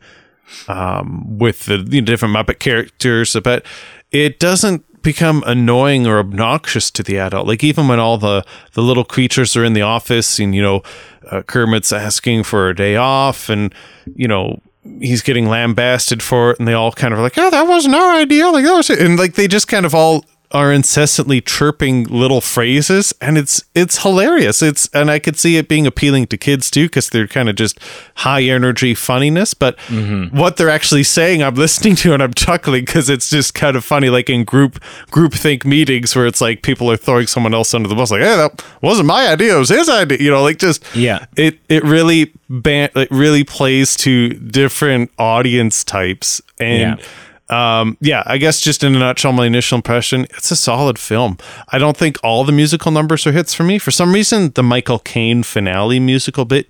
um, 0.69 1.39
with 1.39 1.67
the 1.67 1.79
you 1.79 2.01
know, 2.01 2.07
different 2.07 2.35
Muppet 2.35 2.59
characters, 2.59 3.37
but 3.43 3.65
it 4.11 4.39
doesn't 4.39 4.85
become 5.03 5.43
annoying 5.47 6.07
or 6.07 6.19
obnoxious 6.19 6.91
to 6.93 7.03
the 7.03 7.19
adult. 7.19 7.47
Like 7.47 7.65
even 7.65 7.89
when 7.89 7.99
all 7.99 8.19
the 8.19 8.45
the 8.73 8.83
little 8.83 9.05
creatures 9.05 9.57
are 9.57 9.65
in 9.65 9.73
the 9.73 9.83
office, 9.83 10.39
and 10.39 10.55
you 10.55 10.63
know, 10.63 10.83
uh, 11.31 11.43
Kermit's 11.43 11.93
asking 11.93 12.45
for 12.45 12.69
a 12.69 12.75
day 12.75 12.97
off, 12.97 13.49
and 13.49 13.75
you 14.15 14.29
know, 14.29 14.61
he's 15.01 15.23
getting 15.23 15.49
lambasted 15.49 16.23
for 16.23 16.51
it, 16.53 16.59
and 16.59 16.67
they 16.67 16.75
all 16.75 16.93
kind 16.93 17.15
of 17.15 17.21
like, 17.21 17.37
"Oh, 17.37 17.51
that 17.51 17.67
wasn't 17.67 17.95
our 17.95 18.15
idea." 18.15 18.49
Like 18.49 18.65
that 18.65 18.75
was, 18.75 18.91
it. 18.91 19.01
and 19.01 19.19
like 19.19 19.35
they 19.35 19.49
just 19.49 19.69
kind 19.69 19.87
of 19.87 19.95
all 19.95 20.25
are 20.53 20.73
incessantly 20.73 21.41
chirping 21.41 22.05
little 22.05 22.41
phrases 22.41 23.15
and 23.21 23.37
it's 23.39 23.65
it's 23.75 24.03
hilarious 24.03 24.63
it's 24.63 24.89
and 24.93 25.11
i 25.11 25.19
could 25.19 25.37
see 25.37 25.57
it 25.57 25.67
being 25.69 25.87
appealing 25.87 26.27
to 26.27 26.37
kids 26.37 26.71
too 26.71 26.85
because 26.87 27.09
they're 27.11 27.27
kind 27.27 27.49
of 27.49 27.57
just 27.57 27.79
high 28.17 28.43
energy 28.43 28.95
funniness 28.95 29.55
but 29.55 29.77
Mm-hmm. 29.89 30.37
what 30.39 30.57
they're 30.57 30.69
actually 30.71 31.03
saying 31.05 31.43
i'm 31.43 31.55
listening 31.55 31.97
to 31.97 32.13
and 32.15 32.23
i'm 32.23 32.35
chuckling 32.35 32.85
because 32.85 33.09
it's 33.11 33.29
just 33.31 33.55
kind 33.55 33.77
of 33.77 33.85
funny 33.85 34.09
like 34.11 34.29
in 34.31 34.45
group 34.45 34.79
group 35.11 35.33
think 35.33 35.65
meetings 35.65 36.15
where 36.15 36.27
it's 36.27 36.41
like 36.41 36.63
people 36.63 36.91
are 36.91 36.97
throwing 36.97 37.27
someone 37.27 37.55
else 37.55 37.75
under 37.75 37.89
the 37.89 37.95
bus 37.95 38.11
like 38.11 38.21
hey 38.23 38.37
that 38.37 38.65
wasn't 38.83 39.07
my 39.07 39.29
idea 39.29 39.57
it 39.57 39.59
was 39.59 39.69
his 39.71 39.89
idea 39.89 40.19
you 40.19 40.31
know 40.31 40.43
like 40.43 40.59
just 40.59 40.85
Yeah. 40.95 41.27
it 41.37 41.59
it 41.69 41.83
really 41.85 42.33
ban- 42.49 42.91
it 42.95 43.11
really 43.11 43.45
plays 43.45 43.97
to 43.99 44.31
different 44.31 45.11
audience 45.19 45.85
types 45.85 46.41
and 46.61 47.01
um 47.49 47.97
yeah 48.01 48.23
i 48.27 48.39
guess 48.39 48.61
just 48.61 48.85
in 48.85 48.95
a 48.95 48.99
nutshell 48.99 49.33
my 49.33 49.47
initial 49.47 49.77
impression 49.77 50.25
it's 50.37 50.51
a 50.51 50.57
solid 50.57 50.99
film. 50.99 51.37
I 51.69 51.79
don't 51.79 51.97
think 51.97 52.17
all 52.23 52.45
the 52.45 52.53
musical 52.53 52.93
numbers 52.93 53.27
are 53.27 53.33
hits 53.33 53.53
for 53.53 53.65
me. 53.65 53.79
For 53.79 53.91
some 53.91 54.13
reason 54.15 54.53
the 54.55 54.63
michael 54.63 54.99
caine 55.01 55.43
finale 55.43 55.99
musical 56.01 56.45
bit 56.45 56.69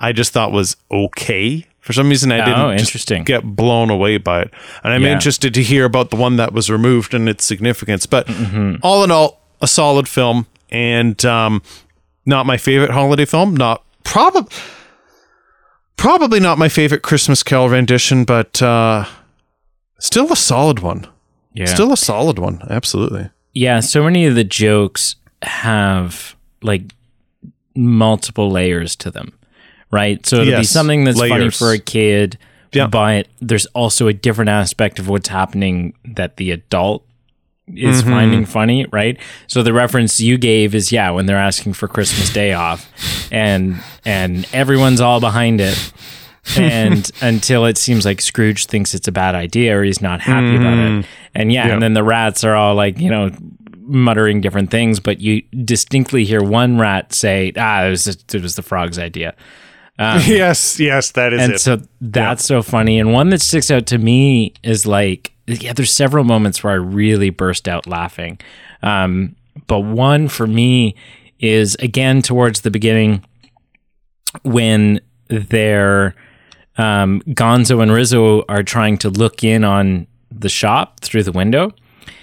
i 0.00 0.12
just 0.12 0.32
thought 0.32 0.52
was 0.52 0.76
okay. 0.90 1.66
For 1.80 1.92
some 1.92 2.08
reason 2.08 2.30
i 2.32 2.38
didn't 2.44 2.60
Oh, 2.60 2.72
interesting. 2.72 3.24
get 3.24 3.42
blown 3.44 3.90
away 3.90 4.16
by 4.18 4.42
it. 4.42 4.50
And 4.82 4.92
i'm 4.92 5.02
Yeah. 5.02 5.12
interested 5.12 5.52
to 5.54 5.62
hear 5.62 5.84
about 5.84 6.10
the 6.10 6.16
one 6.16 6.36
that 6.36 6.52
was 6.52 6.70
removed 6.70 7.12
and 7.12 7.28
its 7.28 7.44
significance. 7.44 8.06
But 8.06 8.26
Mm-hmm. 8.28 8.76
all 8.82 9.04
in 9.04 9.10
all 9.10 9.40
a 9.60 9.66
solid 9.66 10.08
film. 10.08 10.46
And 10.70 11.22
um 11.24 11.60
not 12.24 12.46
my 12.46 12.56
favorite 12.56 12.90
holiday 12.92 13.26
film. 13.26 13.54
Not 13.56 13.82
probably 14.04 14.46
probably 15.96 16.40
not 16.40 16.58
my 16.58 16.68
favorite 16.68 17.02
christmas 17.02 17.42
carol 17.42 17.68
rendition 17.68 18.24
but 18.24 18.60
uh 18.62 19.04
still 19.98 20.32
a 20.32 20.36
solid 20.36 20.80
one 20.80 21.06
Yeah. 21.52 21.66
still 21.66 21.92
a 21.92 21.96
solid 21.96 22.38
one 22.38 22.60
absolutely 22.70 23.30
Yeah, 23.52 23.80
so 23.80 24.02
many 24.04 24.26
of 24.26 24.34
the 24.34 24.44
jokes 24.44 25.16
have 25.42 26.34
like 26.62 26.82
multiple 27.76 28.50
layers 28.50 28.96
to 28.96 29.10
them, 29.10 29.32
right? 29.90 30.24
So 30.26 30.36
it'll 30.42 30.60
be 30.60 30.64
something 30.64 31.04
that's 31.04 31.18
funny 31.20 31.50
for 31.50 31.72
a 31.72 31.78
kid, 31.78 32.38
Yeah. 32.72 32.86
but 32.86 33.28
there's 33.40 33.66
also 33.66 34.08
a 34.08 34.12
different 34.12 34.48
aspect 34.48 34.98
of 34.98 35.08
what's 35.08 35.28
happening 35.28 35.94
that 36.04 36.36
the 36.36 36.50
adult 36.50 37.06
is 37.68 38.02
Mm-hmm. 38.02 38.10
finding 38.10 38.44
funny, 38.46 38.86
right? 38.92 39.16
So 39.46 39.62
the 39.62 39.72
reference 39.72 40.20
you 40.20 40.36
gave 40.38 40.74
is 40.74 40.92
yeah, 40.92 41.10
when 41.10 41.26
they're 41.26 41.36
asking 41.38 41.72
for 41.74 41.88
Christmas 41.88 42.30
Day 42.32 42.52
off, 42.52 42.88
and 43.32 43.76
and 44.04 44.46
everyone's 44.52 45.00
all 45.00 45.18
behind 45.20 45.60
it. 45.60 45.92
And 46.56 47.10
until 47.20 47.64
it 47.66 47.78
seems 47.78 48.04
like 48.04 48.20
Scrooge 48.20 48.66
thinks 48.66 48.94
it's 48.94 49.08
a 49.08 49.12
bad 49.12 49.34
idea 49.34 49.78
or 49.78 49.82
he's 49.82 50.00
not 50.00 50.20
happy 50.20 50.56
about 50.56 50.78
it. 50.78 51.06
And 51.34 51.52
yeah. 51.52 51.66
Yeah. 51.66 51.74
and 51.74 51.82
then 51.82 51.94
the 51.94 52.04
rats 52.04 52.44
are 52.44 52.54
all 52.54 52.74
like, 52.74 52.98
you 52.98 53.10
know, 53.10 53.30
muttering 53.86 54.40
different 54.40 54.70
things, 54.70 55.00
but 55.00 55.20
you 55.20 55.42
distinctly 55.64 56.24
hear 56.24 56.42
one 56.42 56.78
rat 56.78 57.12
say, 57.12 57.52
"Ah, 57.56 57.84
it 57.84 57.90
was 57.90 58.06
it 58.06 58.42
was 58.42 58.56
the 58.56 58.62
frog's 58.62 58.98
idea." 58.98 59.34
yes 59.98 60.80
yes 60.80 61.12
that 61.12 61.32
is 61.32 61.40
and 61.40 61.60
so 61.60 61.80
that's 62.00 62.44
so 62.44 62.62
funny. 62.62 62.98
And 62.98 63.12
one 63.12 63.30
that 63.30 63.40
sticks 63.40 63.70
out 63.70 63.86
to 63.86 63.98
me 63.98 64.54
is 64.64 64.86
like, 64.86 65.32
yeah, 65.46 65.72
there's 65.72 65.92
several 65.92 66.24
moments 66.24 66.64
where 66.64 66.72
I 66.72 66.76
really 66.76 67.30
burst 67.30 67.68
out 67.68 67.86
laughing. 67.86 68.40
Um, 68.82 69.36
but 69.68 69.80
one 69.80 70.26
for 70.26 70.48
me 70.48 70.96
is 71.38 71.76
again 71.76 72.22
towards 72.22 72.62
the 72.62 72.72
beginning 72.72 73.24
when 74.42 75.00
they're 75.28 76.14
um, 76.76 77.22
Gonzo 77.28 77.82
and 77.82 77.92
Rizzo 77.92 78.44
are 78.48 78.62
trying 78.62 78.98
to 78.98 79.10
look 79.10 79.44
in 79.44 79.64
on 79.64 80.06
the 80.30 80.48
shop 80.48 81.00
through 81.00 81.22
the 81.22 81.32
window, 81.32 81.72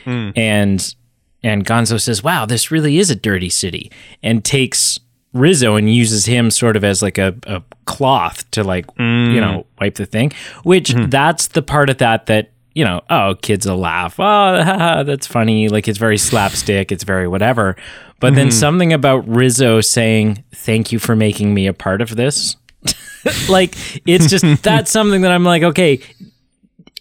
hmm. 0.04 0.32
and 0.36 0.96
and 1.44 1.66
Gonzo 1.66 2.00
says, 2.00 2.24
"Wow, 2.24 2.46
this 2.46 2.72
really 2.72 2.98
is 2.98 3.10
a 3.10 3.16
dirty 3.16 3.50
city," 3.50 3.92
and 4.22 4.44
takes 4.44 5.00
Rizzo 5.34 5.76
and 5.76 5.94
uses 5.94 6.26
him 6.26 6.52
sort 6.52 6.76
of 6.76 6.84
as 6.84 7.02
like 7.02 7.18
a, 7.18 7.36
a 7.48 7.64
cloth 7.86 8.50
to 8.52 8.64
like 8.64 8.86
you 8.98 9.06
hmm. 9.06 9.36
know 9.36 9.66
wipe 9.80 9.96
the 9.96 10.06
thing. 10.06 10.32
Which 10.64 10.92
hmm. 10.92 11.06
that's 11.06 11.48
the 11.48 11.62
part 11.62 11.90
of 11.90 11.98
that 12.00 12.26
that 12.26 12.52
you 12.74 12.86
know, 12.86 13.02
oh, 13.10 13.36
kids 13.42 13.68
will 13.68 13.78
laugh. 13.78 14.16
Oh, 14.18 15.04
that's 15.04 15.28
funny. 15.28 15.68
Like 15.70 15.88
it's 15.88 15.98
very 15.98 16.18
slapstick. 16.18 16.92
It's 16.92 17.04
very 17.04 17.28
whatever. 17.28 17.76
But 18.20 18.36
then 18.36 18.52
something 18.52 18.94
about 18.94 19.28
Rizzo 19.28 19.82
saying, 19.82 20.44
"Thank 20.54 20.92
you 20.92 21.00
for 21.00 21.16
making 21.16 21.54
me 21.54 21.66
a 21.66 21.74
part 21.74 22.02
of 22.02 22.16
this." 22.16 22.56
like 23.50 23.76
it's 24.08 24.28
just 24.28 24.46
that's 24.64 24.92
something 24.92 25.22
that 25.22 25.32
I'm 25.32 25.44
like, 25.44 25.64
okay, 25.64 26.00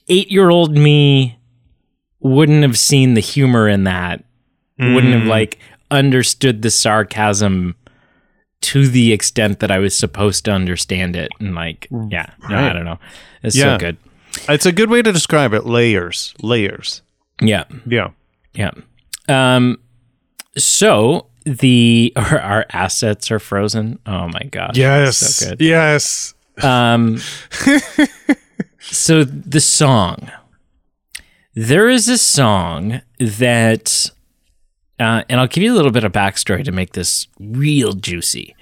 eight 0.09 0.31
year 0.31 0.51
old 0.51 0.77
me 0.77 1.39
wouldn't 2.21 2.63
have 2.63 2.79
seen 2.79 3.15
the 3.15 3.21
humor 3.21 3.69
in 3.69 3.85
that, 3.85 4.25
wouldn't 4.79 5.15
have 5.15 5.25
like 5.27 5.59
understood 5.91 6.63
the 6.63 6.71
sarcasm 6.71 7.75
to 8.61 8.87
the 8.89 9.13
extent 9.13 9.61
that 9.61 9.71
I 9.71 9.79
was 9.79 9.97
supposed 9.99 10.45
to 10.45 10.51
understand 10.53 11.17
it. 11.17 11.31
And 11.41 11.55
like, 11.55 11.89
yeah, 12.11 12.27
no, 12.49 12.57
I 12.59 12.73
don't 12.75 12.85
know. 12.85 12.99
It's 13.43 13.57
Yeah. 13.57 13.77
so 13.77 13.79
good. 13.79 13.97
it's 14.49 14.67
a 14.67 14.73
good 14.73 14.91
way 14.91 15.01
to 15.03 15.13
describe 15.13 15.55
it 15.55 15.65
layers 15.67 16.35
layers 16.43 17.01
Yeah. 17.41 17.65
yeah 17.87 18.11
Yeah. 18.55 18.73
Um, 19.29 19.79
so 20.59 21.27
the 21.59 22.13
our, 22.17 22.39
our 22.41 22.67
assets 22.71 23.31
are 23.31 23.39
frozen. 23.39 23.99
Oh 24.07 24.29
my 24.29 24.43
gosh. 24.51 24.77
yes 24.77 25.19
So 25.19 25.55
yes 25.59 26.35
Um, 26.63 27.19
so 28.81 29.25
the 29.25 29.61
song, 29.61 30.31
there 31.55 31.89
is 31.89 32.09
a 32.09 32.19
song 32.19 33.01
that, 33.19 34.11
uh, 34.99 35.23
and 35.29 35.41
I'll 35.41 35.47
give 35.47 35.63
you 35.63 35.73
a 35.73 35.77
little 35.77 35.91
bit 35.91 36.05
of 36.05 36.13
backstory 36.13 36.65
to 36.65 36.73
make 36.73 36.93
this 36.93 37.27
real 37.39 37.93
juicy. 37.93 38.55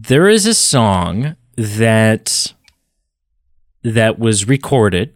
There 0.00 0.28
is 0.28 0.46
a 0.46 0.54
song 0.54 1.36
that 1.56 2.54
that 3.82 4.18
was 4.18 4.48
recorded 4.48 5.12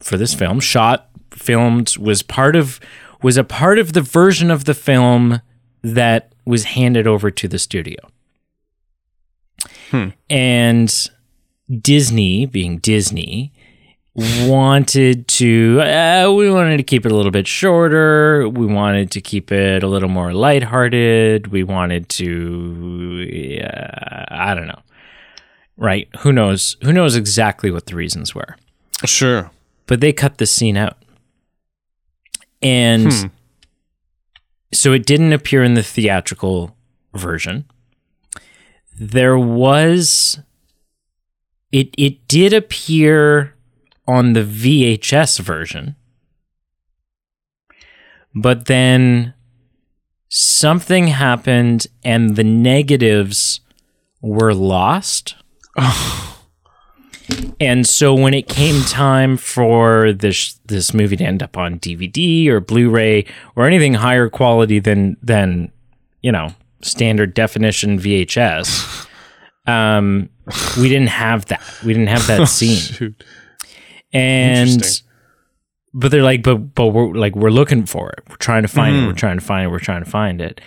for 0.00 0.16
this 0.16 0.34
film, 0.34 0.60
shot, 0.60 1.08
filmed, 1.30 1.96
was 1.96 2.22
part 2.22 2.56
of 2.56 2.80
was 3.22 3.36
a 3.36 3.44
part 3.44 3.78
of 3.78 3.92
the 3.94 4.02
version 4.02 4.50
of 4.50 4.64
the 4.64 4.74
film 4.74 5.40
that 5.82 6.32
was 6.44 6.64
handed 6.64 7.06
over 7.06 7.30
to 7.30 7.48
the 7.48 7.58
studio. 7.58 7.96
And 10.28 11.08
Disney, 11.80 12.46
being 12.46 12.78
Disney, 12.78 13.52
wanted 14.14 15.28
to 15.28 15.80
uh, 15.80 16.30
we 16.36 16.50
wanted 16.50 16.76
to 16.78 16.82
keep 16.82 17.06
it 17.06 17.12
a 17.12 17.16
little 17.16 17.30
bit 17.30 17.46
shorter. 17.46 18.48
We 18.48 18.66
wanted 18.66 19.10
to 19.12 19.20
keep 19.20 19.50
it 19.50 19.82
a 19.82 19.86
little 19.86 20.08
more 20.08 20.32
lighthearted. 20.34 21.48
We 21.48 21.62
wanted 21.62 22.08
to 22.10 23.60
uh, 23.64 24.24
i 24.30 24.54
don't 24.54 24.66
know. 24.66 24.82
Right? 25.76 26.08
Who 26.20 26.32
knows? 26.32 26.76
Who 26.82 26.92
knows 26.92 27.14
exactly 27.16 27.70
what 27.70 27.86
the 27.86 27.94
reasons 27.94 28.34
were. 28.34 28.56
Sure. 29.04 29.50
But 29.86 30.00
they 30.00 30.12
cut 30.12 30.38
the 30.38 30.46
scene 30.46 30.76
out. 30.76 30.96
And 32.60 33.12
Hmm. 33.12 33.26
So 34.72 34.92
it 34.92 35.06
didn't 35.06 35.32
appear 35.32 35.62
in 35.62 35.74
the 35.74 35.82
theatrical 35.82 36.76
version. 37.14 37.64
There 38.98 39.38
was 39.38 40.40
it 41.72 41.94
it 41.96 42.26
did 42.28 42.52
appear 42.52 43.54
on 44.06 44.32
the 44.32 44.42
VHS 44.42 45.40
version. 45.40 45.96
But 48.34 48.66
then 48.66 49.34
something 50.28 51.08
happened 51.08 51.86
and 52.04 52.36
the 52.36 52.44
negatives 52.44 53.60
were 54.20 54.54
lost 54.54 55.34
oh. 55.76 56.27
And 57.60 57.86
so 57.86 58.14
when 58.14 58.34
it 58.34 58.48
came 58.48 58.82
time 58.84 59.36
for 59.36 60.12
this 60.12 60.54
this 60.66 60.94
movie 60.94 61.16
to 61.16 61.24
end 61.24 61.42
up 61.42 61.56
on 61.56 61.78
DVD 61.78 62.48
or 62.48 62.60
Blu-ray 62.60 63.26
or 63.56 63.66
anything 63.66 63.94
higher 63.94 64.28
quality 64.28 64.78
than 64.78 65.16
than 65.22 65.72
you 66.22 66.32
know 66.32 66.50
standard 66.82 67.34
definition 67.34 67.98
VHS, 67.98 69.08
um, 69.66 70.30
we 70.80 70.88
didn't 70.88 71.08
have 71.08 71.46
that. 71.46 71.62
We 71.84 71.92
didn't 71.92 72.08
have 72.08 72.26
that 72.28 72.46
scene. 72.48 72.78
Shoot. 72.78 73.24
And 74.12 74.82
but 75.92 76.10
they're 76.10 76.22
like, 76.22 76.42
but 76.42 76.74
but 76.74 76.88
we're 76.88 77.12
like 77.12 77.34
we're 77.34 77.50
looking 77.50 77.84
for 77.84 78.10
it. 78.10 78.20
We're 78.28 78.36
trying 78.36 78.62
to 78.62 78.68
find 78.68 78.96
it. 78.96 79.06
We're 79.06 79.12
trying 79.12 79.38
to 79.38 79.44
find 79.44 79.66
it. 79.66 79.70
We're 79.70 79.78
trying 79.78 80.04
to 80.04 80.10
find 80.10 80.40
it. 80.40 80.60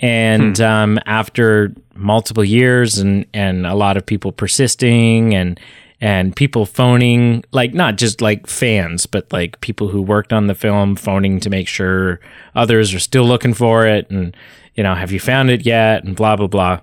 And 0.00 0.60
um, 0.60 0.98
after 1.06 1.74
multiple 1.94 2.44
years 2.44 2.98
and 2.98 3.26
and 3.34 3.66
a 3.66 3.74
lot 3.74 3.96
of 3.96 4.04
people 4.04 4.32
persisting 4.32 5.34
and 5.34 5.58
and 6.00 6.36
people 6.36 6.66
phoning, 6.66 7.44
like 7.52 7.74
not 7.74 7.96
just 7.96 8.20
like 8.20 8.46
fans, 8.46 9.06
but 9.06 9.32
like 9.32 9.60
people 9.60 9.88
who 9.88 10.02
worked 10.02 10.32
on 10.32 10.46
the 10.46 10.54
film 10.54 10.96
phoning 10.96 11.40
to 11.40 11.50
make 11.50 11.68
sure 11.68 12.20
others 12.54 12.92
are 12.94 13.00
still 13.00 13.24
looking 13.24 13.54
for 13.54 13.86
it 13.86 14.10
and 14.10 14.36
you 14.74 14.82
know, 14.82 14.94
have 14.94 15.10
you 15.10 15.20
found 15.20 15.50
it 15.50 15.64
yet? 15.64 16.04
And 16.04 16.14
blah 16.14 16.36
blah 16.36 16.48
blah. 16.48 16.80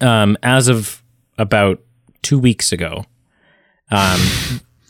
Um, 0.00 0.36
as 0.42 0.68
of 0.68 1.02
about 1.38 1.80
two 2.22 2.38
weeks 2.38 2.72
ago, 2.72 3.06
Um, 3.90 4.20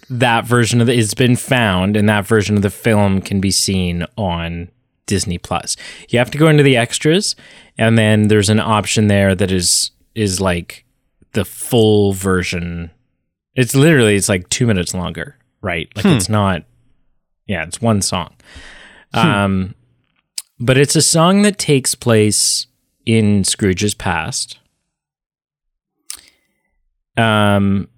that 0.09 0.47
version 0.47 0.81
of 0.81 0.87
the 0.87 0.99
it's 0.99 1.14
been 1.14 1.37
found, 1.37 1.97
and 1.97 2.09
that 2.09 2.27
version 2.27 2.57
of 2.57 2.62
the 2.62 2.71
film 2.71 3.21
can 3.21 3.40
be 3.40 3.51
seen 3.51 4.07
on 4.16 4.71
Disney 5.07 5.38
Plus. 5.38 5.77
You 6.09 6.19
have 6.19 6.31
to 6.31 6.38
go 6.38 6.49
into 6.49 6.62
the 6.62 6.77
extras, 6.77 7.37
and 7.77 7.99
then 7.99 8.29
there's 8.29 8.49
an 8.49 8.61
option 8.61 9.09
there 9.09 9.35
that 9.35 9.51
is 9.51 9.90
is 10.14 10.40
like 10.40 10.85
the 11.33 11.45
full 11.45 12.12
version. 12.12 12.90
It's 13.57 13.75
literally 13.75 14.14
it's 14.14 14.29
like 14.29 14.49
two 14.49 14.66
minutes 14.66 14.95
longer, 14.95 15.37
right? 15.62 15.88
Like 15.97 16.07
it's 16.07 16.29
not. 16.29 16.64
Yeah, 17.47 17.64
it's 17.64 17.81
one 17.81 18.03
song. 18.03 18.35
Um, 19.14 19.75
but 20.61 20.77
it's 20.77 20.95
a 20.97 21.03
song 21.03 21.42
that 21.42 21.59
takes 21.59 21.95
place 21.95 22.66
in 23.05 23.45
Scrooge's 23.45 23.95
past. 23.95 24.59
Um, 27.16 27.88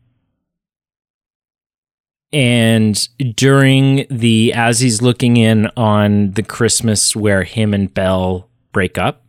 and 2.32 3.08
during 3.34 4.06
the 4.10 4.52
as 4.52 4.80
he's 4.80 5.02
looking 5.02 5.36
in 5.36 5.70
on 5.76 6.32
the 6.32 6.42
Christmas 6.42 7.16
where 7.16 7.42
him 7.42 7.74
and 7.74 7.92
Belle 7.92 8.48
break 8.72 8.96
up, 8.98 9.24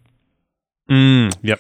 Mm, 0.90 1.36
yep. 1.44 1.60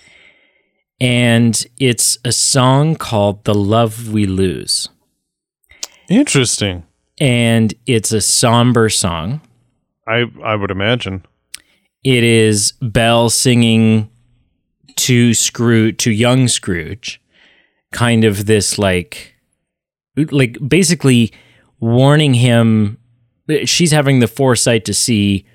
And 1.01 1.65
it's 1.79 2.17
a 2.25 2.31
song 2.31 2.95
called 2.95 3.43
"The 3.45 3.53
Love 3.55 4.09
We 4.12 4.25
Lose," 4.25 4.89
Interesting. 6.09 6.83
and 7.19 7.73
it's 7.85 8.12
a 8.12 8.21
somber 8.21 8.89
song. 8.89 9.41
I 10.07 10.25
I 10.43 10.55
would 10.55 10.71
imagine. 10.71 11.25
It 12.03 12.23
is 12.23 12.73
Belle 12.81 13.29
singing 13.29 14.09
to 14.95 15.33
Scrooge, 15.33 15.97
to 15.97 16.12
young 16.12 16.47
Scrooge, 16.47 17.21
kind 17.91 18.23
of 18.23 18.45
this 18.45 18.77
like, 18.77 19.35
like 20.15 20.57
basically 20.67 21.31
warning 21.79 22.33
him. 22.35 22.97
She's 23.65 23.91
having 23.91 24.19
the 24.19 24.27
foresight 24.27 24.85
to 24.85 24.93
see 24.93 25.45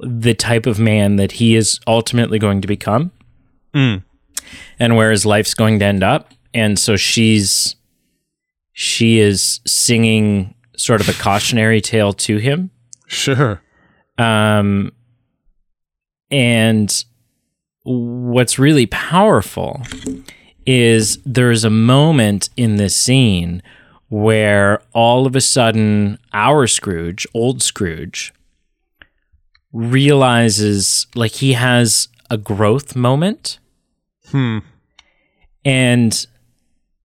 the 0.00 0.34
type 0.34 0.66
of 0.66 0.78
man 0.78 1.16
that 1.16 1.32
he 1.32 1.54
is 1.54 1.78
ultimately 1.86 2.38
going 2.38 2.60
to 2.60 2.68
become, 2.68 3.12
Mm. 3.74 4.02
And 4.78 4.96
where 4.96 5.10
his 5.10 5.26
life's 5.26 5.54
going 5.54 5.78
to 5.78 5.84
end 5.84 6.02
up. 6.02 6.32
And 6.54 6.78
so 6.78 6.96
she's 6.96 7.76
she 8.72 9.18
is 9.18 9.60
singing 9.66 10.54
sort 10.76 11.00
of 11.00 11.08
a 11.08 11.12
cautionary 11.12 11.80
tale 11.80 12.12
to 12.12 12.38
him. 12.38 12.70
Sure. 13.06 13.62
Um, 14.18 14.92
and 16.30 17.04
what's 17.84 18.58
really 18.58 18.86
powerful 18.86 19.82
is 20.64 21.18
there's 21.24 21.64
a 21.64 21.70
moment 21.70 22.48
in 22.56 22.76
this 22.76 22.96
scene 22.96 23.62
where 24.08 24.82
all 24.92 25.26
of 25.26 25.34
a 25.36 25.40
sudden 25.40 26.18
our 26.32 26.66
Scrooge, 26.66 27.26
old 27.34 27.62
Scrooge, 27.62 28.32
realizes 29.72 31.06
like 31.14 31.32
he 31.32 31.54
has 31.54 32.08
a 32.30 32.36
growth 32.36 32.94
moment. 32.94 33.58
Hmm. 34.32 34.58
And 35.64 36.26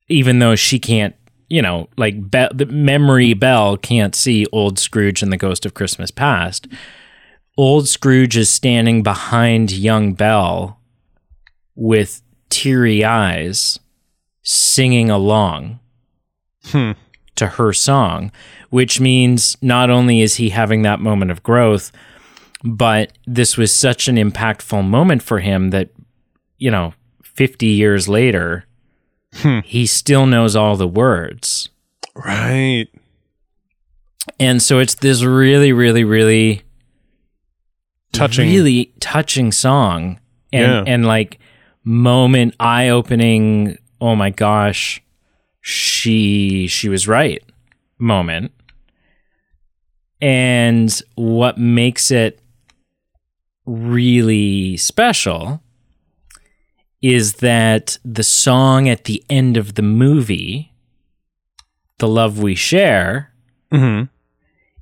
even 0.10 0.40
though 0.40 0.56
she 0.56 0.80
can't, 0.80 1.16
you 1.50 1.62
know, 1.62 1.88
like 1.98 2.32
Be- 2.32 2.48
the 2.54 2.66
memory 2.66 3.34
Belle 3.34 3.78
can't 3.78 4.16
see 4.16 4.46
old 4.52 4.80
Scrooge 4.80 5.22
and 5.22 5.32
the 5.32 5.38
Ghost 5.38 5.66
of 5.66 5.74
Christmas 5.74 6.10
Past, 6.12 6.68
old 7.58 7.88
Scrooge 7.88 8.36
is 8.36 8.50
standing 8.50 9.04
behind 9.04 9.72
young 9.72 10.14
Belle 10.14 10.80
with 11.76 12.22
teary 12.50 13.04
eyes, 13.06 13.78
singing 14.42 15.10
along 15.10 15.80
Hmm. 16.72 16.92
to 17.36 17.48
her 17.48 17.72
song, 17.74 18.32
which 18.72 19.00
means 19.00 19.56
not 19.62 19.90
only 19.90 20.22
is 20.22 20.36
he 20.36 20.50
having 20.50 20.82
that 20.82 21.00
moment 21.00 21.30
of 21.32 21.44
growth, 21.44 21.92
but 22.64 23.12
this 23.28 23.56
was 23.58 23.72
such 23.74 24.08
an 24.08 24.16
impactful 24.16 24.84
moment 24.86 25.22
for 25.22 25.40
him 25.40 25.70
that, 25.70 25.90
you 26.58 26.72
know, 26.72 26.94
50 27.38 27.68
years 27.68 28.08
later, 28.10 28.66
Hmm. 29.36 29.60
he 29.64 29.86
still 29.86 30.26
knows 30.26 30.56
all 30.56 30.76
the 30.76 30.88
words. 30.88 31.70
Right. 32.16 32.88
And 34.40 34.62
so 34.62 34.80
it's 34.80 34.96
this 34.96 35.22
really, 35.24 35.72
really, 35.72 36.04
really 36.04 36.64
Touching. 38.12 38.50
really 38.50 38.92
touching 39.00 39.52
song. 39.52 40.20
And 40.52 40.64
Yeah. 40.88 40.94
and 40.94 41.06
like 41.06 41.40
moment 41.84 42.56
eye 42.60 42.90
opening, 42.90 43.78
oh 44.02 44.16
my 44.16 44.30
gosh, 44.32 45.02
she 45.62 46.68
she 46.68 46.90
was 46.90 47.08
right 47.08 47.44
moment. 48.00 48.52
And 50.22 50.90
what 51.16 51.58
makes 51.58 52.10
it 52.12 52.40
really 53.66 54.78
special 54.78 55.62
is 57.02 57.36
that 57.36 57.98
the 58.04 58.24
song 58.24 58.90
at 58.90 59.04
the 59.06 59.24
end 59.30 59.58
of 59.58 59.76
the 59.76 59.82
movie, 59.82 60.74
The 62.00 62.08
Love 62.08 62.40
We 62.40 62.56
Share, 62.56 63.32
hmm 63.72 64.04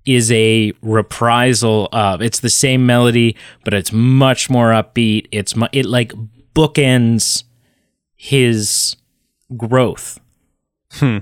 is 0.05 0.31
a 0.31 0.71
reprisal 0.83 1.89
of 1.91 2.21
it's 2.21 2.39
the 2.39 2.49
same 2.49 2.85
melody 2.85 3.35
but 3.63 3.73
it's 3.73 3.91
much 3.91 4.51
more 4.51 4.69
upbeat. 4.69 5.25
It's 5.31 5.55
mu- 5.55 5.67
it 5.71 5.87
like 5.87 6.13
bookends 6.53 7.43
his 8.15 8.95
growth. 9.57 10.19
Hmm. 10.91 11.19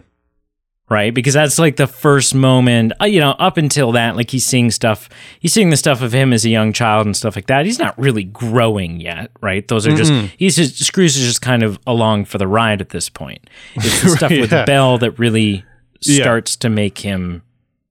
Right 0.89 1.13
because 1.13 1.33
that's 1.33 1.57
like 1.57 1.77
the 1.77 1.87
first 1.87 2.35
moment 2.35 2.91
uh, 3.01 3.05
you 3.05 3.19
know 3.19 3.31
up 3.31 3.57
until 3.57 3.93
that 3.93 4.15
like 4.15 4.29
he's 4.29 4.45
seeing 4.45 4.69
stuff 4.69 5.09
he's 5.39 5.51
seeing 5.53 5.69
the 5.71 5.77
stuff 5.77 6.01
of 6.01 6.13
him 6.13 6.33
as 6.33 6.45
a 6.45 6.49
young 6.49 6.71
child 6.73 7.05
and 7.07 7.15
stuff 7.17 7.35
like 7.35 7.47
that 7.47 7.65
he's 7.65 7.79
not 7.79 7.97
really 7.97 8.25
growing 8.25 8.99
yet 8.99 9.31
right 9.41 9.67
those 9.69 9.87
are 9.87 9.95
just 9.95 10.11
he's 10.37 10.55
just 10.57 10.83
Scrooge 10.83 11.15
is 11.17 11.23
just 11.25 11.41
kind 11.41 11.63
of 11.63 11.79
along 11.87 12.25
for 12.25 12.37
the 12.37 12.47
ride 12.47 12.79
at 12.81 12.89
this 12.89 13.09
point 13.09 13.49
it's 13.75 14.01
the 14.03 14.09
stuff 14.17 14.29
with 14.29 14.51
Yeah. 14.51 14.65
Belle 14.65 14.97
that 14.99 15.17
really 15.17 15.63
Yeah. 16.01 16.21
starts 16.23 16.55
to 16.57 16.69
make 16.69 16.99
him 16.99 17.41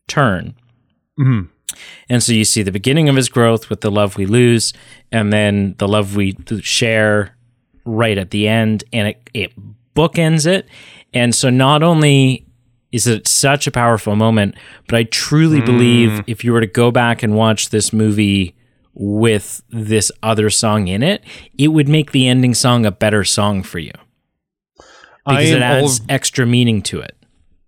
turn 0.06 0.54
Mhm. 1.18 1.48
and 2.10 2.22
so 2.22 2.32
you 2.32 2.44
see 2.44 2.62
the 2.62 2.70
beginning 2.70 3.08
of 3.08 3.16
his 3.16 3.28
growth 3.30 3.68
with 3.70 3.80
the 3.80 3.90
love 3.90 4.16
we 4.16 4.26
lose, 4.26 4.72
and 5.10 5.32
then 5.32 5.74
the 5.78 5.88
love 5.88 6.14
we 6.14 6.36
share 6.60 7.36
right 7.84 8.18
at 8.18 8.30
the 8.30 8.46
end, 8.46 8.84
and 8.92 9.08
it, 9.08 9.30
it 9.34 9.52
bookends 9.96 10.46
it. 10.46 10.68
And 11.14 11.34
so 11.34 11.50
not 11.50 11.82
only 11.82 12.46
is 12.92 13.06
it 13.06 13.26
such 13.26 13.66
a 13.66 13.70
powerful 13.70 14.14
moment, 14.14 14.54
but 14.86 14.96
I 14.96 15.04
truly 15.04 15.60
believe 15.62 16.22
if 16.26 16.44
you 16.44 16.52
were 16.52 16.60
to 16.60 16.66
go 16.66 16.90
back 16.90 17.22
and 17.22 17.34
watch 17.34 17.70
this 17.70 17.92
movie 17.92 18.54
with 18.94 19.62
this 19.70 20.12
other 20.22 20.50
song 20.50 20.88
in 20.88 21.02
it, 21.02 21.24
it 21.58 21.68
would 21.68 21.88
make 21.88 22.12
the 22.12 22.28
ending 22.28 22.52
song 22.52 22.84
a 22.84 22.92
better 22.92 23.24
song 23.24 23.62
for 23.62 23.78
you. 23.78 23.92
Because 25.26 25.50
it 25.50 25.62
adds 25.62 26.00
al- 26.00 26.06
extra 26.10 26.46
meaning 26.46 26.82
to 26.82 27.00
it. 27.00 27.16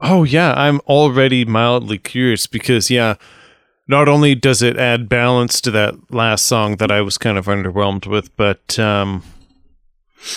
Oh 0.01 0.25
yeah, 0.25 0.53
I'm 0.55 0.81
already 0.81 1.45
mildly 1.45 1.99
curious 1.99 2.47
because 2.47 2.91
yeah, 2.91 3.15
not 3.89 4.09
only 4.09 4.35
does 4.35 4.61
it 4.61 4.77
add 4.77 5.09
balance 5.09 5.61
to 5.63 5.71
that 5.71 5.95
last 6.13 6.45
song 6.47 6.77
that 6.77 6.91
I 6.91 7.01
was 7.01 7.17
kind 7.17 7.39
of 7.39 7.47
underwhelmed 7.47 8.07
with, 8.07 8.37
but 8.37 8.79
um 8.79 9.23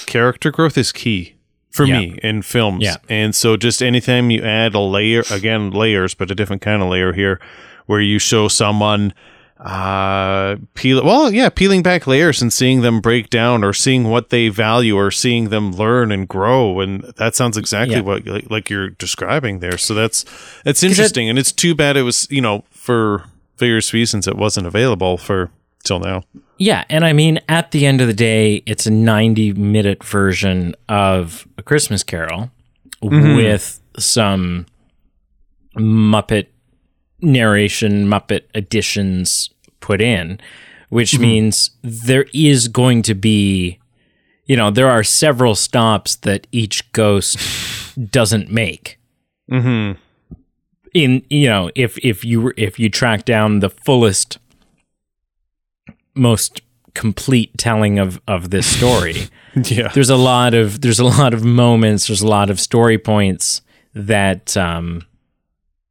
character 0.06 0.52
growth 0.52 0.78
is 0.78 0.92
key 0.92 1.37
for 1.72 1.86
Yeah. 1.86 2.00
me 2.00 2.20
in 2.24 2.42
films. 2.42 2.84
Yeah. 2.84 2.96
And 3.10 3.36
so 3.36 3.58
just 3.58 3.82
anytime 3.84 4.32
you 4.32 4.42
add 4.44 4.74
a 4.76 4.80
layer 4.80 5.24
again 5.32 5.72
layers, 5.72 6.14
but 6.14 6.32
a 6.32 6.36
different 6.36 6.62
kind 6.62 6.82
of 6.82 6.90
layer 6.90 7.14
here 7.14 7.40
where 7.86 8.02
you 8.02 8.20
show 8.20 8.48
someone 8.48 9.14
uh 9.60 10.56
peel 10.76 11.04
well 11.04 11.34
yeah 11.34 11.50
peeling 11.50 11.82
back 11.82 12.06
layers 12.06 12.44
and 12.44 12.54
seeing 12.54 12.82
them 12.82 13.02
break 13.02 13.28
down 13.32 13.64
or 13.64 13.74
seeing 13.74 14.04
what 14.04 14.30
they 14.30 14.50
value 14.50 14.96
or 14.96 15.10
seeing 15.10 15.50
them 15.50 15.72
learn 15.72 16.12
and 16.12 16.28
grow 16.28 16.80
and 16.80 17.02
that 17.18 17.36
sounds 17.36 17.58
exactly 17.58 17.96
Yeah. 17.96 18.02
what 18.02 18.28
like, 18.28 18.52
like 18.52 18.70
you're 18.70 18.90
describing 18.92 19.58
there 19.60 19.80
so 19.80 19.96
that's 19.96 20.26
that's 20.64 20.84
interesting 20.84 21.28
and 21.28 21.40
it's 21.40 21.52
too 21.52 21.74
bad 21.74 21.98
it 21.98 22.04
was 22.04 22.28
you 22.30 22.40
know 22.40 22.66
for 22.70 23.24
various 23.58 23.94
reasons 23.94 24.28
it 24.28 24.38
wasn't 24.38 24.68
available 24.68 25.18
for 25.18 25.50
till 25.84 26.00
now 26.00 26.22
Yeah, 26.60 26.84
and 26.90 27.06
I 27.06 27.14
mean, 27.14 27.40
at 27.48 27.72
the 27.72 27.86
end 27.86 28.02
of 28.02 28.08
the 28.08 28.14
day, 28.14 28.64
it's 28.66 28.86
a 28.86 28.92
90 28.92 29.54
minute 29.54 30.04
version 30.04 30.76
of 30.90 31.48
A 31.58 31.64
Christmas 31.64 32.04
Carol 32.04 32.52
with 33.02 33.80
some 33.98 34.66
Muppet 35.78 36.48
narration, 37.22 38.08
Muppet 38.08 38.44
additions 38.54 39.50
put 39.80 40.02
in, 40.02 40.40
which 40.90 41.20
means 41.20 41.72
there 41.84 42.26
is 42.34 42.68
going 42.68 43.02
to 43.04 43.14
be, 43.14 43.80
you 44.46 44.56
know, 44.56 44.72
there 44.72 44.90
are 44.90 45.04
several 45.04 45.56
stops 45.56 46.16
that 46.18 46.48
each 46.52 46.92
ghost 46.92 47.38
doesn't 48.12 48.52
make. 48.52 49.00
Mm-hmm. 49.52 50.00
In 50.94 51.24
you 51.30 51.48
know 51.48 51.70
if 51.76 51.98
if 52.00 52.26
you 52.26 52.54
if 52.58 52.80
you 52.80 52.90
track 52.90 53.26
down 53.26 53.60
the 53.60 53.70
fullest 53.70 54.40
most 56.18 56.62
complete 56.98 57.56
telling 57.58 58.00
of 58.00 58.20
of 58.28 58.50
this 58.50 58.68
story. 58.68 59.30
Yeah. 59.64 59.88
There's 59.88 60.12
a 60.12 60.18
lot 60.18 60.54
of 60.54 60.82
there's 60.82 61.00
a 61.00 61.04
lot 61.04 61.34
of 61.34 61.44
moments 61.44 62.06
there's 62.06 62.22
a 62.22 62.28
lot 62.28 62.52
of 62.52 62.60
story 62.60 63.00
points 63.00 63.64
that 63.96 64.56
um 64.56 65.04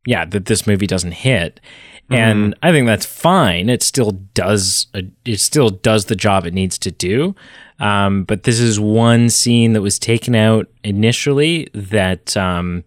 yeah 0.07 0.25
that 0.25 0.45
this 0.45 0.69
movie 0.69 0.87
doesn't 0.87 1.13
hit. 1.13 1.61
And 2.09 2.55
i 2.63 2.71
think 2.71 2.87
that's 2.87 3.07
fine. 3.07 3.69
It 3.69 3.83
still 3.83 4.13
does 4.35 4.87
a, 4.95 5.03
it 5.25 5.41
still 5.41 5.71
does 5.71 6.05
the 6.05 6.15
job 6.15 6.47
it 6.47 6.55
needs 6.55 6.79
to 6.79 6.93
do. 6.93 7.35
Um 7.81 8.23
but 8.23 8.45
this 8.45 8.61
is 8.61 8.79
one 8.79 9.31
scene 9.31 9.73
that 9.73 9.83
was 9.83 9.99
taken 9.99 10.37
out 10.37 10.69
initially 10.85 11.69
that 11.75 12.37
um 12.37 12.85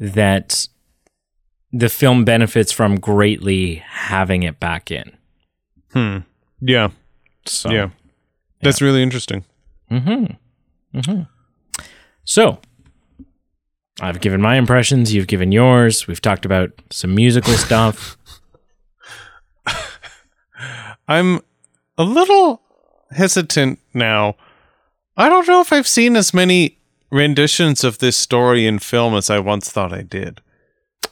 that 0.00 0.66
the 1.72 1.88
film 1.88 2.24
benefits 2.24 2.72
from 2.72 2.98
greatly 2.98 3.76
having 3.86 4.42
it 4.42 4.58
back 4.58 4.90
in 4.90 5.16
Yeah. 6.60 6.88
so 7.46 7.70
Yeah. 7.70 7.90
That's 8.62 8.80
really 8.80 9.02
interesting. 9.02 9.44
Mhm. 9.90 10.36
Mhm. 10.94 11.26
So, 12.24 12.60
I've 14.00 14.20
given 14.20 14.40
my 14.40 14.56
impressions, 14.56 15.12
you've 15.12 15.26
given 15.26 15.50
yours. 15.52 16.06
We've 16.06 16.20
talked 16.22 16.44
about 16.44 16.70
some 16.90 17.14
musical 17.14 17.52
stuff. 17.66 18.16
I'm 21.08 21.40
a 21.98 22.04
little 22.04 22.62
hesitant 23.10 23.78
now. 23.92 24.36
I 25.16 25.28
don't 25.28 25.46
know 25.48 25.60
if 25.60 25.72
I've 25.72 25.88
seen 25.88 26.16
as 26.16 26.32
many 26.32 26.78
renditions 27.10 27.84
of 27.84 27.98
this 27.98 28.16
story 28.16 28.66
in 28.66 28.78
film 28.78 29.14
as 29.14 29.28
I 29.28 29.38
once 29.38 29.70
thought 29.70 29.92
I 29.92 30.02
did. 30.02 30.40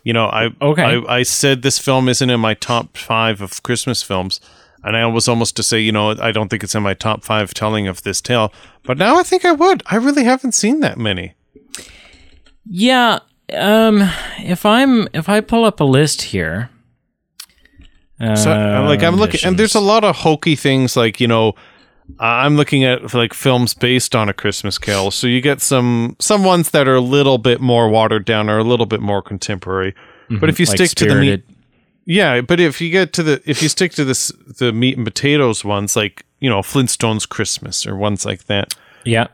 You 0.04 0.12
know, 0.14 0.26
I 0.26 0.50
Okay. 0.62 0.82
I, 0.82 1.16
I 1.18 1.22
said 1.24 1.62
this 1.62 1.78
film 1.78 2.08
isn't 2.08 2.30
in 2.30 2.40
my 2.40 2.54
top 2.54 2.96
five 2.96 3.40
of 3.42 3.62
Christmas 3.62 4.02
films, 4.02 4.40
and 4.84 4.96
I 4.96 5.06
was 5.06 5.28
almost 5.28 5.56
to 5.56 5.62
say, 5.62 5.80
you 5.80 5.92
know, 5.92 6.10
I 6.20 6.32
don't 6.32 6.48
think 6.48 6.62
it's 6.62 6.74
in 6.74 6.82
my 6.82 6.94
top 6.94 7.22
five 7.24 7.52
telling 7.54 7.86
of 7.86 8.02
this 8.02 8.20
tale. 8.20 8.52
But 8.82 8.98
now 8.98 9.16
I 9.18 9.22
think 9.22 9.44
I 9.44 9.52
would. 9.52 9.82
I 9.86 9.96
really 9.96 10.24
haven't 10.24 10.52
seen 10.52 10.80
that 10.80 10.98
many. 10.98 11.34
Yeah, 12.64 13.20
um 13.54 14.08
if 14.38 14.64
I'm 14.64 15.08
if 15.12 15.28
I 15.28 15.40
pull 15.40 15.64
up 15.64 15.80
a 15.80 15.84
list 15.84 16.22
here. 16.22 16.70
So, 18.34 18.52
uh, 18.52 18.84
like 18.86 19.02
I'm 19.02 19.16
looking, 19.16 19.40
and 19.44 19.58
there's 19.58 19.74
a 19.74 19.80
lot 19.80 20.04
of 20.04 20.14
hokey 20.16 20.54
things. 20.54 20.94
Like 20.94 21.20
you 21.20 21.26
know, 21.26 21.54
I'm 22.18 22.54
looking 22.56 22.84
at 22.84 23.14
like 23.14 23.32
films 23.32 23.72
based 23.72 24.14
on 24.14 24.28
a 24.28 24.34
Christmas 24.34 24.76
Carol. 24.76 25.10
So 25.10 25.26
you 25.26 25.40
get 25.40 25.62
some 25.62 26.16
some 26.18 26.44
ones 26.44 26.70
that 26.70 26.86
are 26.86 26.96
a 26.96 27.00
little 27.00 27.38
bit 27.38 27.62
more 27.62 27.88
watered 27.88 28.26
down 28.26 28.50
or 28.50 28.58
a 28.58 28.64
little 28.64 28.84
bit 28.86 29.00
more 29.00 29.22
contemporary. 29.22 29.94
But 30.28 30.48
if 30.48 30.60
you 30.60 30.66
like 30.66 30.76
stick 30.76 30.90
to 30.90 31.06
the 31.06 31.14
meat, 31.14 31.42
Spirited. 31.44 31.56
Yeah. 32.10 32.40
But 32.40 32.60
if 32.60 32.80
you 32.80 32.90
get 32.90 33.12
to 33.14 33.22
the 33.22 33.42
if 33.46 33.62
you 33.62 33.68
stick 33.68 33.92
to 33.92 34.04
this 34.04 34.32
the 34.58 34.72
meat 34.72 34.96
and 34.96 35.06
potatoes 35.06 35.64
ones, 35.64 35.94
like 35.96 36.24
you 36.40 36.50
know 36.50 36.60
Flintstones 36.60 37.28
Christmas 37.28 37.86
or 37.86 37.96
ones 37.96 38.24
like 38.26 38.44
that. 38.46 38.74
Yeah. 39.04 39.28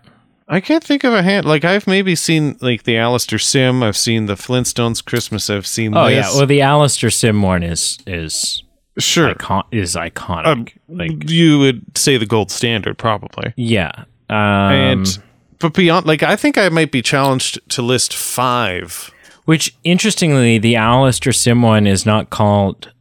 I 0.49 0.61
can't 0.61 0.85
think 0.85 1.03
of 1.03 1.13
a 1.13 1.23
hand. 1.23 1.47
Like 1.47 1.65
I've 1.65 1.87
maybe 1.87 2.15
seen 2.15 2.57
like 2.61 2.85
the 2.85 2.97
Alastair 2.99 3.39
Sim. 3.39 3.83
I've 3.83 3.97
seen 3.97 4.27
the 4.27 4.35
Flintstones 4.35 5.05
Christmas. 5.05 5.51
I've 5.51 5.67
seen. 5.67 5.97
Oh 5.97 6.07
yeah. 6.07 6.29
Well, 6.35 6.47
the 6.47 6.63
Alastair 6.63 7.11
Sim 7.11 7.43
one 7.43 7.63
is 7.63 7.99
is 8.07 8.63
sure. 8.99 9.31
icon- 9.31 9.67
is 9.73 9.97
iconic. 9.97 10.47
Um, 10.47 10.67
like 10.89 11.29
you 11.31 11.59
would 11.59 11.97
say 11.99 12.17
the 12.19 12.27
gold 12.27 12.51
standard, 12.51 12.99
probably. 12.99 13.55
yeah. 13.57 14.05
Um, 14.29 14.37
and 14.37 15.23
but 15.59 15.73
beyond 15.73 16.05
like 16.05 16.23
i 16.23 16.35
think 16.37 16.59
i 16.59 16.69
might 16.69 16.91
be 16.91 17.01
challenged 17.01 17.61
to 17.71 17.81
list 17.81 18.13
five 18.15 19.11
which 19.47 19.75
interestingly, 19.83 20.59
the 20.59 20.77
Alastair 20.77 21.33
Sim 21.33 21.63
one 21.63 21.87
is 21.87 22.05
not 22.07 22.29
called 22.31 22.93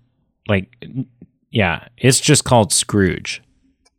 like 0.47 0.67
yeah, 1.51 1.88
it's 1.97 2.19
just 2.19 2.43
called 2.45 2.71
Scrooge. 2.73 3.41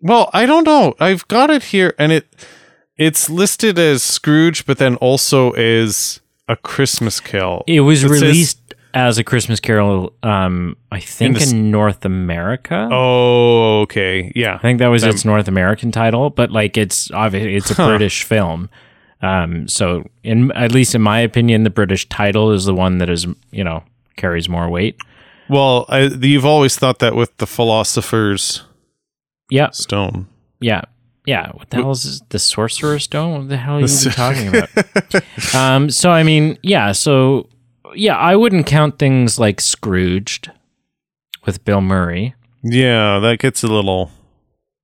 well 0.01 0.29
i 0.35 0.45
don't 0.47 0.65
know 0.67 0.95
i've 1.01 1.27
got 1.29 1.49
it 1.51 1.63
here 1.65 1.95
and 1.99 2.13
it 2.13 2.27
it's 2.99 3.31
listed 3.31 3.79
as 3.79 4.03
scrooge 4.03 4.67
but 4.67 4.77
then 4.79 4.95
also 4.97 5.51
as 5.53 6.21
a 6.49 6.57
christmas 6.57 7.19
carol 7.19 7.65
It 7.67 7.81
was 7.81 8.05
It 8.05 8.09
says- 8.11 8.23
released 8.23 8.63
as 8.95 9.19
a 9.19 9.25
Christmas 9.25 9.61
Carol, 9.61 10.15
um, 10.23 10.75
I 10.91 11.01
think 11.01 11.39
the 11.39 11.51
in 11.51 11.71
North 11.71 12.07
America. 12.07 12.89
oh 12.91 13.81
okay 13.83 14.33
yeah 14.35 14.55
I 14.55 14.59
think 14.59 14.79
that 14.79 14.87
was 14.89 15.03
its 15.05 15.23
North 15.23 15.49
American 15.49 15.93
title, 15.93 16.31
but 16.31 16.51
like 16.51 16.79
it's 16.79 17.11
obviously 17.11 17.57
it's 17.57 17.71
a 17.73 17.75
British 17.75 18.23
film. 18.25 18.71
Um, 19.23 19.67
so 19.69 20.05
in 20.23 20.53
at 20.53 20.73
least 20.73 20.95
in 20.95 21.03
my 21.03 21.21
opinion, 21.21 21.65
the 21.65 21.71
British 21.71 22.09
title 22.09 22.53
is 22.53 22.65
the 22.67 22.75
one 22.75 22.99
that 22.99 23.09
is 23.11 23.27
you 23.51 23.65
know 23.65 23.83
carries 24.17 24.49
more 24.49 24.69
weight. 24.69 24.97
well 25.49 25.85
I, 25.89 26.03
you've 26.03 26.45
always 26.47 26.77
thought 26.77 26.99
that 27.01 27.15
with 27.15 27.37
the 27.39 27.47
philosopher's 27.47 28.63
Yeah, 29.51 29.71
stone 29.71 30.27
yeah, 30.61 30.83
yeah. 31.27 31.51
What 31.53 31.69
the 31.71 31.77
hell 31.77 31.91
is 31.93 32.03
this, 32.05 32.21
the 32.31 32.39
Sorcerer's 32.39 33.05
Stone? 33.05 33.39
What 33.39 33.49
the 33.49 33.57
hell 33.59 33.77
are 33.77 33.81
you 33.81 33.87
even 33.87 34.13
talking 34.13 34.49
about? 34.49 35.55
um, 35.55 35.91
so 35.91 36.11
I 36.11 36.23
mean, 36.23 36.59
yeah, 36.63 36.93
so 36.93 37.49
yeah, 37.95 38.17
I 38.17 38.37
wouldn't 38.37 38.67
count 38.67 38.99
things 38.99 39.39
like 39.39 39.61
Scrooged 39.61 40.51
with 41.45 41.65
Bill 41.65 41.81
Murray. 41.81 42.35
yeah 42.63 43.19
that 43.21 43.39
gets 43.39 43.63
a 43.63 43.69
little 43.69 44.11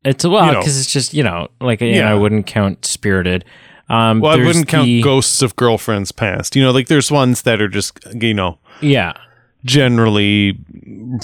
It's 0.05 0.25
well 0.25 0.47
You 0.47 0.53
know. 0.53 0.59
because 0.61 0.79
it's 0.81 0.93
just 0.93 1.13
you 1.15 1.23
know 1.23 1.49
like 1.61 1.81
yeah. 1.81 1.87
Yeah. 1.89 2.11
I 2.11 2.15
wouldn't 2.15 2.47
count 2.47 2.85
Spirited. 2.85 3.45
Um, 3.93 4.21
well 4.21 4.33
i 4.33 4.37
wouldn't 4.45 4.69
count 4.69 4.87
the- 4.87 5.03
ghosts 5.03 5.43
of 5.43 5.55
girlfriends 5.55 6.13
past 6.13 6.57
you 6.57 6.63
know 6.63 6.71
like 6.73 6.89
there's 6.89 7.11
ones 7.11 7.43
that 7.43 7.61
are 7.61 7.69
just 7.69 7.99
you 8.21 8.35
know 8.35 8.59
Yeah, 8.81 9.13
generally 9.65 10.59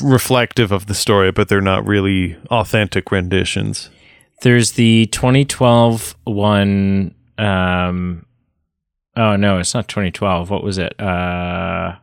reflective 0.02 0.70
of 0.70 0.86
the 0.86 0.94
story, 0.94 1.32
but 1.32 1.48
they're 1.48 1.60
not 1.60 1.84
really 1.86 2.36
authentic 2.50 3.10
renditions. 3.10 3.90
there's 4.42 4.72
the 4.72 5.06
2012 5.06 6.14
one. 6.24 7.14
Um, 7.38 8.26
oh 9.16 9.34
no, 9.36 9.58
it's 9.58 9.74
not 9.74 9.88
2012. 9.88 10.50
What 10.50 10.62
was 10.62 10.78
it? 10.78 10.98
Uh, 11.00 11.96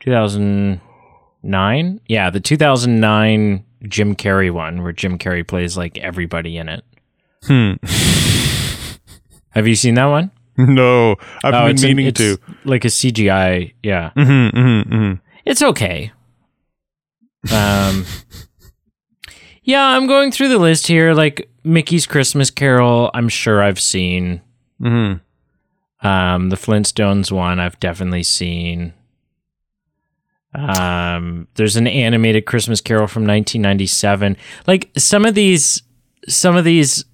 2009. 0.00 2.00
Yeah, 2.06 2.30
the 2.30 2.40
2009 2.40 3.64
Jim 3.88 4.14
Carrey 4.16 4.50
one, 4.50 4.82
where 4.82 4.92
Jim 4.92 5.18
Carrey 5.18 5.46
plays 5.46 5.76
like 5.76 5.96
everybody 5.98 6.56
in 6.58 6.68
it. 6.68 6.84
Hmm. 7.44 7.72
Have 9.50 9.66
you 9.66 9.74
seen 9.74 9.94
that 9.94 10.06
one? 10.06 10.30
No, 10.58 11.12
I've 11.42 11.54
Oh, 11.54 11.66
been 11.68 11.76
an- 11.78 11.82
meaning 11.82 12.06
it's 12.08 12.18
to. 12.20 12.36
like 12.64 12.84
a 12.84 12.88
CGI. 12.88 13.72
Yeah. 13.82 14.10
Mm-hmm, 14.16 14.58
mm-hmm, 14.58 14.94
mm-hmm. 14.94 15.12
It's 15.46 15.62
okay. 15.62 16.12
Um, 17.50 18.04
yeah, 19.62 19.86
I'm 19.86 20.06
going 20.06 20.32
through 20.32 20.48
the 20.48 20.58
list 20.58 20.86
here. 20.86 21.14
Like 21.14 21.48
Mickey's 21.64 22.04
Christmas 22.06 22.50
Carol, 22.50 23.10
I'm 23.14 23.30
sure 23.30 23.62
I've 23.62 23.80
seen. 23.80 24.42
Mm-hmm. 24.82 26.06
Um, 26.06 26.50
the 26.50 26.56
Flintstones 26.56 27.32
one, 27.32 27.58
I've 27.58 27.80
definitely 27.80 28.22
seen. 28.22 28.92
Um, 30.54 31.46
there's 31.54 31.76
an 31.76 31.86
animated 31.86 32.44
Christmas 32.44 32.80
Carol 32.80 33.06
from 33.06 33.22
1997. 33.22 34.36
Like 34.66 34.90
some 34.98 35.24
of 35.24 35.34
these, 35.34 35.82
some 36.28 36.56
of 36.56 36.64
these, 36.64 37.04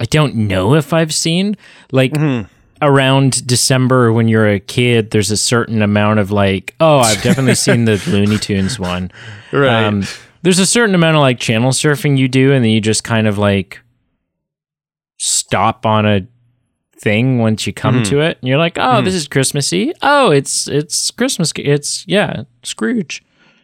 I 0.00 0.04
don't 0.06 0.34
know 0.34 0.74
if 0.74 0.92
I've 0.92 1.14
seen. 1.14 1.56
Like 1.90 2.12
mm-hmm. 2.12 2.52
around 2.80 3.46
December 3.46 4.12
when 4.12 4.28
you're 4.28 4.48
a 4.48 4.60
kid, 4.60 5.10
there's 5.10 5.30
a 5.30 5.36
certain 5.36 5.82
amount 5.82 6.18
of 6.20 6.30
like, 6.30 6.74
oh, 6.80 6.98
I've 6.98 7.22
definitely 7.22 7.54
seen 7.54 7.84
the 7.84 8.02
Looney 8.08 8.38
Tunes 8.38 8.78
one. 8.78 9.10
Right. 9.52 9.84
Um, 9.84 10.04
there's 10.42 10.58
a 10.58 10.66
certain 10.66 10.94
amount 10.94 11.16
of 11.16 11.20
like 11.20 11.38
channel 11.38 11.70
surfing 11.70 12.18
you 12.18 12.28
do, 12.28 12.52
and 12.52 12.64
then 12.64 12.72
you 12.72 12.80
just 12.80 13.04
kind 13.04 13.26
of 13.26 13.38
like 13.38 13.80
stop 15.18 15.86
on 15.86 16.04
a 16.04 16.26
thing 16.98 17.38
once 17.38 17.66
you 17.66 17.72
come 17.72 17.96
mm-hmm. 17.96 18.10
to 18.10 18.20
it, 18.20 18.38
and 18.40 18.48
you're 18.48 18.58
like, 18.58 18.76
oh, 18.76 19.02
this 19.02 19.12
mm-hmm. 19.12 19.18
is 19.18 19.28
Christmassy. 19.28 19.92
Oh, 20.02 20.30
it's 20.30 20.66
it's 20.68 21.10
Christmas. 21.12 21.52
It's 21.56 22.04
yeah, 22.08 22.42
Scrooge. 22.62 23.22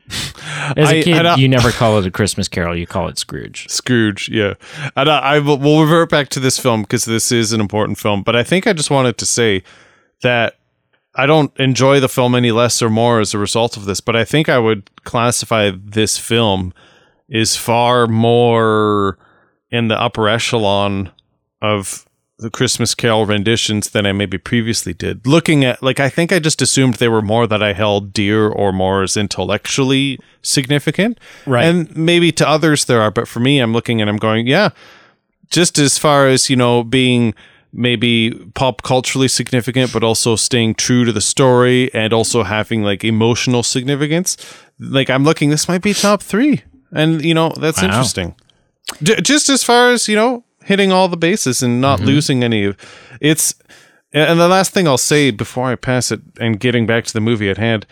As 0.77 0.91
a 0.91 1.01
I- 1.01 1.03
kid, 1.03 1.27
I- 1.27 1.37
you 1.37 1.49
never 1.49 1.71
call 1.71 1.99
it 1.99 2.07
a 2.07 2.11
Christmas 2.11 2.49
Carol. 2.49 2.77
You 2.77 2.87
call 2.87 3.09
it 3.09 3.19
Scrooge. 3.19 3.69
Scrooge, 3.69 4.29
yeah. 4.29 4.55
And 4.97 5.09
I, 5.09 5.19
I 5.19 5.39
will 5.39 5.59
we'll 5.59 5.81
revert 5.83 6.11
back 6.11 6.29
to 6.31 6.41
this 6.41 6.59
film 6.59 6.83
because 6.83 7.05
this 7.05 7.31
is 7.33 7.53
an 7.53 7.61
important 7.61 7.99
film. 7.99 8.23
But 8.23 8.37
I 8.37 8.43
think 8.43 8.67
I 8.67 8.73
just 8.73 8.91
wanted 8.91 9.19
to 9.19 9.27
say 9.27 9.63
that 10.23 10.55
I 11.15 11.27
don't 11.27 11.53
enjoy 11.59 12.01
the 12.01 12.09
film 12.09 12.35
any 12.35 12.51
less 12.53 12.81
or 12.83 12.91
more 12.91 13.21
as 13.21 13.35
a 13.35 13.39
result 13.39 13.77
of 13.77 13.85
this. 13.85 14.01
But 14.01 14.17
I 14.17 14.25
think 14.25 14.49
I 14.49 14.59
would 14.59 14.91
classify 15.05 15.71
this 15.75 16.17
film 16.19 16.73
is 17.29 17.57
far 17.57 18.07
more 18.07 19.19
in 19.71 19.89
the 19.89 20.01
upper 20.01 20.29
echelon 20.29 21.11
of 21.61 22.07
the 22.39 22.51
Christmas 22.51 22.95
Carol 22.95 23.26
renditions 23.26 23.91
than 23.91 24.07
I 24.07 24.12
maybe 24.12 24.39
previously 24.39 24.95
did. 24.95 25.26
Looking 25.26 25.64
at 25.64 25.82
like 25.82 25.99
I 25.99 26.09
think 26.09 26.32
I 26.32 26.39
just 26.39 26.62
assumed 26.62 26.95
they 26.95 27.09
were 27.09 27.22
more 27.22 27.47
that 27.49 27.62
I 27.62 27.72
held 27.72 28.12
dear 28.12 28.49
or 28.49 28.72
more 28.72 29.03
as 29.03 29.16
intellectually 29.16 30.20
significant. 30.43 31.18
Right. 31.47 31.64
And 31.64 31.95
maybe 31.97 32.30
to 32.32 32.49
others 32.49 32.84
there 32.84 33.01
are, 33.01 33.11
but 33.11 33.26
for 33.26 33.41
me 33.41 33.59
I'm 33.59 33.72
looking 33.72 34.01
and 34.01 34.09
I'm 34.09 34.18
going, 34.18 34.47
yeah, 34.47 34.68
just 35.51 35.78
as 35.78 35.99
far 35.99 36.28
as, 36.28 36.49
you 36.49 36.55
know, 36.57 36.84
being 36.84 37.34
maybe 37.72 38.30
pop 38.55 38.82
culturally 38.82 39.28
significant, 39.28 39.93
but 39.93 40.05
also 40.05 40.36
staying 40.36 40.74
true 40.74 41.05
to 41.05 41.12
the 41.12 41.20
story 41.20 41.93
and 41.93 42.12
also 42.12 42.45
having 42.45 42.82
like 42.82 43.03
emotional 43.05 43.62
significance. 43.62 44.36
Like 44.78 45.11
I'm 45.11 45.24
looking, 45.24 45.51
this 45.51 45.68
might 45.68 45.82
be 45.82 45.93
top 45.93 46.22
three. 46.22 46.62
And, 46.93 47.22
you 47.24 47.34
know, 47.34 47.53
that's 47.61 47.82
Wow. 47.82 47.89
interesting. 47.89 48.34
J- 49.03 49.20
just 49.20 49.49
as 49.49 49.64
far 49.64 49.91
as, 49.91 50.07
you 50.09 50.14
know, 50.16 50.45
hitting 50.69 50.93
all 50.93 51.09
the 51.09 51.16
bases 51.16 51.62
and 51.62 51.81
not 51.81 51.99
mm-hmm. 51.99 52.09
losing 52.09 52.45
any 52.45 52.64
of 52.64 52.77
it's 53.21 53.55
And 54.12 54.29
and 54.31 54.41
the 54.41 54.49
last 54.49 54.73
thing 54.73 54.87
I'll 54.87 54.99
say 54.99 55.31
before 55.31 55.66
I 55.66 55.75
pass 55.75 56.12
it 56.12 56.21
and 56.39 56.61
getting 56.61 56.87
back 56.87 57.05
to 57.07 57.12
the 57.12 57.21
movie 57.21 57.51
at 57.51 57.59
hand, 57.59 57.87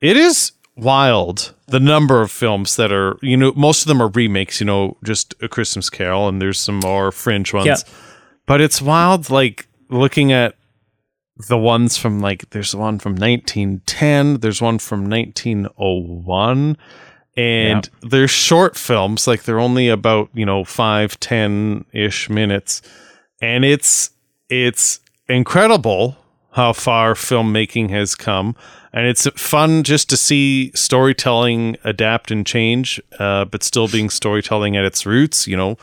it 0.00 0.16
is 0.16 0.52
wild 0.76 1.54
the 1.66 1.80
number 1.80 2.22
of 2.22 2.30
films 2.30 2.76
that 2.76 2.90
are, 2.92 3.18
you 3.20 3.36
know, 3.36 3.52
most 3.54 3.82
of 3.82 3.88
them 3.88 4.00
are 4.00 4.08
remakes, 4.08 4.60
you 4.60 4.66
know, 4.66 4.96
just 5.04 5.34
A 5.42 5.48
Christmas 5.48 5.90
Carol, 5.90 6.28
and 6.28 6.40
there's 6.40 6.58
some 6.58 6.80
more 6.80 7.12
fringe 7.12 7.52
ones. 7.52 7.66
Yeah. 7.66 7.76
But 8.46 8.60
it's 8.60 8.80
wild, 8.80 9.28
like 9.28 9.68
looking 9.90 10.32
at 10.32 10.54
the 11.48 11.58
ones 11.58 11.98
from 11.98 12.20
like, 12.20 12.50
there's 12.50 12.74
one 12.74 12.98
from 12.98 13.12
1910, 13.12 14.40
there's 14.40 14.62
one 14.62 14.78
from 14.78 15.08
1901 15.08 16.76
and 17.38 17.88
they're 18.02 18.26
short 18.26 18.76
films 18.76 19.28
like 19.28 19.44
they're 19.44 19.60
only 19.60 19.88
about 19.88 20.28
you 20.34 20.44
know 20.44 20.64
five 20.64 21.18
ten 21.20 21.84
ish 21.92 22.28
minutes. 22.28 22.82
And 23.40 23.64
it's 23.64 24.10
it's 24.48 25.00
incredible 25.28 26.16
how 26.52 26.72
far 26.72 27.14
filmmaking 27.14 27.90
has 27.90 28.14
come. 28.14 28.56
And 28.92 29.06
it's 29.06 29.28
fun 29.36 29.84
just 29.84 30.10
to 30.10 30.16
see 30.16 30.72
storytelling 30.74 31.76
adapt 31.84 32.30
and 32.30 32.44
change 32.44 33.00
uh, 33.20 33.44
but 33.44 33.62
still 33.62 33.86
being 33.86 34.10
storytelling 34.10 34.76
at 34.76 34.84
its 34.84 35.06
roots 35.06 35.46
you 35.46 35.56
know. 35.56 35.76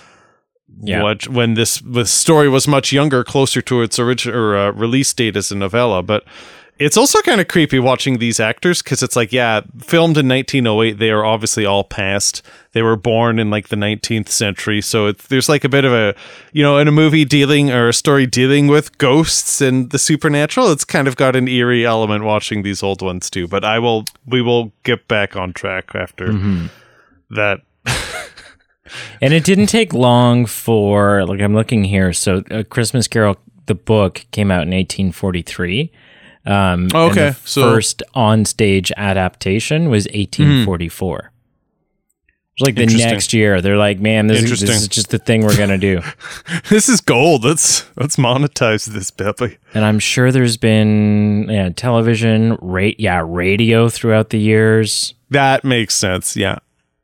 Yeah. 0.81 1.03
what 1.03 1.29
when 1.29 1.53
this 1.53 1.79
the 1.79 2.05
story 2.05 2.49
was 2.49 2.67
much 2.67 2.91
younger 2.91 3.23
closer 3.23 3.61
to 3.61 3.81
its 3.81 3.97
original 3.97 4.37
or, 4.37 4.57
uh, 4.57 4.71
release 4.71 5.13
date 5.13 5.37
as 5.37 5.49
a 5.49 5.55
novella. 5.55 6.03
But 6.03 6.25
it's 6.77 6.97
also 6.97 7.21
kind 7.21 7.39
of 7.39 7.47
creepy 7.47 7.79
watching 7.79 8.17
these 8.17 8.39
actors 8.39 8.81
because 8.81 9.01
it's 9.01 9.15
like, 9.15 9.31
yeah, 9.31 9.61
filmed 9.79 10.17
in 10.17 10.27
1908, 10.27 10.93
they 10.93 11.09
are 11.09 11.23
obviously 11.23 11.65
all 11.65 11.85
past. 11.85 12.41
They 12.73 12.81
were 12.81 12.97
born 12.97 13.39
in 13.39 13.49
like 13.49 13.69
the 13.69 13.77
19th 13.77 14.27
century, 14.27 14.81
so 14.81 15.07
it's 15.07 15.27
there's 15.27 15.47
like 15.47 15.63
a 15.63 15.69
bit 15.69 15.85
of 15.85 15.93
a, 15.93 16.13
you 16.51 16.61
know, 16.61 16.77
in 16.77 16.89
a 16.89 16.91
movie 16.91 17.23
dealing 17.23 17.71
or 17.71 17.87
a 17.87 17.93
story 17.93 18.25
dealing 18.25 18.67
with 18.67 18.97
ghosts 18.97 19.61
and 19.61 19.89
the 19.91 19.99
supernatural. 19.99 20.69
It's 20.71 20.83
kind 20.83 21.07
of 21.07 21.15
got 21.15 21.35
an 21.35 21.47
eerie 21.47 21.85
element 21.85 22.25
watching 22.25 22.63
these 22.63 22.83
old 22.83 23.01
ones 23.01 23.29
too. 23.29 23.47
But 23.47 23.63
I 23.63 23.79
will, 23.79 24.03
we 24.25 24.41
will 24.41 24.73
get 24.83 25.07
back 25.07 25.37
on 25.37 25.53
track 25.53 25.95
after 25.95 26.27
mm-hmm. 26.27 26.67
that. 27.31 27.61
And 29.19 29.33
it 29.33 29.43
didn't 29.43 29.65
take 29.65 29.93
long 29.93 30.45
for 30.45 31.25
like 31.25 31.41
I'm 31.41 31.55
looking 31.55 31.85
here. 31.85 32.13
So, 32.13 32.43
A 32.51 32.63
Christmas 32.63 33.07
Carol, 33.07 33.37
the 33.65 33.73
book 33.73 34.25
came 34.31 34.51
out 34.51 34.61
in 34.61 34.69
1843. 34.69 35.91
Um, 36.45 36.89
Oh, 36.93 37.09
okay. 37.09 37.33
So- 37.45 37.61
first 37.73 38.03
on-stage 38.13 38.91
adaptation 38.97 39.89
was 39.89 40.05
1844. 40.13 41.31
It 42.57 42.61
was 42.61 42.67
like 42.67 42.75
the 42.75 42.85
next 42.85 43.33
year. 43.33 43.59
They're 43.61 43.75
like, 43.77 43.99
man, 43.99 44.27
this, 44.27 44.43
is- 44.43 44.61
this 44.61 44.69
is 44.83 44.87
just 44.87 45.09
the 45.09 45.17
thing 45.19 45.41
we're 45.43 45.57
gonna 45.57 45.77
do. 45.77 46.01
This 46.69 46.87
is 46.87 47.01
gold. 47.01 47.43
Let's 47.43 47.83
let's 47.97 48.15
monetize 48.15 48.85
this, 48.85 49.11
Pepe. 49.11 49.57
and 49.73 49.83
I'm 49.83 49.99
sure 49.99 50.31
there's 50.31 50.55
been 50.57 51.47
yeah, 51.49 51.69
television, 51.75 52.57
rate, 52.61 52.97
yeah, 52.99 53.21
radio 53.25 53.89
throughout 53.89 54.29
the 54.29 54.39
years. 54.39 55.13
That 55.31 55.63
makes 55.65 55.95
sense. 55.95 56.37
Yeah. 56.37 56.59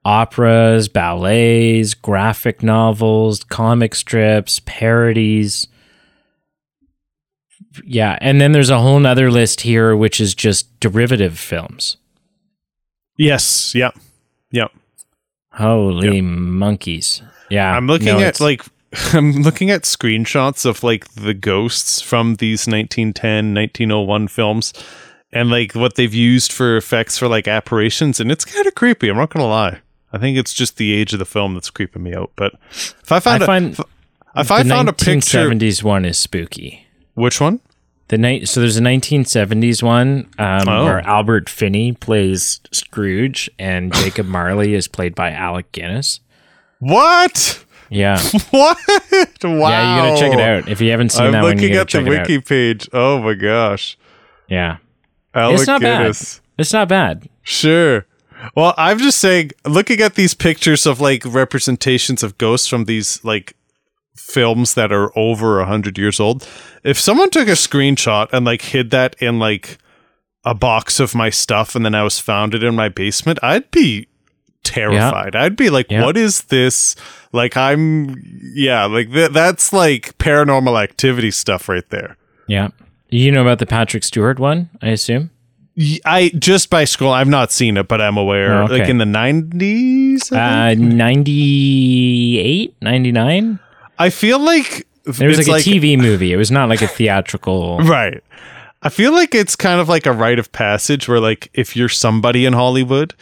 operas, 0.05 0.87
ballets, 0.87 1.93
graphic 1.95 2.63
novels, 2.63 3.43
comic 3.43 3.93
strips, 3.95 4.61
parodies. 4.65 5.67
Yeah, 7.85 8.17
and 8.21 8.41
then 8.41 8.51
there's 8.51 8.69
a 8.69 8.79
whole 8.79 8.99
nother 8.99 9.31
list 9.31 9.61
here, 9.61 9.95
which 9.95 10.19
is 10.19 10.35
just 10.35 10.79
derivative 10.79 11.39
films. 11.39 11.97
Yes. 13.17 13.73
Yeah. 13.75 13.91
Yeah. 14.51 14.67
Holy 15.53 16.21
monkeys! 16.21 17.21
Yeah, 17.49 17.75
I'm 17.75 17.85
looking 17.85 18.07
no, 18.07 18.19
at 18.19 18.39
like 18.39 18.63
I'm 19.13 19.33
looking 19.41 19.69
at 19.69 19.83
screenshots 19.83 20.65
of 20.65 20.83
like 20.83 21.13
the 21.13 21.33
ghosts 21.33 22.01
from 22.01 22.35
these 22.35 22.67
1910, 22.67 23.53
1901 23.53 24.27
films 24.29 24.73
and 25.33 25.49
like 25.49 25.73
what 25.73 25.95
they've 25.95 26.13
used 26.13 26.51
for 26.51 26.77
effects 26.77 27.17
for 27.17 27.27
like 27.27 27.47
apparitions 27.47 28.19
and 28.19 28.31
it's 28.31 28.45
kind 28.45 28.65
of 28.65 28.75
creepy. 28.75 29.09
I'm 29.09 29.17
not 29.17 29.29
going 29.29 29.43
to 29.43 29.47
lie. 29.47 29.79
I 30.13 30.17
think 30.17 30.37
it's 30.37 30.53
just 30.53 30.77
the 30.77 30.93
age 30.93 31.13
of 31.13 31.19
the 31.19 31.25
film 31.25 31.53
that's 31.53 31.69
creeping 31.69 32.03
me 32.03 32.13
out, 32.13 32.31
but 32.35 32.53
if 32.71 33.11
I 33.11 33.17
I 33.17 33.19
found 33.19 33.43
a, 33.43 33.45
find 33.45 33.79
if 34.35 34.51
I 34.51 34.63
found 34.63 34.89
a 34.89 34.93
picture 34.93 35.49
1970s 35.49 35.83
one 35.83 36.05
is 36.05 36.17
spooky. 36.17 36.87
Which 37.13 37.39
one? 37.41 37.59
The 38.09 38.17
night, 38.17 38.49
so 38.49 38.59
there's 38.59 38.75
a 38.77 38.81
1970s 38.81 39.81
one 39.81 40.29
um, 40.37 40.67
Oh. 40.67 40.83
where 40.83 40.99
Albert 40.99 41.49
Finney 41.49 41.93
plays 41.93 42.59
Scrooge 42.71 43.49
and 43.57 43.93
Jacob 44.03 44.25
Marley 44.27 44.73
is 44.73 44.87
played 44.89 45.15
by 45.15 45.31
Alec 45.31 45.71
Guinness. 45.71 46.19
What? 46.79 47.63
Yeah, 47.89 48.19
What? 48.51 48.77
Wow. 49.43 49.69
yeah, 49.69 49.95
you 49.95 50.01
gotta 50.13 50.19
check 50.19 50.33
it 50.33 50.39
out 50.39 50.67
if 50.69 50.79
you 50.81 50.91
haven't 50.91 51.09
seen 51.11 51.25
I'm 51.25 51.31
that 51.33 51.43
one. 51.43 51.57
You 51.59 51.69
looking 51.69 51.77
at 51.77 51.89
the 51.89 52.03
wiki 52.09 52.39
page. 52.41 52.89
Oh 52.93 53.19
my 53.21 53.33
gosh. 53.33 53.97
Yeah, 54.47 54.77
Alec 55.33 55.59
it's 55.59 55.67
not 55.67 55.81
Guinness. 55.81 56.35
bad. 56.39 56.41
It's 56.57 56.73
not 56.73 56.87
bad. 56.89 57.29
Sure. 57.43 58.05
Well, 58.55 58.73
I'm 58.77 58.97
just 58.97 59.19
saying, 59.19 59.51
looking 59.65 59.99
at 60.01 60.15
these 60.15 60.33
pictures 60.33 60.85
of 60.85 60.99
like 61.01 61.23
representations 61.25 62.23
of 62.23 62.37
ghosts 62.37 62.67
from 62.67 62.85
these 62.85 63.23
like 63.23 63.55
films 64.15 64.73
that 64.75 64.91
are 64.91 65.11
over 65.17 65.59
a 65.59 65.65
hundred 65.65 65.97
years 65.97 66.19
old, 66.19 66.47
if 66.83 66.99
someone 66.99 67.29
took 67.29 67.47
a 67.47 67.51
screenshot 67.51 68.27
and 68.33 68.45
like 68.45 68.61
hid 68.61 68.91
that 68.91 69.15
in 69.19 69.39
like 69.39 69.77
a 70.43 70.53
box 70.55 70.99
of 70.99 71.13
my 71.13 71.29
stuff 71.29 71.75
and 71.75 71.85
then 71.85 71.93
I 71.95 72.03
was 72.03 72.19
found 72.19 72.53
it 72.55 72.63
in 72.63 72.75
my 72.75 72.89
basement, 72.89 73.39
I'd 73.43 73.69
be 73.71 74.07
terrified. 74.63 75.35
I'd 75.35 75.55
be 75.55 75.69
like, 75.69 75.89
Yeah. 75.91 76.03
what 76.05 76.17
is 76.17 76.43
this? 76.43 76.95
Like, 77.31 77.55
I'm, 77.55 78.15
yeah, 78.55 78.85
like 78.85 79.11
th- 79.11 79.31
that's 79.31 79.71
like 79.73 80.17
paranormal 80.17 80.81
activity 80.81 81.31
stuff 81.31 81.69
right 81.69 81.87
there. 81.89 82.17
Yeah, 82.47 82.69
you 83.09 83.31
know 83.31 83.41
about 83.41 83.59
the 83.59 83.65
Patrick 83.65 84.03
Stewart 84.03 84.39
one, 84.39 84.69
I 84.81 84.89
assume. 84.89 85.29
I 86.05 86.31
just 86.37 86.69
by 86.69 86.83
scroll, 86.83 87.13
I've 87.13 87.29
not 87.29 87.51
seen 87.51 87.77
it, 87.77 87.87
but 87.87 88.01
I'm 88.01 88.17
aware. 88.17 88.53
Oh, 88.61 88.65
okay. 88.65 88.79
Like 88.79 88.89
in 88.89 88.97
the 88.97 89.05
90s, 89.05 90.31
I 90.35 90.75
think? 90.75 90.91
Uh, 90.91 90.95
98, 90.95 92.75
99? 92.81 93.59
I 94.01 94.09
feel 94.09 94.39
like 94.39 94.87
it 95.05 95.27
was 95.27 95.39
it's 95.39 95.47
like 95.47 95.65
a 95.65 95.69
TV 95.69 95.97
movie. 96.07 96.33
It 96.33 96.37
was 96.37 96.49
not 96.49 96.69
like 96.69 96.81
a 96.81 96.87
theatrical. 96.87 97.77
right. 97.79 98.23
I 98.83 98.89
feel 98.89 99.11
like 99.11 99.35
it's 99.35 99.55
kind 99.55 99.79
of 99.79 99.87
like 99.87 100.07
a 100.07 100.11
rite 100.11 100.39
of 100.39 100.51
passage 100.51 101.07
where 101.07 101.19
like 101.19 101.51
if 101.53 101.75
you're 101.75 101.87
somebody 101.87 102.47
in 102.47 102.53
Hollywood, 102.53 103.13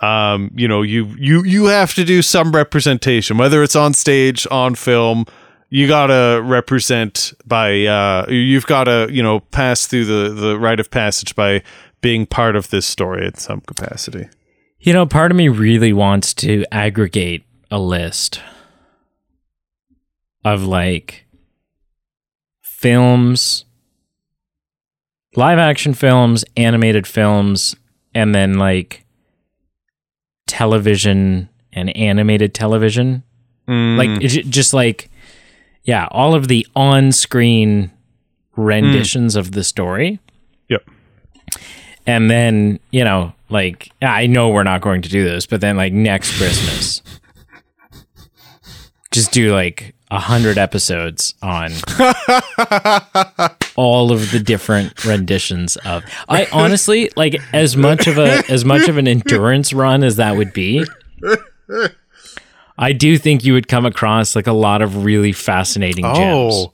um, 0.00 0.50
you 0.56 0.66
know, 0.66 0.82
you 0.82 1.06
you 1.16 1.44
you 1.44 1.66
have 1.66 1.94
to 1.94 2.04
do 2.04 2.20
some 2.20 2.50
representation, 2.50 3.38
whether 3.38 3.62
it's 3.62 3.76
on 3.76 3.94
stage, 3.94 4.44
on 4.50 4.74
film, 4.74 5.24
you 5.70 5.86
gotta 5.86 6.42
represent 6.42 7.32
by 7.46 7.84
uh 7.86 8.26
you've 8.28 8.66
gotta, 8.66 9.06
you 9.08 9.22
know, 9.22 9.38
pass 9.38 9.86
through 9.86 10.06
the 10.06 10.34
the 10.34 10.58
rite 10.58 10.80
of 10.80 10.90
passage 10.90 11.36
by 11.36 11.62
being 12.00 12.26
part 12.26 12.56
of 12.56 12.70
this 12.70 12.84
story 12.84 13.24
in 13.24 13.34
some 13.34 13.60
capacity. 13.60 14.28
You 14.80 14.92
know, 14.94 15.06
part 15.06 15.30
of 15.30 15.36
me 15.36 15.48
really 15.48 15.92
wants 15.92 16.34
to 16.34 16.64
aggregate 16.72 17.44
a 17.70 17.78
list 17.78 18.40
of 20.44 20.62
like 20.64 21.24
films, 22.62 23.64
live 25.36 25.58
action 25.58 25.94
films, 25.94 26.44
animated 26.56 27.06
films, 27.06 27.74
and 28.14 28.34
then 28.34 28.54
like 28.54 29.04
television 30.46 31.48
and 31.72 31.94
animated 31.96 32.54
television. 32.54 33.22
Mm, 33.68 33.96
Like 33.96 34.20
just 34.20 34.74
like 34.74 35.10
yeah, 35.84 36.08
all 36.10 36.34
of 36.34 36.48
the 36.48 36.66
on-screen 36.74 37.90
renditions 38.56 39.36
of 39.36 39.52
the 39.52 39.62
story. 39.62 40.18
Yep. 40.70 40.82
And 42.06 42.30
then, 42.30 42.80
you 42.90 43.04
know, 43.04 43.34
like 43.50 43.90
I 44.00 44.26
know 44.26 44.48
we're 44.48 44.62
not 44.62 44.80
going 44.80 45.02
to 45.02 45.08
do 45.10 45.24
this, 45.24 45.44
but 45.46 45.60
then 45.60 45.76
like 45.76 45.92
next 45.92 46.36
Christmas, 46.38 47.02
just 49.10 49.32
do 49.32 49.52
like 49.52 49.93
hundred 50.10 50.58
episodes 50.58 51.34
on 51.42 51.72
all 53.76 54.12
of 54.12 54.30
the 54.30 54.40
different 54.44 55.04
renditions 55.04 55.76
of. 55.78 56.04
I 56.28 56.46
honestly 56.52 57.10
like 57.16 57.36
as 57.52 57.76
much 57.76 58.06
of 58.06 58.18
a 58.18 58.42
as 58.48 58.64
much 58.64 58.88
of 58.88 58.96
an 58.96 59.08
endurance 59.08 59.72
run 59.72 60.04
as 60.04 60.16
that 60.16 60.36
would 60.36 60.52
be. 60.52 60.84
I 62.76 62.92
do 62.92 63.18
think 63.18 63.44
you 63.44 63.52
would 63.52 63.68
come 63.68 63.86
across 63.86 64.34
like 64.34 64.46
a 64.46 64.52
lot 64.52 64.82
of 64.82 65.04
really 65.04 65.32
fascinating 65.32 66.04
oh, 66.04 66.14
gems. 66.14 66.54
Oh. 66.54 66.72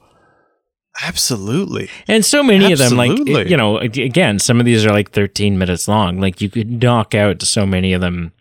Absolutely. 1.02 1.88
And 2.08 2.24
so 2.24 2.42
many 2.42 2.72
of 2.72 2.78
them, 2.78 2.96
like, 2.96 3.16
you 3.26 3.56
know, 3.56 3.78
again, 3.78 4.38
some 4.38 4.60
of 4.60 4.66
these 4.66 4.84
are 4.84 4.92
like 4.92 5.12
13 5.12 5.56
minutes 5.56 5.88
long. 5.88 6.20
Like, 6.20 6.40
you 6.40 6.50
could 6.50 6.82
knock 6.82 7.14
out 7.14 7.40
so 7.42 7.64
many 7.64 7.92
of 7.92 8.00
them 8.00 8.32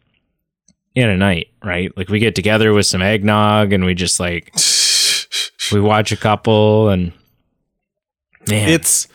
in 0.93 1.07
a 1.07 1.15
night, 1.15 1.47
right? 1.63 1.95
Like, 1.95 2.09
we 2.09 2.19
get 2.19 2.35
together 2.35 2.73
with 2.73 2.85
some 2.85 3.01
eggnog 3.01 3.71
and 3.71 3.85
we 3.85 3.93
just 3.93 4.19
like, 4.19 4.51
we 5.71 5.81
watch 5.81 6.11
a 6.11 6.17
couple 6.17 6.89
and 6.89 7.11
man, 8.47 8.69
it's 8.69 9.07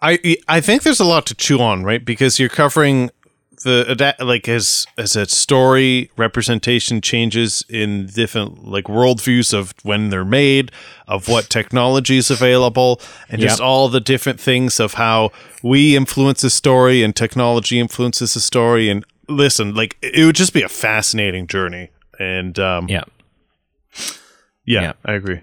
I 0.00 0.36
I 0.48 0.60
think 0.60 0.82
there's 0.82 1.00
a 1.00 1.04
lot 1.04 1.26
to 1.26 1.34
chew 1.34 1.60
on, 1.60 1.82
right? 1.84 2.04
Because 2.04 2.38
you're 2.38 2.48
covering 2.48 3.10
the 3.62 4.14
like 4.20 4.48
as 4.48 4.86
as 4.98 5.16
a 5.16 5.26
story 5.26 6.10
representation 6.16 7.00
changes 7.00 7.64
in 7.68 8.06
different 8.06 8.68
like 8.68 8.84
worldviews 8.84 9.54
of 9.54 9.74
when 9.82 10.10
they're 10.10 10.24
made, 10.24 10.70
of 11.08 11.28
what 11.28 11.48
technology 11.48 12.18
is 12.18 12.30
available, 12.30 13.00
and 13.28 13.40
just 13.40 13.60
all 13.60 13.88
the 13.88 14.00
different 14.00 14.38
things 14.38 14.78
of 14.78 14.94
how 14.94 15.30
we 15.62 15.96
influence 15.96 16.44
a 16.44 16.50
story 16.50 17.02
and 17.02 17.16
technology 17.16 17.80
influences 17.80 18.36
a 18.36 18.40
story. 18.40 18.90
And 18.90 19.04
listen, 19.28 19.74
like 19.74 19.96
it 20.02 20.24
would 20.24 20.36
just 20.36 20.52
be 20.52 20.62
a 20.62 20.68
fascinating 20.68 21.46
journey. 21.46 21.90
And 22.18 22.58
um, 22.58 22.88
Yeah. 22.88 23.04
yeah, 24.64 24.82
Yeah. 24.82 24.92
I 25.04 25.12
agree. 25.14 25.40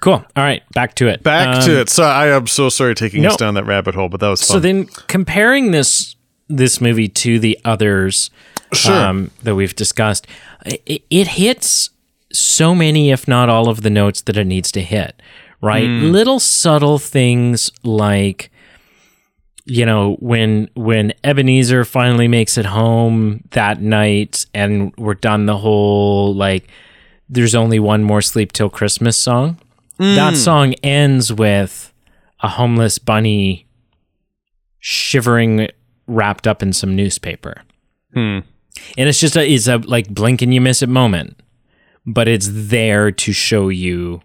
Cool. 0.00 0.14
All 0.14 0.44
right, 0.44 0.62
back 0.72 0.94
to 0.96 1.08
it. 1.08 1.22
Back 1.22 1.56
Um, 1.56 1.62
to 1.62 1.80
it. 1.80 1.88
So 1.88 2.02
I 2.04 2.28
am 2.28 2.46
so 2.46 2.68
sorry 2.68 2.94
taking 2.94 3.22
no. 3.22 3.30
us 3.30 3.36
down 3.36 3.54
that 3.54 3.64
rabbit 3.64 3.94
hole, 3.94 4.08
but 4.08 4.20
that 4.20 4.28
was 4.28 4.40
fun. 4.42 4.54
So 4.56 4.60
then, 4.60 4.86
comparing 5.06 5.70
this 5.70 6.16
this 6.48 6.80
movie 6.80 7.08
to 7.08 7.38
the 7.38 7.58
others 7.64 8.30
Sure. 8.72 8.94
um, 8.94 9.30
that 9.42 9.54
we've 9.54 9.74
discussed, 9.74 10.26
it, 10.66 11.02
it 11.08 11.28
hits 11.28 11.90
so 12.32 12.74
many, 12.74 13.10
if 13.10 13.26
not 13.26 13.48
all, 13.48 13.68
of 13.68 13.82
the 13.82 13.88
notes 13.90 14.20
that 14.22 14.36
it 14.36 14.46
needs 14.46 14.70
to 14.72 14.82
hit. 14.82 15.20
Right, 15.62 15.88
little 15.88 16.40
subtle 16.40 16.98
things 16.98 17.70
like 17.82 18.50
you 19.64 19.86
know 19.86 20.16
when 20.20 20.68
when 20.74 21.14
Ebenezer 21.24 21.86
finally 21.86 22.28
makes 22.28 22.58
it 22.58 22.66
home 22.66 23.44
that 23.52 23.80
night, 23.80 24.44
and 24.52 24.92
we're 24.98 25.14
done 25.14 25.46
the 25.46 25.56
whole 25.56 26.34
like 26.34 26.68
there's 27.30 27.54
only 27.54 27.78
one 27.78 28.02
more 28.02 28.20
sleep 28.20 28.52
till 28.52 28.68
Christmas 28.68 29.16
song. 29.16 29.58
That 29.98 30.34
mm. 30.34 30.36
song 30.36 30.74
ends 30.82 31.32
with 31.32 31.92
a 32.40 32.48
homeless 32.48 32.98
bunny 32.98 33.66
shivering 34.80 35.68
wrapped 36.06 36.46
up 36.46 36.62
in 36.62 36.72
some 36.72 36.94
newspaper. 36.94 37.62
Hmm. 38.12 38.40
And 38.98 39.08
it's 39.08 39.20
just 39.20 39.36
a 39.36 39.48
it's 39.48 39.68
a 39.68 39.78
like 39.78 40.08
blink 40.08 40.42
and 40.42 40.52
you 40.52 40.60
miss 40.60 40.82
it 40.82 40.88
moment. 40.88 41.40
But 42.06 42.28
it's 42.28 42.48
there 42.50 43.10
to 43.10 43.32
show 43.32 43.68
you 43.68 44.20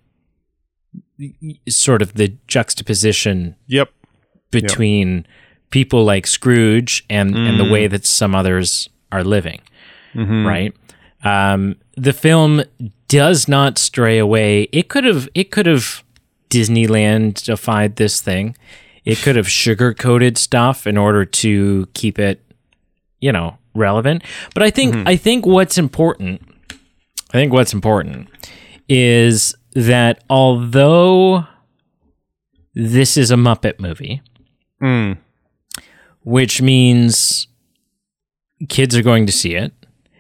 sort 1.70 2.02
of 2.02 2.16
the 2.16 2.36
juxtaposition 2.48 3.56
Yep. 3.68 3.90
between 4.52 5.26
people 5.70 6.04
like 6.04 6.28
Scrooge 6.28 7.06
and 7.10 7.36
and 7.36 7.60
the 7.60 7.64
mm. 7.64 7.72
way 7.72 7.88
that 7.88 8.06
some 8.06 8.36
others 8.36 8.90
are 9.12 9.24
living, 9.24 9.62
mm-hmm. 10.14 10.46
right? 10.46 10.76
Um, 11.24 11.76
the 11.98 12.14
film 12.14 12.64
does 13.08 13.48
not 13.48 13.78
stray 13.78 14.18
away. 14.18 14.64
It 14.72 14.88
could 14.90 15.04
have 15.04 15.28
it 15.36 15.52
could 15.52 15.66
have 15.66 16.04
Disneylandified 16.50 17.96
this 17.96 18.22
thing. 18.22 18.56
It 19.06 19.18
could 19.20 19.36
have 19.36 19.50
sugar 19.50 19.94
coated 19.94 20.38
stuff 20.38 20.86
in 20.88 20.98
order 20.98 21.26
to 21.26 21.88
keep 21.94 22.20
it, 22.20 22.42
you 23.20 23.32
know, 23.32 23.58
relevant. 23.74 24.24
But 24.54 24.64
I 24.64 24.70
think 24.70 24.96
I 25.08 25.16
think 25.16 25.46
what's 25.46 25.78
important, 25.78 26.42
I 27.30 27.34
think 27.34 27.54
what's 27.54 27.74
important 27.74 28.28
is 28.88 29.56
that 29.74 30.24
although 30.30 31.46
this 32.74 33.18
is 33.18 33.30
a 33.32 33.36
Muppet 33.36 33.80
movie, 33.80 34.22
Mm. 34.82 35.18
which 36.24 36.62
means 36.62 37.48
kids 38.70 38.96
are 38.96 39.02
going 39.04 39.26
to 39.26 39.32
see 39.32 39.56
it 39.56 39.74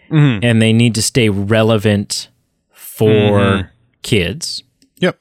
Mhm. 0.10 0.40
and 0.44 0.62
they 0.62 0.74
need 0.74 0.96
to 0.96 1.02
stay 1.02 1.30
relevant 1.30 2.30
for 2.72 3.40
Mhm. 3.40 3.70
kids. 4.02 4.64
Yep. 4.98 5.20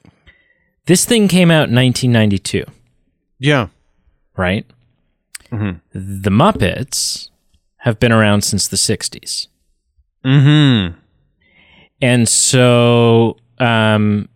This 0.85 1.05
thing 1.05 1.27
came 1.27 1.51
out 1.51 1.69
in 1.69 1.75
1992, 1.75 2.65
Yeah. 3.39 3.67
right? 4.35 4.65
Mhm. 5.51 5.81
The 5.93 6.31
Muppets 6.31 7.29
have 7.83 7.99
been 7.99 8.11
around 8.11 8.41
since 8.43 8.67
the 8.67 8.77
60s. 8.77 9.47
Mm-hmm. 10.25 10.97
And 12.01 12.27
so, 12.27 13.37
um, 13.59 14.27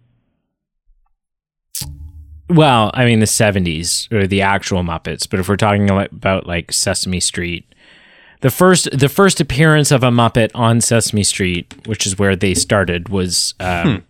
well, 2.49 2.91
I 2.93 3.06
mean, 3.06 3.20
the 3.20 3.26
70s 3.28 4.08
or 4.12 4.28
the 4.28 4.41
actual 4.41 4.84
Muppets, 4.84 5.28
but 5.30 5.39
if 5.39 5.47
we're 5.49 5.56
talking 5.58 5.89
about 5.89 6.45
like 6.45 6.72
Sesame 6.72 7.20
Street, 7.20 7.66
the 8.44 8.52
first 8.52 8.88
the 8.98 9.10
first 9.10 9.41
appearance 9.41 9.89
of 9.91 10.04
a 10.04 10.10
Muppet 10.12 10.52
on 10.54 10.80
Sesame 10.82 11.24
Street, 11.24 11.74
which 11.88 12.06
is 12.06 12.20
where 12.20 12.36
they 12.36 12.54
started, 12.54 13.10
was 13.10 13.56
um, 13.60 14.04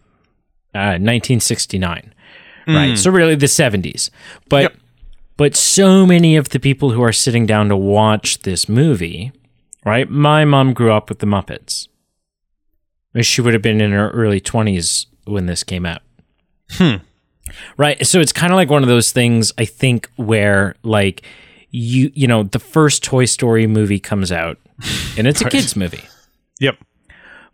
uh, 0.76 1.00
1969, 1.00 2.14
right? 2.68 2.98
So 2.98 3.10
really 3.12 3.36
the 3.36 3.46
70s, 3.46 4.10
but 4.50 4.64
Yep. 4.64 4.74
but 5.38 5.56
so 5.56 6.06
many 6.06 6.36
of 6.36 6.50
the 6.50 6.60
people 6.60 6.92
who 6.92 7.02
are 7.02 7.14
sitting 7.14 7.46
down 7.46 7.70
to 7.70 7.78
watch 7.78 8.40
this 8.40 8.68
movie, 8.68 9.32
right? 9.86 10.10
My 10.10 10.46
mom 10.46 10.74
grew 10.74 10.92
up 10.92 11.10
with 11.10 11.20
the 11.20 11.28
Muppets. 11.28 11.88
She 13.22 13.42
would 13.42 13.54
have 13.54 13.62
been 13.62 13.80
in 13.82 13.92
her 13.92 14.10
early 14.10 14.42
20s 14.42 15.06
when 15.26 15.46
this 15.46 15.64
came 15.64 15.86
out. 15.86 16.02
Hmm. 16.72 16.96
Right. 17.78 18.04
So 18.08 18.20
it's 18.20 18.32
kind 18.34 18.52
of 18.52 18.58
like 18.58 18.72
one 18.72 18.82
of 18.82 18.90
those 18.90 19.12
things, 19.12 19.54
I 19.60 19.66
think, 19.66 20.10
where 20.16 20.76
like 20.82 21.22
you, 21.74 22.12
you 22.14 22.28
know, 22.28 22.44
the 22.44 22.60
first 22.60 23.04
Toy 23.04 23.26
Story 23.26 23.66
movie 23.68 24.00
comes 24.00 24.32
out 24.32 24.58
and 25.18 25.28
it's 25.28 25.42
a 25.42 25.50
kid's 25.50 25.76
movie. 25.76 26.04
Yep. 26.60 26.78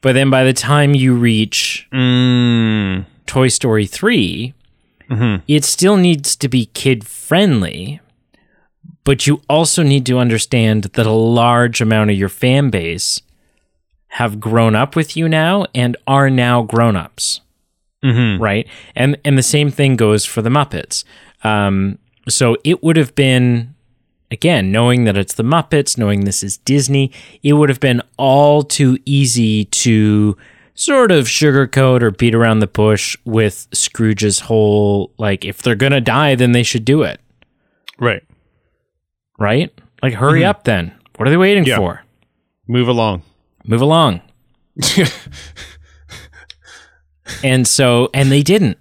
But 0.02 0.14
then 0.14 0.30
by 0.30 0.44
the 0.44 0.54
time 0.54 0.94
you 0.94 1.14
reach 1.16 1.88
Mm. 1.94 3.06
Toy 3.26 3.48
Story 3.48 3.86
3, 3.88 4.54
Mhm. 5.10 5.42
it 5.48 5.64
still 5.64 5.96
needs 5.98 6.36
to 6.36 6.48
be 6.48 6.66
kid 6.68 7.04
friendly, 7.08 8.00
but 9.04 9.26
you 9.26 9.42
also 9.50 9.84
need 9.84 10.06
to 10.06 10.20
understand 10.20 10.84
that 10.94 11.06
a 11.06 11.12
large 11.12 11.82
amount 11.82 12.12
of 12.12 12.18
your 12.18 12.30
fan 12.30 12.70
base 12.70 13.22
have 14.14 14.40
grown 14.40 14.76
up 14.76 14.96
with 14.96 15.16
you 15.16 15.30
now 15.30 15.66
and 15.74 15.96
are 16.08 16.30
now 16.30 16.62
grown-ups 16.64 17.42
Mm-hmm. 18.04 18.42
right? 18.42 18.68
And 18.96 19.18
and 19.26 19.38
the 19.38 19.44
same 19.44 19.70
thing 19.72 19.96
goes 19.98 20.26
for 20.26 20.42
the 20.42 20.50
Muppets. 20.50 21.04
Um, 21.44 21.98
so 22.28 22.56
it 22.64 22.82
would 22.84 22.96
have 22.98 23.14
been 23.16 23.76
again, 24.32 24.72
knowing 24.72 25.04
that 25.06 25.18
it's 25.18 25.34
the 25.34 25.44
Muppets, 25.44 25.98
knowing 25.98 26.26
this 26.26 26.44
is 26.44 26.58
Disney, 26.58 27.12
it 27.44 27.54
would 27.54 27.70
have 27.70 27.80
been 27.80 28.02
all 28.18 28.64
too 28.64 28.98
easy 29.06 29.66
to 29.66 30.38
sort 30.76 31.12
of 31.12 31.26
sugarcoat 31.26 32.02
or 32.02 32.12
beat 32.12 32.34
around 32.34 32.60
the 32.60 32.68
bush 32.68 33.18
with 33.26 33.68
Scrooge's 33.74 34.42
whole 34.42 35.12
like 35.18 35.44
if 35.44 35.62
they're 35.62 35.76
gonna 35.76 36.02
die, 36.02 36.36
then 36.36 36.52
they 36.54 36.64
should 36.64 36.86
do 36.86 37.04
it, 37.04 37.20
Right. 38.00 38.24
right? 39.38 39.72
Like 40.02 40.14
hurry 40.14 40.42
mm-hmm. 40.42 40.50
up 40.50 40.64
then. 40.64 40.94
What 41.18 41.28
are 41.28 41.32
they 41.32 41.38
waiting 41.38 41.66
Yeah. 41.66 41.78
for? 41.78 42.04
Move 42.68 42.88
along. 42.88 43.24
Move 43.66 43.82
along. 43.82 44.22
and 47.44 47.68
so 47.68 48.10
and 48.14 48.32
they 48.32 48.42
didn't 48.42 48.78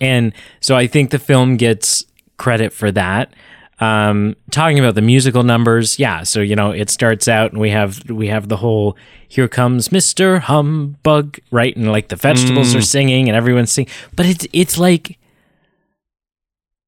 and 0.00 0.32
so 0.60 0.74
i 0.74 0.86
think 0.86 1.10
the 1.10 1.18
film 1.18 1.56
gets 1.56 2.04
credit 2.38 2.72
for 2.72 2.90
that 2.90 3.32
um 3.80 4.36
talking 4.50 4.78
about 4.78 4.94
the 4.94 5.02
musical 5.02 5.42
numbers 5.42 5.98
yeah 5.98 6.22
so 6.22 6.40
you 6.40 6.54
know 6.54 6.70
it 6.70 6.90
starts 6.90 7.26
out 7.26 7.50
and 7.50 7.60
we 7.60 7.70
have 7.70 8.08
we 8.08 8.28
have 8.28 8.48
the 8.48 8.56
whole 8.58 8.96
here 9.26 9.48
comes 9.48 9.88
mr 9.88 10.38
humbug 10.38 11.38
right 11.50 11.76
and 11.76 11.90
like 11.90 12.08
the 12.08 12.16
vegetables 12.16 12.74
are 12.74 12.80
singing 12.80 13.28
and 13.28 13.36
everyone's 13.36 13.72
singing 13.72 13.92
but 14.14 14.26
it's 14.26 14.46
it's 14.52 14.78
like 14.78 15.18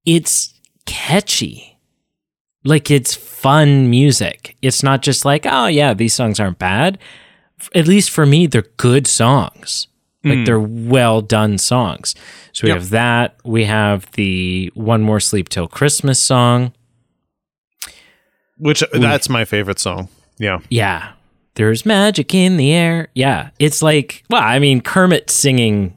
it's 0.07 0.55
catchy. 0.87 1.79
Like 2.65 2.91
it's 2.91 3.15
fun 3.15 3.91
music. 3.91 4.57
It's 4.63 4.83
not 4.83 5.03
just 5.03 5.25
like 5.25 5.45
oh 5.45 5.67
yeah 5.67 5.93
these 5.93 6.15
songs 6.15 6.41
aren't 6.41 6.59
bad. 6.59 6.99
At 7.75 7.87
least 7.87 8.11
for 8.11 8.25
me 8.25 8.47
they're 8.47 8.65
good 8.77 9.07
songs 9.07 9.89
like 10.27 10.45
they're 10.47 10.61
well 10.61 11.21
done 11.23 11.59
songs. 11.59 12.15
So 12.53 12.65
we 12.65 12.71
Yep. 12.71 12.79
have 12.79 12.91
that. 12.91 13.37
We 13.45 13.65
have 13.65 14.11
the 14.13 14.71
one 14.75 15.03
more 15.03 15.21
sleep 15.21 15.49
till 15.49 15.69
christmas 15.69 16.21
song. 16.21 16.73
Which 18.59 18.83
that's 18.93 19.29
my 19.29 19.45
favorite 19.45 19.79
song. 19.79 20.09
Yeah. 20.39 20.61
yeah. 20.71 21.13
There's 21.55 21.85
magic 21.87 22.35
in 22.35 22.57
the 22.57 22.73
air. 22.73 23.09
Yeah. 23.15 23.51
It's 23.59 23.83
like 23.83 24.25
well 24.31 24.43
i 24.43 24.59
mean 24.59 24.81
kermit 24.81 25.31
singing 25.31 25.97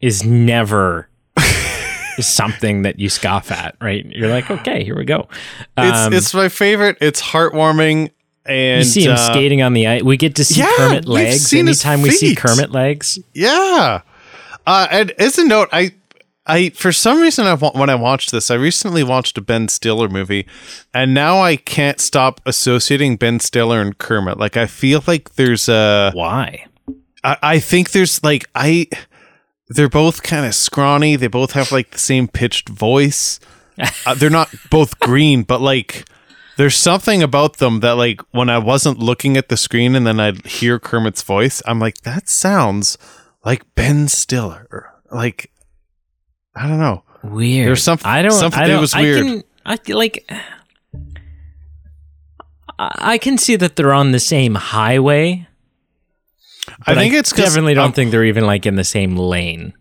is 0.00 0.24
never 0.24 1.08
something 2.20 2.82
that 2.82 2.98
you 2.98 3.08
scoff 3.08 3.50
at 3.50 3.76
right? 3.80 4.04
You're 4.06 4.28
like 4.30 4.50
okay 4.50 4.84
here 4.84 4.96
we 4.96 5.04
go. 5.04 5.28
It's 5.76 5.98
Um, 5.98 6.12
it's 6.12 6.34
my 6.34 6.48
favorite. 6.48 6.98
It's 7.00 7.20
heartwarming 7.22 8.10
and 8.48 8.78
you 8.78 8.90
see 8.90 9.04
him 9.04 9.12
uh, 9.12 9.16
skating 9.16 9.62
on 9.62 9.74
the 9.74 9.86
ice. 9.86 10.02
We 10.02 10.16
get 10.16 10.36
to 10.36 10.44
see 10.44 10.60
yeah, 10.60 10.72
Kermit 10.76 11.06
legs 11.06 11.52
anytime 11.52 12.02
we 12.02 12.10
see. 12.10 12.34
Kermit 12.34 12.70
legs. 12.70 13.18
Yeah. 13.34 14.02
Uh, 14.66 14.86
and 14.90 15.10
as 15.12 15.38
a 15.38 15.46
note, 15.46 15.68
I, 15.72 15.94
I 16.46 16.70
for 16.70 16.92
some 16.92 17.20
reason, 17.20 17.46
I 17.46 17.54
when 17.54 17.90
I 17.90 17.94
watched 17.94 18.32
this, 18.32 18.50
I 18.50 18.54
recently 18.54 19.04
watched 19.04 19.36
a 19.38 19.40
Ben 19.40 19.68
Stiller 19.68 20.08
movie, 20.08 20.46
and 20.94 21.12
now 21.12 21.40
I 21.40 21.56
can't 21.56 22.00
stop 22.00 22.40
associating 22.46 23.16
Ben 23.16 23.38
Stiller 23.40 23.80
and 23.80 23.96
Kermit. 23.96 24.38
Like 24.38 24.56
I 24.56 24.66
feel 24.66 25.02
like 25.06 25.34
there's 25.34 25.68
a, 25.68 26.10
Why? 26.14 26.66
I, 27.22 27.36
I 27.42 27.58
think 27.60 27.90
there's 27.90 28.22
like 28.24 28.44
I, 28.54 28.88
they're 29.68 29.88
both 29.90 30.22
kind 30.22 30.46
of 30.46 30.54
scrawny. 30.54 31.16
They 31.16 31.28
both 31.28 31.52
have 31.52 31.70
like 31.70 31.90
the 31.90 31.98
same 31.98 32.28
pitched 32.28 32.68
voice. 32.68 33.40
uh, 34.06 34.14
they're 34.14 34.30
not 34.30 34.52
both 34.70 34.98
green, 35.00 35.42
but 35.42 35.60
like 35.60 36.04
There's 36.58 36.74
something 36.76 37.22
about 37.22 37.58
them 37.58 37.80
that, 37.80 37.92
like, 37.92 38.20
when 38.32 38.50
I 38.50 38.58
wasn't 38.58 38.98
looking 38.98 39.36
at 39.36 39.48
the 39.48 39.56
screen 39.56 39.94
and 39.94 40.04
then 40.04 40.18
I'd 40.18 40.44
hear 40.44 40.80
Kermit's 40.80 41.22
voice, 41.22 41.62
I'm 41.66 41.78
like, 41.78 41.98
that 42.02 42.28
sounds 42.28 42.98
like 43.44 43.62
Ben 43.76 44.08
Stiller. 44.08 44.90
Like, 45.12 45.52
I 46.56 46.66
don't 46.66 46.80
know. 46.80 47.04
Weird. 47.22 47.68
There's 47.68 47.82
something. 47.84 48.10
I 48.10 48.22
don't. 48.22 48.32
something- 48.32 48.60
I 48.60 48.66
don't, 48.66 48.80
was 48.80 48.92
I 48.92 49.02
weird. 49.02 49.22
can, 49.24 49.42
I 49.64 49.78
like. 49.92 50.28
I 52.78 53.14
I 53.14 53.18
can 53.18 53.38
see 53.38 53.54
that 53.56 53.76
they're 53.76 53.92
on 53.92 54.10
the 54.10 54.20
same 54.20 54.56
highway. 54.56 55.46
I 56.86 56.94
think 56.94 57.14
it's 57.14 57.32
definitely 57.32 57.74
don't 57.74 57.94
think 57.94 58.10
they're 58.10 58.24
even 58.24 58.46
like 58.46 58.66
in 58.66 58.74
the 58.74 58.84
same 58.84 59.16
lane. 59.16 59.74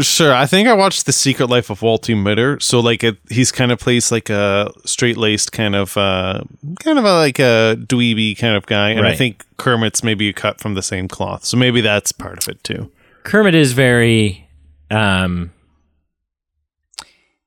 Sure, 0.00 0.34
I 0.34 0.46
think 0.46 0.66
I 0.66 0.72
watched 0.72 1.06
The 1.06 1.12
Secret 1.12 1.48
Life 1.48 1.70
of 1.70 1.82
Walter 1.82 2.16
Mitty. 2.16 2.56
So 2.60 2.80
like 2.80 3.04
it, 3.04 3.16
he's 3.30 3.52
kind 3.52 3.70
of 3.70 3.78
plays 3.78 4.10
like 4.10 4.28
a 4.30 4.72
straight 4.84 5.16
laced 5.16 5.52
kind 5.52 5.74
of 5.76 5.96
uh 5.96 6.42
kind 6.80 6.98
of 6.98 7.04
a 7.04 7.12
like 7.12 7.38
a 7.38 7.76
dweeby 7.78 8.36
kind 8.36 8.56
of 8.56 8.66
guy, 8.66 8.90
and 8.90 9.06
I 9.06 9.14
think 9.14 9.44
Kermit's 9.56 10.02
maybe 10.02 10.32
cut 10.32 10.58
from 10.58 10.74
the 10.74 10.82
same 10.82 11.06
cloth. 11.06 11.44
So 11.44 11.56
maybe 11.56 11.80
that's 11.80 12.12
part 12.12 12.42
of 12.42 12.48
it 12.48 12.64
too. 12.64 12.90
Kermit 13.24 13.54
is 13.54 13.72
very. 13.72 14.48
Um, 14.90 15.52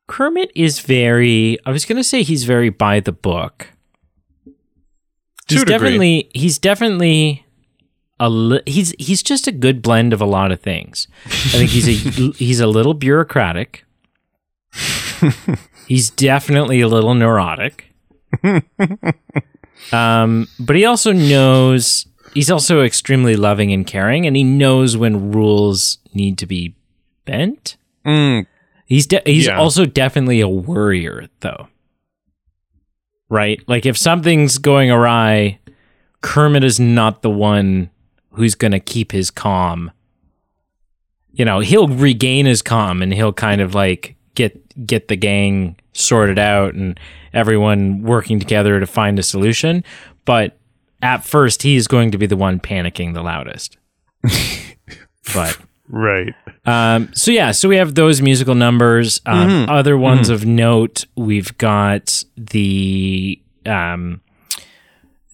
Kermit 0.08 0.52
is 0.56 0.80
very. 0.80 1.58
I 1.66 1.72
was 1.72 1.86
going 1.86 1.98
to 1.98 2.04
say 2.04 2.24
he's 2.24 2.44
very 2.44 2.70
by 2.70 3.00
the 3.00 3.12
book. 3.12 3.68
He's 5.48 5.64
definitely. 5.64 6.30
He's 6.34 6.58
definitely. 6.58 7.46
A 8.20 8.30
li- 8.30 8.62
he's 8.66 8.94
he's 8.98 9.22
just 9.22 9.48
a 9.48 9.52
good 9.52 9.82
blend 9.82 10.12
of 10.14 10.22
a 10.22 10.26
lot 10.26 10.52
of 10.52 10.60
things. 10.60 11.08
I 11.26 11.30
think 11.30 11.70
he's 11.70 11.88
a 11.88 12.32
he's 12.38 12.60
a 12.60 12.68
little 12.68 12.94
bureaucratic. 12.94 13.86
he's 15.88 16.10
definitely 16.10 16.82
a 16.82 16.88
little 16.88 17.14
neurotic. 17.14 17.94
um, 19.92 20.48
but 20.60 20.76
he 20.76 20.86
also 20.86 21.12
knows 21.12 22.08
he's 22.34 22.52
also 22.52 22.82
extremely 22.84 23.36
loving 23.36 23.72
and 23.72 23.86
caring, 23.86 24.26
and 24.26 24.36
he 24.36 24.44
knows 24.44 24.98
when 24.98 25.32
rules 25.32 26.00
need 26.14 26.38
to 26.40 26.46
be 26.46 26.76
bent. 27.26 27.78
Mm, 28.06 28.46
He's 28.86 29.06
de- 29.06 29.22
he's 29.26 29.48
Yeah. 29.48 29.58
also 29.60 29.86
definitely 29.86 30.40
a 30.40 30.48
worrier, 30.48 31.28
though. 31.42 31.68
Right? 33.30 33.62
Like 33.68 33.86
if 33.86 33.98
something's 33.98 34.58
going 34.58 34.90
awry, 34.90 35.60
Kermit 36.22 36.64
is 36.64 36.80
not 36.80 37.22
the 37.22 37.30
one 37.30 37.90
who's 38.38 38.56
going 38.56 38.72
to 38.72 38.80
keep 38.80 39.12
his 39.12 39.32
calm. 39.32 39.92
You 41.34 41.44
know, 41.44 41.60
he'll 41.60 41.88
regain 41.88 42.46
his 42.46 42.62
calm 42.62 43.02
and 43.02 43.14
he'll 43.14 43.34
kind 43.34 43.62
of 43.62 43.76
like 43.76 44.16
get 44.36 44.86
get 44.86 45.08
the 45.08 45.16
gang 45.16 45.76
sorted 45.94 46.38
out 46.38 46.76
and 46.76 47.00
everyone 47.34 48.04
working 48.04 48.40
together 48.40 48.80
to 48.80 48.86
find 48.86 49.18
a 49.18 49.24
solution, 49.24 49.84
but 50.26 50.58
at 51.02 51.26
first 51.26 51.64
he's 51.64 51.88
going 51.88 52.12
to 52.12 52.18
be 52.18 52.28
the 52.28 52.38
one 52.38 52.60
panicking 52.60 53.14
the 53.14 53.24
loudest. 53.24 53.78
but 55.34 55.58
right. 55.90 56.34
um, 56.66 57.10
so 57.14 57.32
yeah, 57.32 57.52
so 57.52 57.68
we 57.68 57.78
have 57.78 57.96
those 57.96 58.22
musical 58.22 58.56
numbers. 58.56 59.20
Um, 59.26 59.68
Other 59.68 59.98
ones 59.98 60.30
of 60.30 60.46
note, 60.46 61.06
we've 61.16 61.58
got 61.58 62.24
the 62.38 63.42
um, 63.66 64.22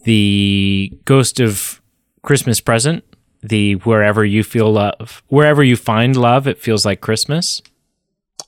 the 0.04 0.98
Ghost 1.06 1.40
of 1.40 1.82
Christmas 2.24 2.60
Present, 2.60 3.04
the 3.42 3.74
wherever 3.74 4.26
you 4.26 4.44
feel 4.44 4.72
love, 4.72 5.22
wherever 5.28 5.64
you 5.64 5.76
find 5.76 6.16
love, 6.18 6.48
it 6.48 6.58
feels 6.58 6.86
like 6.86 7.02
Christmas. 7.02 7.62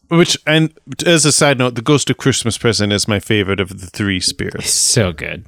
Which 0.08 0.38
and 0.48 0.74
as 1.06 1.26
a 1.26 1.32
side 1.32 1.58
note, 1.58 1.76
the 1.76 1.82
Ghost 1.82 2.10
of 2.10 2.18
Christmas 2.18 2.58
Present 2.58 2.94
is 2.94 3.08
my 3.08 3.20
favorite 3.20 3.60
of 3.60 3.82
the 3.82 3.88
three 3.88 4.20
spirits. 4.20 4.72
So 4.72 5.12
good. 5.12 5.46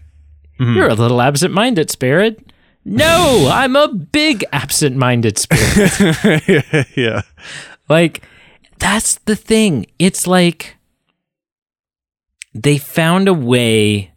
Mm-hmm. 0.60 0.76
You're 0.76 0.90
a 0.90 0.96
little 0.96 1.22
absent-minded 1.22 1.90
spirit. 1.90 2.52
No, 2.84 3.50
I'm 3.52 3.76
a 3.76 3.88
big 3.88 4.46
absent-minded 4.52 5.38
spirit. 5.38 6.88
yeah. 6.96 7.22
Like, 7.90 8.24
that's 8.80 9.16
the 9.20 9.36
thing. 9.36 9.86
It's 10.00 10.26
like 10.26 10.78
they 12.54 12.78
found 12.78 13.28
a 13.28 13.34
way 13.34 14.12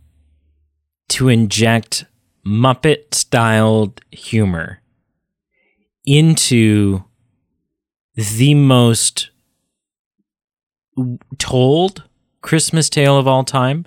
to 1.08 1.28
inject 1.28 2.06
Muppet 2.44 3.14
styled 3.14 4.00
humor 4.10 4.80
into 6.04 7.04
the 8.14 8.54
most 8.54 9.30
told 11.38 12.04
Christmas 12.42 12.88
tale 12.88 13.18
of 13.18 13.26
all 13.28 13.44
time. 13.44 13.86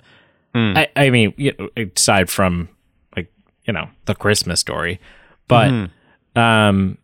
I, 0.76 0.88
I 0.94 1.10
mean, 1.10 1.34
aside 1.76 2.30
from 2.30 2.68
like, 3.16 3.32
you 3.64 3.72
know, 3.72 3.88
the 4.06 4.14
Christmas 4.14 4.60
story, 4.60 5.00
but 5.48 5.70
um, 6.36 6.98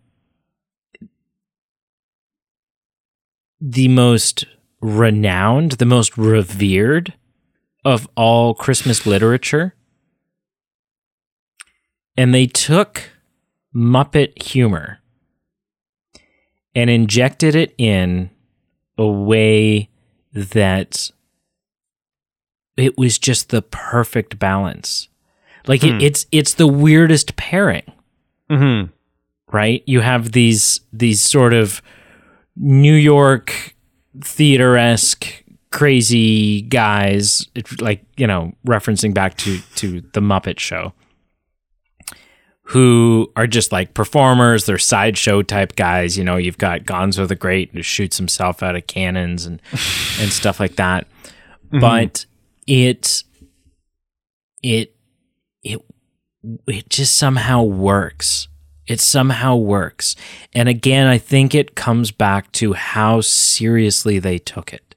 the 3.61 3.88
most 3.88 4.46
renowned, 4.80 5.72
the 5.72 5.84
most 5.86 6.16
revered 6.16 7.12
of 7.84 8.09
all 8.16 8.55
Christmas 8.55 9.05
literature. 9.05 9.74
And 12.21 12.35
they 12.35 12.47
took 12.47 13.11
Muppet 13.75 14.43
humor 14.43 14.99
and 16.75 16.91
injected 16.91 17.55
it 17.55 17.75
in 17.79 18.29
a 18.99 19.07
way 19.07 19.89
that 20.35 21.11
it 22.77 22.99
was 22.99 23.18
just 23.18 23.49
the 23.49 23.62
perfect 23.62 24.39
balance. 24.39 25.09
Like 25.66 25.83
it, 25.83 26.03
it's 26.03 26.27
it's 26.31 26.55
the 26.55 26.66
weirdest 26.66 27.37
pairing 27.37 27.91
Mm-hmm. 28.51 28.91
right? 29.57 29.83
You 29.87 30.01
have 30.01 30.33
these 30.33 30.81
these 30.93 31.23
sort 31.23 31.55
of 31.55 31.81
New 32.57 32.95
York 32.95 33.77
theater 34.23 34.77
esque 34.77 35.45
crazy 35.71 36.62
guys, 36.62 37.47
like 37.81 38.05
you 38.16 38.27
know, 38.27 38.53
referencing 38.66 39.14
back 39.14 39.37
to 39.39 39.61
to 39.77 40.01
the 40.12 40.21
Muppet 40.21 40.59
Show, 40.59 40.93
who 42.71 43.33
are 43.35 43.49
just 43.49 43.73
like 43.73 43.95
performers. 43.95 44.64
They're 44.64 44.79
sideshow 44.79 45.43
type 45.43 45.75
guys. 45.75 46.16
You 46.16 46.23
know, 46.23 46.37
you've 46.37 46.57
got 46.57 46.85
Gonzo 46.85 47.27
the 47.27 47.35
Great 47.35 47.73
who 47.73 47.83
shoots 47.83 48.16
himself 48.16 48.62
out 48.62 48.77
of 48.77 48.87
cannons 48.87 49.45
and 49.45 49.61
and 49.73 50.33
stuff 50.33 50.61
like 50.61 50.77
that. 50.77 51.09
But 51.73 52.27
it 52.68 53.25
it 54.62 54.95
it 55.64 55.81
it 56.68 56.89
just 56.89 57.16
somehow 57.16 57.64
works. 57.64 58.47
It 58.87 59.01
somehow 59.01 59.57
works. 59.57 60.14
And 60.53 60.68
again, 60.68 61.09
I 61.09 61.18
think 61.18 61.57
it 61.57 61.75
comes 61.75 62.12
back 62.12 62.53
to 62.53 62.75
how 62.75 63.21
seriously 63.21 64.21
they 64.21 64.39
took 64.39 64.73
it. 64.73 64.95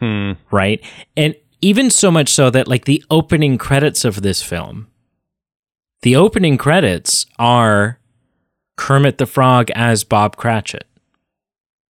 Hmm. 0.00 0.32
Right. 0.50 0.80
And 1.16 1.36
even 1.60 1.90
so 1.90 2.10
much 2.10 2.28
so 2.28 2.50
that, 2.50 2.68
like, 2.68 2.84
the 2.84 3.04
opening 3.10 3.58
credits 3.58 4.04
of 4.04 4.22
this 4.22 4.40
film, 4.42 4.86
the 6.02 6.16
opening 6.16 6.56
credits 6.58 7.26
are 7.38 7.98
Kermit 8.76 9.18
the 9.18 9.26
Frog 9.26 9.70
as 9.74 10.04
Bob 10.04 10.36
Cratchit. 10.36 10.86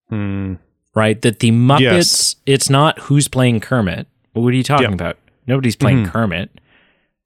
Hmm. 0.08 0.54
Right. 0.94 1.20
That 1.22 1.40
the 1.40 1.50
Muppets, 1.50 1.80
Yes. 1.80 2.36
it's 2.46 2.70
not 2.70 2.98
who's 3.00 3.28
playing 3.28 3.60
Kermit. 3.60 4.06
What 4.32 4.48
are 4.48 4.56
you 4.56 4.62
talking 4.62 4.88
Yeah. 4.88 4.94
about? 4.94 5.18
Nobody's 5.46 5.76
playing 5.76 6.06
Kermit. 6.08 6.60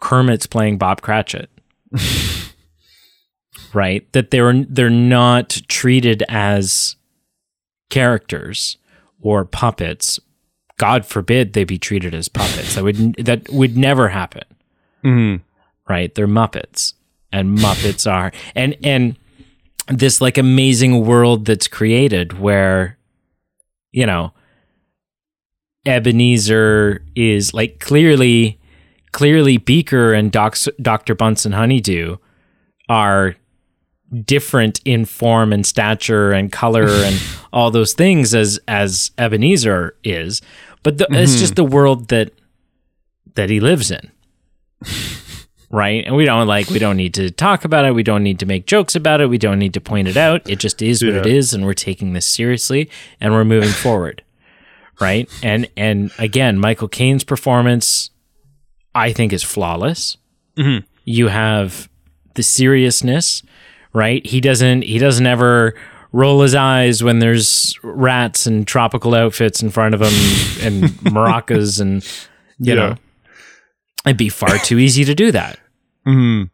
Kermit's 0.00 0.46
playing 0.46 0.78
Bob 0.78 1.00
Cratchit. 1.02 1.48
right? 3.74 4.10
That 4.12 4.30
they're 4.30 4.64
they're 4.68 4.90
not 4.90 5.60
treated 5.68 6.22
as 6.28 6.96
characters 7.90 8.78
or 9.20 9.44
puppets. 9.44 10.18
God 10.78 11.04
forbid 11.06 11.52
they 11.52 11.64
be 11.64 11.78
treated 11.78 12.14
as 12.14 12.28
puppets. 12.28 12.74
That 12.74 12.84
would 12.84 13.14
that 13.16 13.48
would 13.50 13.76
never 13.76 14.08
happen. 14.08 14.44
Hmm. 15.02 15.36
Right? 15.88 16.14
They're 16.14 16.28
Muppets. 16.28 16.94
And 17.32 17.58
Muppets 17.58 18.10
are 18.10 18.30
and 18.54 18.76
and 18.84 19.16
this 19.88 20.20
like 20.20 20.36
amazing 20.36 21.06
world 21.06 21.46
that's 21.46 21.66
created 21.66 22.38
where 22.38 22.98
you 23.90 24.04
know 24.04 24.32
Ebenezer 25.86 27.02
is 27.16 27.54
like 27.54 27.80
clearly 27.80 28.60
clearly 29.12 29.58
Beaker 29.58 30.12
and 30.12 30.32
Doc, 30.32 30.56
Dr. 30.80 31.14
Bunsen 31.14 31.52
Honeydew 31.52 32.16
are 32.88 33.36
different 34.24 34.80
in 34.84 35.04
form 35.04 35.52
and 35.52 35.66
stature 35.66 36.32
and 36.32 36.52
color 36.52 36.86
and 36.88 37.20
all 37.52 37.70
those 37.70 37.94
things 37.94 38.34
as 38.34 38.60
as 38.68 39.10
Ebenezer 39.18 39.96
is, 40.04 40.42
but 40.82 40.98
the, 40.98 41.06
it's 41.10 41.32
mm-hmm. 41.32 41.40
just 41.40 41.56
the 41.56 41.64
world 41.64 42.08
that 42.08 42.32
that 43.34 43.50
he 43.50 43.60
lives 43.60 43.90
in. 43.90 44.10
Right? 45.74 46.04
And 46.06 46.14
we 46.14 46.26
don't 46.26 46.46
like 46.46 46.68
we 46.68 46.78
don't 46.78 46.98
need 46.98 47.14
to 47.14 47.30
talk 47.30 47.64
about 47.64 47.86
it, 47.86 47.94
we 47.94 48.02
don't 48.02 48.22
need 48.22 48.38
to 48.40 48.46
make 48.46 48.66
jokes 48.66 48.94
about 48.94 49.22
it, 49.22 49.26
we 49.28 49.38
don't 49.38 49.58
need 49.58 49.72
to 49.74 49.80
point 49.80 50.06
it 50.06 50.18
out. 50.18 50.48
It 50.48 50.58
just 50.58 50.82
is 50.82 51.02
what 51.02 51.14
it 51.14 51.26
Yeah. 51.26 51.32
is 51.32 51.54
and 51.54 51.64
we're 51.64 51.72
taking 51.72 52.12
this 52.12 52.26
seriously 52.26 52.90
and 53.22 53.32
we're 53.32 53.44
moving 53.46 53.70
forward. 53.70 54.22
Right? 55.00 55.30
And 55.42 55.66
and 55.76 56.10
again, 56.18 56.58
Michael 56.58 56.88
Caine's 56.88 57.24
performance 57.24 58.10
I 58.94 59.12
think 59.14 59.32
is 59.32 59.42
flawless. 59.42 60.18
Mm-hmm. 60.58 60.84
You 61.06 61.28
have 61.28 61.88
the 62.34 62.42
seriousness, 62.42 63.42
right? 63.94 64.24
He 64.26 64.42
doesn't 64.42 64.82
he 64.82 64.98
doesn't 64.98 65.26
ever 65.26 65.74
roll 66.12 66.42
his 66.42 66.54
eyes 66.54 67.02
when 67.02 67.20
there's 67.20 67.78
rats 67.82 68.46
and 68.46 68.66
tropical 68.66 69.14
outfits 69.14 69.62
in 69.62 69.70
front 69.70 69.94
of 69.94 70.02
him 70.02 70.66
and 70.66 70.84
maracas 71.14 71.80
and 71.80 72.04
you 72.58 72.74
Yeah. 72.74 72.74
know 72.74 72.96
it'd 74.04 74.18
be 74.18 74.28
far 74.28 74.58
too 74.58 74.78
easy 74.78 75.06
to 75.06 75.14
do 75.14 75.32
that. 75.32 75.58
Mm-hmm. 76.06 76.44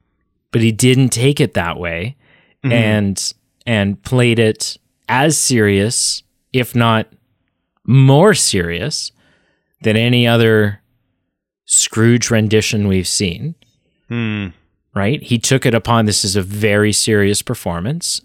But 0.51 0.61
he 0.63 0.73
didn't 0.73 1.11
take 1.11 1.41
it 1.41 1.55
that 1.55 1.79
way 1.79 2.17
and 2.65 3.33
and 3.67 4.03
played 4.03 4.39
it 4.39 4.79
as 5.09 5.37
serious, 5.39 6.23
if 6.53 6.75
not 6.75 7.07
more 7.85 8.35
serious 8.35 9.13
than 9.83 9.97
any 9.97 10.27
other 10.27 10.81
Scrooge 11.67 12.31
rendition 12.31 12.89
we've 12.89 13.09
seen. 13.09 13.55
Mm. 14.11 14.55
right? 14.95 15.23
He 15.23 15.39
took 15.39 15.67
it 15.67 15.75
upon 15.75 16.07
this 16.07 16.25
is 16.25 16.35
a 16.35 16.43
very 16.43 16.95
serious 16.95 17.43
performance. 17.43 18.23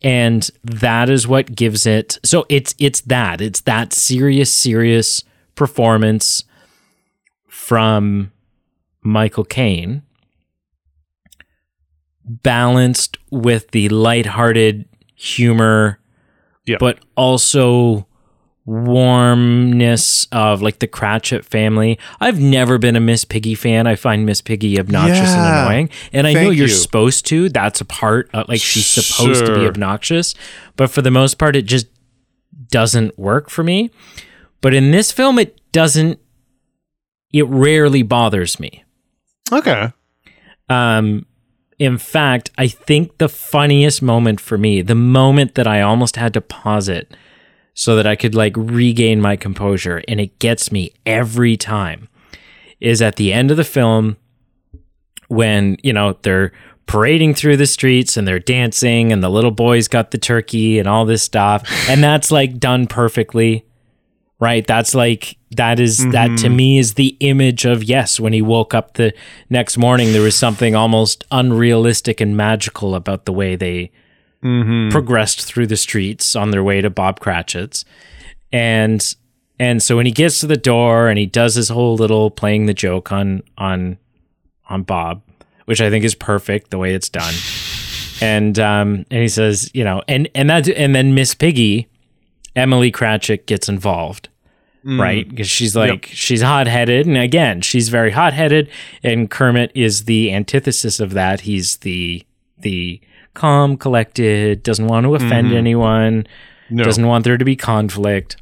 And 0.00 0.48
that 0.64 1.10
is 1.10 1.28
what 1.28 1.54
gives 1.54 1.84
it 1.84 2.18
so 2.24 2.46
it's 2.48 2.74
it's 2.78 3.02
that. 3.02 3.40
It's 3.40 3.60
that 3.62 3.92
serious, 3.92 4.52
serious 4.54 5.22
performance 5.54 6.44
from 7.48 8.32
Michael 9.02 9.44
Caine 9.44 10.02
balanced 12.28 13.16
with 13.30 13.70
the 13.72 13.88
lighthearted 13.88 14.86
humor, 15.14 15.98
but 16.80 16.98
also 17.16 18.06
warmness 18.66 20.26
of 20.30 20.60
like 20.60 20.78
the 20.78 20.86
Cratchit 20.86 21.44
family. 21.44 21.98
I've 22.20 22.38
never 22.40 22.76
been 22.78 22.96
a 22.96 23.00
Miss 23.00 23.24
Piggy 23.24 23.54
fan. 23.54 23.86
I 23.86 23.96
find 23.96 24.26
Miss 24.26 24.40
Piggy 24.42 24.78
obnoxious 24.78 25.16
Yeah. 25.28 25.60
and 25.62 25.66
annoying. 25.68 25.90
And 26.12 26.26
I 26.26 26.34
know 26.34 26.50
you're 26.50 26.68
you. 26.68 26.74
supposed 26.74 27.26
to. 27.26 27.48
That's 27.48 27.80
a 27.80 27.84
part 27.86 28.28
of, 28.34 28.48
like 28.48 28.60
she's 28.60 28.86
supposed 28.86 29.46
to 29.46 29.54
be 29.54 29.66
obnoxious, 29.66 30.34
but 30.76 30.90
for 30.90 31.00
the 31.02 31.10
most 31.10 31.38
part 31.38 31.56
it 31.56 31.62
just 31.62 31.86
doesn't 32.70 33.18
work 33.18 33.48
for 33.48 33.62
me. 33.64 33.90
But 34.60 34.74
in 34.74 34.90
this 34.90 35.12
film 35.12 35.38
it 35.38 35.58
doesn't 35.72 36.18
it 37.32 37.46
rarely 37.46 38.02
bothers 38.02 38.58
me. 38.60 38.84
Okay. 39.52 39.92
Um, 40.68 41.24
in 41.78 41.98
fact, 41.98 42.50
I 42.58 42.66
think 42.66 43.18
the 43.18 43.28
funniest 43.28 44.02
moment 44.02 44.40
for 44.40 44.58
me, 44.58 44.82
the 44.82 44.94
moment 44.94 45.54
that 45.54 45.66
I 45.66 45.80
almost 45.80 46.16
had 46.16 46.34
to 46.34 46.40
pause 46.40 46.88
it 46.88 47.16
so 47.74 47.94
that 47.94 48.06
I 48.06 48.16
could 48.16 48.34
like 48.34 48.54
regain 48.56 49.20
my 49.20 49.36
composure, 49.36 50.02
and 50.08 50.20
it 50.20 50.38
gets 50.40 50.72
me 50.72 50.92
every 51.06 51.56
time, 51.56 52.08
is 52.80 53.00
at 53.00 53.16
the 53.16 53.32
end 53.32 53.50
of 53.50 53.56
the 53.56 53.64
film 53.64 54.16
when, 55.28 55.76
you 55.82 55.92
know, 55.92 56.16
they're 56.22 56.52
parading 56.86 57.34
through 57.34 57.56
the 57.56 57.66
streets 57.66 58.16
and 58.16 58.26
they're 58.26 58.40
dancing, 58.40 59.12
and 59.12 59.22
the 59.22 59.28
little 59.28 59.52
boy's 59.52 59.86
got 59.86 60.10
the 60.10 60.18
turkey 60.18 60.80
and 60.80 60.88
all 60.88 61.04
this 61.04 61.22
stuff. 61.22 61.62
And 61.88 62.02
that's 62.02 62.32
like 62.32 62.58
done 62.58 62.88
perfectly 62.88 63.64
right? 64.40 64.66
That's 64.66 64.94
like 64.94 65.36
that 65.56 65.80
is 65.80 65.98
that 66.12 66.36
to 66.38 66.48
me 66.48 66.78
is 66.78 66.94
the 66.94 67.16
image 67.20 67.64
of 67.64 67.82
yes 67.82 68.20
when 68.20 68.32
he 68.32 68.42
woke 68.42 68.74
up 68.74 68.94
the 68.94 69.12
next 69.48 69.78
morning 69.78 70.12
there 70.12 70.22
was 70.22 70.36
something 70.36 70.74
almost 70.74 71.24
unrealistic 71.30 72.20
and 72.20 72.36
magical 72.36 72.94
about 72.94 73.24
the 73.24 73.32
way 73.32 73.56
they 73.56 73.90
progressed 74.90 75.42
through 75.44 75.66
the 75.66 75.76
streets 75.76 76.36
on 76.36 76.50
their 76.52 76.62
way 76.62 76.80
to 76.80 76.90
bob 76.90 77.18
cratchit's. 77.18 77.84
And 78.52 79.14
and 79.58 79.82
so 79.82 79.96
when 79.96 80.06
he 80.06 80.12
gets 80.12 80.38
to 80.40 80.46
the 80.46 80.56
door 80.56 81.08
and 81.08 81.18
he 81.18 81.26
does 81.26 81.56
his 81.56 81.70
whole 81.70 81.96
little 81.96 82.30
playing 82.30 82.66
the 82.66 82.74
joke 82.74 83.10
on 83.10 83.42
on 83.56 83.98
on 84.70 84.82
bob 84.84 85.22
which 85.64 85.80
i 85.80 85.90
think 85.90 86.04
is 86.04 86.14
perfect 86.14 86.70
the 86.70 86.78
way 86.78 86.94
it's 86.94 87.08
done. 87.08 87.34
And 88.20 88.58
um 88.58 89.06
and 89.10 89.22
he 89.22 89.28
says 89.28 89.70
you 89.74 89.82
know 89.82 90.02
and 90.06 90.28
and 90.34 90.48
that 90.50 90.68
and 90.68 90.94
then 90.94 91.14
miss 91.14 91.34
piggy 91.34 91.88
Emily 92.58 92.90
Cratchit 92.90 93.46
gets 93.46 93.68
involved, 93.68 94.28
right? 94.84 95.28
Because 95.28 95.48
she's 95.48 95.74
like 95.76 96.08
she's 96.12 96.42
hot 96.42 96.66
headed, 96.66 97.06
and 97.06 97.16
again, 97.16 97.60
she's 97.60 97.88
very 97.88 98.10
hot 98.10 98.32
headed, 98.32 98.68
and 99.02 99.30
Kermit 99.30 99.70
is 99.74 100.04
the 100.04 100.32
antithesis 100.32 101.00
of 101.00 101.12
that. 101.14 101.42
He's 101.42 101.76
the 101.78 102.24
the 102.58 103.00
calm, 103.34 103.76
collected, 103.76 104.62
doesn't 104.62 104.86
want 104.88 105.04
to 105.04 105.14
offend 105.14 105.52
anyone, 105.52 106.26
No. 106.70 106.82
doesn't 106.84 107.06
want 107.06 107.24
there 107.24 107.36
to 107.36 107.44
be 107.44 107.54
conflict. 107.56 108.36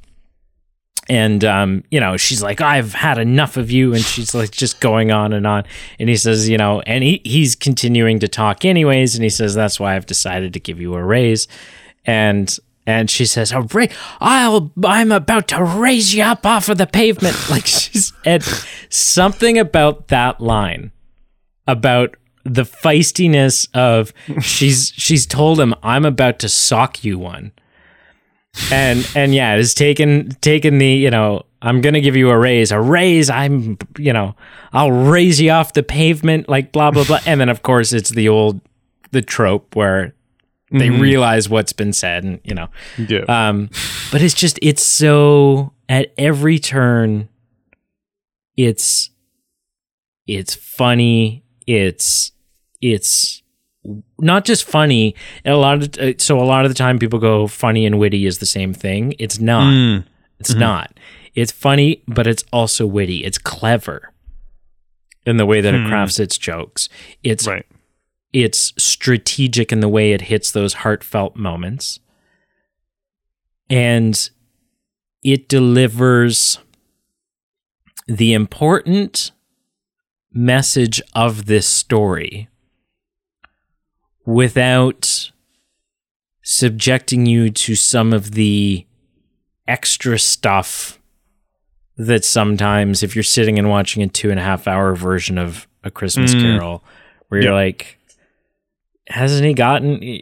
And 1.09 1.45
um, 1.45 1.85
you 1.91 2.01
know, 2.01 2.17
she's 2.17 2.43
like, 2.43 2.61
I've 2.61 2.93
had 2.93 3.19
enough 3.19 3.57
of 3.57 3.71
you, 3.71 3.95
and 3.95 4.03
she's 4.03 4.35
like 4.35 4.51
just 4.51 4.81
going 4.81 5.12
on 5.12 5.33
and 5.33 5.47
on. 5.47 5.62
And 6.01 6.09
he 6.09 6.17
says, 6.17 6.49
you 6.49 6.57
know, 6.59 6.81
and 6.81 7.05
he 7.05 7.21
he's 7.25 7.55
continuing 7.55 8.19
to 8.21 8.29
talk 8.29 8.64
anyways, 8.64 9.14
and 9.14 9.23
he 9.23 9.31
says, 9.31 9.55
That's 9.55 9.79
why 9.79 9.95
I've 9.95 10.07
decided 10.07 10.53
to 10.55 10.61
give 10.61 10.81
you 10.81 10.95
a 10.95 11.05
raise. 11.05 11.47
And 12.05 12.57
and 12.87 13.11
she 13.11 13.26
says, 13.26 13.53
oh, 13.53 13.61
"A 13.61 13.62
ra- 13.62 13.87
I'll 14.20 14.72
I'm 14.84 15.12
about 15.12 15.49
to 15.49 15.62
raise 15.62 16.14
you 16.14 16.22
up 16.22 16.47
off 16.47 16.68
of 16.68 16.78
the 16.78 16.87
pavement." 16.87 17.37
Like 17.51 17.66
she's 17.66 18.12
and 18.24 18.43
something 18.89 19.59
about 19.59 20.09
that 20.09 20.41
line 20.41 20.93
about 21.66 22.16
the 22.45 22.62
feistiness 22.62 23.68
of 23.74 24.12
she's 24.41 24.93
she's 24.95 25.26
told 25.26 25.59
him 25.59 25.74
I'm 25.82 26.05
about 26.05 26.39
to 26.41 26.49
sock 26.49 27.05
you 27.05 27.18
one. 27.18 27.53
And 28.70 29.09
and 29.14 29.34
yeah, 29.34 29.57
it's 29.57 29.74
taken 29.74 30.30
taken 30.41 30.78
the, 30.78 30.87
you 30.89 31.11
know, 31.11 31.45
I'm 31.61 31.80
gonna 31.80 32.01
give 32.01 32.16
you 32.16 32.30
a 32.30 32.39
raise. 32.39 32.72
A 32.72 32.80
raise, 32.80 33.28
I'm 33.28 33.78
you 33.99 34.12
know, 34.12 34.34
I'll 34.72 34.93
raise 34.93 35.41
you 35.41 35.51
off 35.51 35.72
the 35.72 35.82
pavement, 35.82 36.49
like 36.49 36.72
blah 36.72 36.91
blah 36.91 37.05
blah. 37.05 37.20
And 37.26 37.41
then 37.41 37.49
of 37.49 37.62
course 37.62 37.93
it's 37.93 38.11
the 38.11 38.28
old 38.28 38.61
the 39.11 39.22
trope 39.22 39.74
where 39.76 40.14
they 40.79 40.91
realize 40.91 41.49
what's 41.49 41.72
been 41.72 41.93
said 41.93 42.24
and 42.24 42.41
you 42.45 42.55
know 42.55 42.68
Yeah. 42.99 43.24
um, 43.29 43.70
but 44.12 44.22
it's 44.22 44.35
just 44.35 44.59
it's 44.62 44.85
so 44.85 45.72
at 45.89 46.12
every 46.18 46.59
turn, 46.59 47.29
it's 48.57 49.11
it's 50.27 50.55
funny. 50.55 51.45
It's 51.66 52.33
it's 52.81 53.43
not 54.18 54.45
just 54.45 54.64
funny. 54.64 55.14
And 55.45 55.55
a 55.55 55.59
lot 55.59 55.83
of 55.83 55.99
uh, 55.99 56.12
so 56.18 56.41
a 56.41 56.45
lot 56.45 56.64
of 56.64 56.70
the 56.70 56.74
time 56.74 56.99
people 56.99 57.18
go 57.18 57.47
funny 57.47 57.87
and 57.87 57.99
witty 57.99 58.27
is 58.27 58.39
the 58.39 58.47
same 58.47 58.74
thing. 58.74 59.14
It's 59.18 59.39
not. 59.39 59.72
Mm. 59.72 60.05
It's 60.41 60.55
not. 60.55 60.99
It's 61.35 61.53
funny, 61.53 62.03
but 62.09 62.27
it's 62.27 62.45
also 62.53 62.87
witty. 62.87 63.24
It's 63.24 63.39
clever 63.39 64.12
in 65.24 65.37
the 65.39 65.47
way 65.47 65.61
that 65.61 65.74
it 65.74 65.87
crafts 65.89 66.18
its 66.20 66.39
jokes. 66.39 66.89
It's 67.22 67.47
Right. 67.47 67.66
It's 68.45 68.74
strategic 68.76 69.72
in 69.72 69.80
the 69.80 69.89
way 69.89 70.12
it 70.12 70.20
hits 70.20 70.51
those 70.51 70.74
heartfelt 70.74 71.37
moments 71.37 72.01
and 73.70 74.28
it 75.24 75.49
delivers 75.49 76.59
the 78.07 78.34
important 78.34 79.30
message 80.32 81.01
of 81.14 81.47
this 81.47 81.66
story 81.66 82.47
without 84.26 85.30
subjecting 86.43 87.24
you 87.26 87.49
to 87.51 87.74
some 87.74 88.12
of 88.12 88.32
the 88.32 88.87
extra 89.66 90.18
stuff 90.18 91.01
that 91.97 92.22
sometimes 92.24 93.03
if 93.03 93.16
you're 93.16 93.22
sitting 93.22 93.59
and 93.59 93.70
watching 93.70 94.03
a 94.03 94.07
two 94.09 94.30
and 94.30 94.39
a 94.39 94.43
half 94.43 94.68
hour 94.68 94.95
version 94.95 95.39
of 95.39 95.66
a 95.82 95.91
christmas 95.91 96.34
Mm. 96.34 96.43
carol 96.43 96.84
where 97.28 97.41
you're 97.41 97.51
Yeah. 97.53 97.57
like 97.57 97.99
hasn't 99.09 99.45
he 99.45 99.55
gotten 99.55 100.21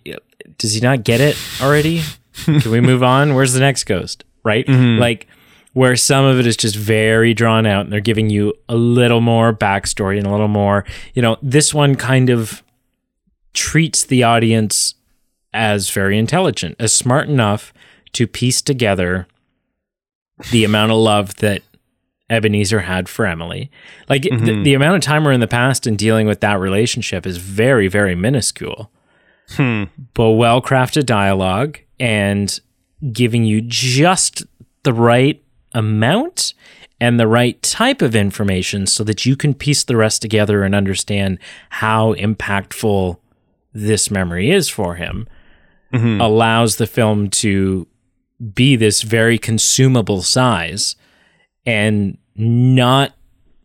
does 0.58 0.74
he 0.74 0.80
not 0.80 1.04
get 1.04 1.20
it 1.20 1.36
already? 1.60 2.02
Can 2.44 2.70
we 2.70 2.80
move 2.80 3.02
on? 3.02 3.34
Where's 3.34 3.52
the 3.52 3.60
next 3.60 3.84
ghost 3.84 4.24
right? 4.44 4.66
Mhm. 4.66 4.98
like 4.98 5.26
where 5.72 5.96
some 5.96 6.24
of 6.24 6.38
it 6.38 6.46
is 6.46 6.56
just 6.56 6.76
very 6.76 7.34
drawn 7.34 7.66
out 7.66 7.80
and 7.84 7.92
they're 7.92 7.98
giving 8.00 8.30
you 8.30 8.54
a 8.68 8.76
little 8.76 9.20
more 9.20 9.52
backstory 9.52 10.18
and 10.18 10.26
a 10.26 10.30
little 10.30 10.48
more 10.48 10.84
you 11.14 11.22
know 11.22 11.36
this 11.42 11.72
one 11.74 11.94
kind 11.94 12.30
of 12.30 12.62
treats 13.54 14.04
the 14.04 14.22
audience 14.22 14.94
as 15.52 15.90
very 15.90 16.18
intelligent 16.18 16.76
as 16.78 16.92
smart 16.92 17.28
enough 17.28 17.72
to 18.12 18.26
piece 18.26 18.60
together 18.60 19.26
the 20.50 20.64
amount 20.64 20.90
of 20.92 20.98
love 20.98 21.36
that 21.36 21.62
Ebenezer 22.30 22.80
had 22.80 23.08
for 23.08 23.26
Emily. 23.26 23.70
Like 24.08 24.22
the, 24.22 24.62
the 24.62 24.74
amount 24.74 24.96
of 24.96 25.02
time 25.02 25.24
we're 25.24 25.32
in 25.32 25.40
the 25.40 25.46
past 25.46 25.86
and 25.86 25.98
dealing 25.98 26.26
with 26.26 26.40
that 26.40 26.58
relationship 26.58 27.26
is 27.26 27.36
very, 27.36 27.86
very 27.88 28.14
minuscule. 28.14 28.90
Hmm. 29.50 29.84
But 30.14 30.30
well 30.32 30.62
crafted 30.62 31.04
dialogue 31.06 31.78
and 32.00 32.58
giving 33.12 33.44
you 33.44 33.60
just 33.60 34.42
the 34.84 34.92
right 34.94 35.42
amount 35.74 36.54
and 37.00 37.20
the 37.20 37.26
right 37.26 37.60
type 37.62 38.00
of 38.00 38.16
information 38.16 38.86
so 38.86 39.04
that 39.04 39.26
you 39.26 39.36
can 39.36 39.52
piece 39.52 39.84
the 39.84 39.96
rest 39.96 40.22
together 40.22 40.62
and 40.62 40.74
understand 40.74 41.38
how 41.68 42.14
impactful 42.14 43.18
this 43.74 44.10
memory 44.10 44.50
is 44.50 44.68
for 44.68 44.94
him 44.94 45.26
Mhm. 45.92 46.20
allows 46.20 46.76
the 46.76 46.86
film 46.86 47.28
to 47.28 47.86
be 48.54 48.76
this 48.76 49.02
very 49.02 49.36
consumable 49.38 50.22
size 50.22 50.96
and 51.66 52.18
not 52.36 53.12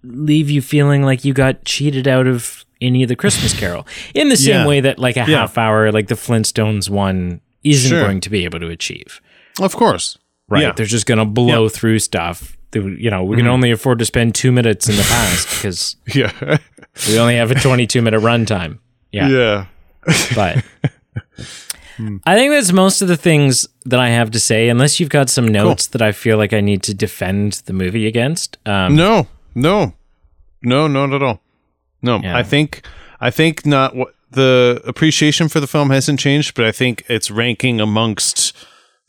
leave 0.04 0.50
you 0.50 0.62
feeling 0.62 1.04
like 1.04 1.26
you 1.26 1.34
got 1.34 1.66
cheated 1.66 2.08
out 2.08 2.28
of 2.28 2.64
any 2.82 3.04
of 3.04 3.10
the 3.10 3.16
Christmas 3.16 3.58
Carol. 3.58 3.86
In 4.14 4.30
the 4.30 4.38
same 4.38 4.62
Yeah. 4.62 4.68
way 4.68 4.80
that 4.82 4.98
like 5.00 5.18
a 5.18 5.20
Yeah. 5.28 5.40
half 5.40 5.58
hour, 5.58 5.92
like 5.92 6.08
the 6.08 6.16
Flintstones 6.16 6.90
one, 6.90 7.42
isn't 7.64 7.90
Sure. 7.90 8.02
going 8.04 8.22
to 8.22 8.30
be 8.30 8.46
able 8.46 8.60
to 8.62 8.68
achieve. 8.70 9.20
Of 9.60 9.76
course. 9.76 10.18
Right? 10.48 10.64
Yeah. 10.64 10.72
They're 10.72 10.86
just 10.86 11.06
going 11.06 11.18
to 11.18 11.26
blow 11.26 11.68
through 11.68 12.00
stuff. 12.00 12.56
You 12.74 13.10
know, 13.10 13.24
we 13.24 13.36
Mm-hmm. 13.36 13.38
can 13.40 13.48
only 13.48 13.72
afford 13.72 14.00
to 14.00 14.06
spend 14.06 14.34
two 14.36 14.52
minutes 14.52 14.88
in 14.88 14.96
the 14.96 15.02
past 15.04 15.50
because 15.58 15.96
Yeah. 16.16 16.32
we 17.10 17.20
only 17.20 17.36
have 17.36 17.52
a 17.52 17.56
22 17.56 18.02
minute 18.02 18.22
runtime. 18.22 18.78
Yeah. 19.12 19.28
yeah. 19.28 19.66
But 20.36 20.64
Hmm. 22.00 22.18
I 22.26 22.36
think 22.36 22.54
that's 22.54 22.72
most 22.72 23.02
of 23.02 23.10
the 23.10 23.18
things 23.18 23.68
that 23.86 24.00
I 24.00 24.08
have 24.10 24.32
to 24.32 24.40
say, 24.40 24.70
unless 24.70 25.00
you've 25.00 25.10
got 25.10 25.30
some 25.30 25.48
notes 25.48 25.88
that 25.88 26.02
I 26.02 26.14
feel 26.14 26.38
like 26.38 26.54
I 26.54 26.62
need 26.62 26.82
to 26.84 26.94
defend 26.94 27.62
the 27.66 27.74
movie 27.74 28.08
against. 28.08 28.58
Um, 28.66 28.96
No, 28.96 29.28
no, 29.54 29.94
no, 30.62 30.88
not 30.88 31.14
at 31.14 31.22
all. 31.22 31.42
No, 32.02 32.20
Yeah. 32.24 32.38
I 32.38 32.44
think 32.44 32.84
I 33.20 33.30
think 33.32 33.66
not 33.66 33.96
what 33.96 34.16
the 34.32 34.82
appreciation 34.86 35.50
for 35.50 35.60
the 35.60 35.68
film 35.68 35.90
hasn't 35.90 36.20
changed, 36.22 36.56
but 36.56 36.64
I 36.64 36.72
think 36.72 37.04
its 37.10 37.30
ranking 37.30 37.82
amongst 37.82 38.56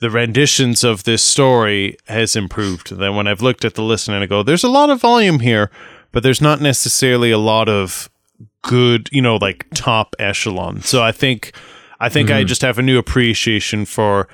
the 0.00 0.10
renditions 0.10 0.82
of 0.82 1.04
this 1.04 1.22
story 1.22 1.96
has 2.08 2.34
improved. 2.34 2.90
Then 2.96 3.14
when 3.14 3.28
I've 3.28 3.42
looked 3.42 3.64
at 3.64 3.74
the 3.74 3.82
list 3.82 4.08
and 4.08 4.16
I 4.16 4.26
go, 4.26 4.42
there's 4.42 4.64
a 4.64 4.68
lot 4.68 4.90
of 4.90 5.00
volume 5.00 5.40
here, 5.40 5.70
but 6.10 6.22
there's 6.24 6.40
not 6.40 6.60
necessarily 6.60 7.30
a 7.30 7.38
lot 7.38 7.68
of 7.68 8.10
good, 8.62 9.08
you 9.12 9.22
know, 9.22 9.36
like 9.36 9.66
top 9.74 10.16
echelon. 10.18 10.80
So 10.82 11.02
I 11.02 11.12
think 11.12 11.52
I 12.00 12.08
think 12.08 12.30
I 12.30 12.44
just 12.44 12.62
have 12.62 12.78
a 12.78 12.82
new 12.82 12.98
appreciation 12.98 13.84
for 13.84 14.26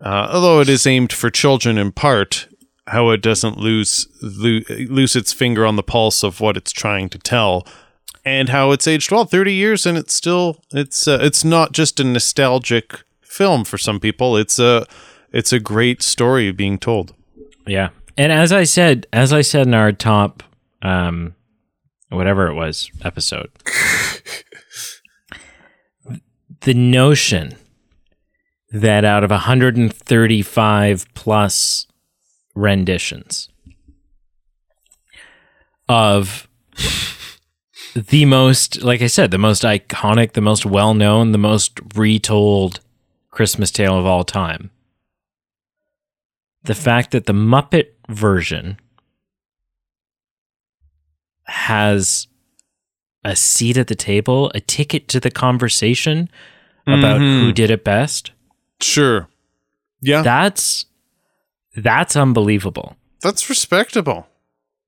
uh, 0.00 0.28
although 0.32 0.60
it 0.60 0.68
is 0.68 0.86
aimed 0.86 1.12
for 1.12 1.30
children 1.30 1.78
in 1.78 1.90
part, 1.90 2.46
how 2.88 3.08
it 3.10 3.22
doesn't 3.22 3.56
lose 3.56 4.06
lo- 4.20 4.60
lose 4.68 5.16
its 5.16 5.32
finger 5.32 5.64
on 5.64 5.76
the 5.76 5.82
pulse 5.82 6.22
of 6.22 6.40
what 6.40 6.56
it's 6.56 6.72
trying 6.72 7.08
to 7.08 7.18
tell, 7.18 7.66
and 8.24 8.50
how 8.50 8.70
it's 8.72 8.86
aged 8.86 9.10
well, 9.10 9.24
thirty 9.24 9.54
years, 9.54 9.86
and 9.86 9.96
it's 9.96 10.12
still 10.12 10.62
it's 10.72 11.08
uh, 11.08 11.18
it's 11.22 11.44
not 11.44 11.72
just 11.72 11.98
a 11.98 12.04
nostalgic 12.04 13.02
film 13.22 13.64
for 13.64 13.78
some 13.78 13.98
people. 13.98 14.36
It's 14.36 14.58
a 14.58 14.86
it's 15.32 15.52
a 15.52 15.58
great 15.60 16.02
story 16.02 16.52
being 16.52 16.78
told. 16.78 17.14
Yeah. 17.66 17.88
And 18.16 18.30
as 18.30 18.52
I 18.52 18.64
said, 18.64 19.06
as 19.12 19.32
I 19.32 19.40
said 19.40 19.66
in 19.66 19.74
our 19.74 19.92
top 19.92 20.42
um 20.82 21.34
whatever 22.10 22.46
it 22.48 22.54
was 22.54 22.90
episode. 23.02 23.50
The 26.64 26.74
notion 26.74 27.56
that 28.70 29.04
out 29.04 29.22
of 29.24 29.30
135 29.30 31.14
plus 31.14 31.86
renditions 32.54 33.48
of 35.88 36.48
the 37.94 38.24
most 38.24 38.82
like 38.82 39.02
I 39.02 39.06
said, 39.06 39.30
the 39.30 39.38
most 39.38 39.62
iconic, 39.62 40.32
the 40.32 40.40
most 40.40 40.66
well-known, 40.66 41.32
the 41.32 41.38
most 41.38 41.78
retold 41.94 42.80
Christmas 43.30 43.70
tale 43.70 43.98
of 43.98 44.06
all 44.06 44.24
time 44.24 44.70
the 46.64 46.74
fact 46.74 47.10
that 47.12 47.26
the 47.26 47.32
Muppet 47.32 47.88
version 48.08 48.78
has 51.46 52.26
a 53.22 53.36
seat 53.36 53.76
at 53.76 53.86
the 53.86 53.94
table, 53.94 54.50
a 54.54 54.60
ticket 54.60 55.08
to 55.08 55.20
the 55.20 55.30
conversation 55.30 56.28
about 56.86 57.18
who 57.18 57.24
mm-hmm. 57.46 57.52
did 57.52 57.70
it 57.70 57.84
best. 57.84 58.32
Sure, 58.80 59.28
yeah, 60.00 60.22
That's 60.22 60.86
that's 61.76 62.16
unbelievable. 62.16 62.96
that's 63.20 63.48
respectable. 63.48 64.26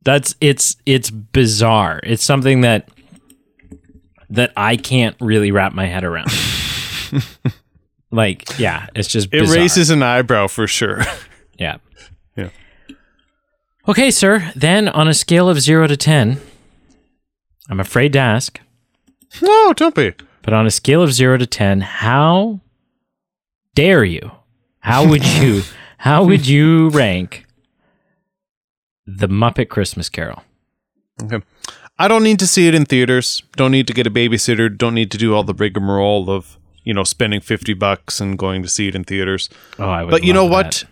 That's 0.05 0.35
it's 0.41 0.77
it's 0.87 1.11
bizarre. 1.11 2.01
It's 2.03 2.23
something 2.23 2.61
that 2.61 2.89
that 4.31 4.53
I 4.57 4.77
can't 4.77 5.17
really 5.21 5.51
wrap 5.51 5.73
my 5.73 5.87
head 5.87 6.05
around. 6.05 6.31
like, 8.11 8.59
yeah, 8.59 8.87
it's 8.95 9.09
just 9.09 9.29
It 9.29 9.41
bizarre. 9.41 9.57
raises 9.57 9.91
an 9.91 10.03
eyebrow 10.03 10.49
for 10.49 10.67
sure. 10.67 11.03
Yeah. 11.59 11.79
Yeah. 12.37 12.51
Okay, 13.89 14.11
sir. 14.11 14.53
Then 14.55 14.91
on 14.91 15.09
a 15.09 15.15
scale 15.15 15.49
of 15.49 15.59
zero 15.59 15.87
to 15.87 15.97
10, 15.97 16.39
I'm 17.71 17.81
afraid 17.81 18.13
to 18.13 18.19
ask, 18.19 18.61
no, 19.41 19.73
don't 19.73 19.95
be. 19.95 20.13
But 20.47 20.55
on 20.55 20.65
a 20.65 20.71
scale 20.71 21.03
of 21.03 21.13
zero 21.13 21.37
to 21.37 21.45
10, 21.45 21.81
how 21.81 22.61
dare 23.75 24.05
you? 24.05 24.31
How 24.79 25.07
would 25.07 25.27
you, 25.43 25.63
how 25.99 26.25
would 26.25 26.47
you 26.47 26.89
rank 26.91 27.45
the 29.07 29.27
Muppet 29.27 29.69
Christmas 29.69 30.09
Carol? 30.09 30.45
Okay. 31.21 31.45
I 31.99 32.07
don't 32.07 32.23
need 32.23 32.39
to 32.39 32.47
see 32.47 32.69
it 32.69 32.75
in 32.77 32.85
theaters. 32.85 33.43
Don't 33.57 33.73
need 33.73 33.89
to 33.89 33.93
get 33.93 34.07
a 34.07 34.11
babysitter. 34.11 34.75
Don't 34.75 34.95
need 34.95 35.11
to 35.11 35.19
do 35.19 35.35
all 35.35 35.43
the 35.43 35.55
rigmarole 35.55 36.31
of 36.31 36.59
you 36.85 36.95
know 36.95 37.05
spending 37.05 37.41
fifty 37.41 37.73
bucks 37.73 38.21
and 38.21 38.39
going 38.39 38.63
to 38.63 38.69
see 38.69 38.87
it 38.87 38.95
in 38.95 39.03
theaters. 39.03 39.49
Oh, 39.79 39.89
I 39.89 40.05
would. 40.05 40.11
But 40.11 40.23
you 40.23 40.35
know 40.35 40.45
what? 40.45 40.73
that. 40.73 40.85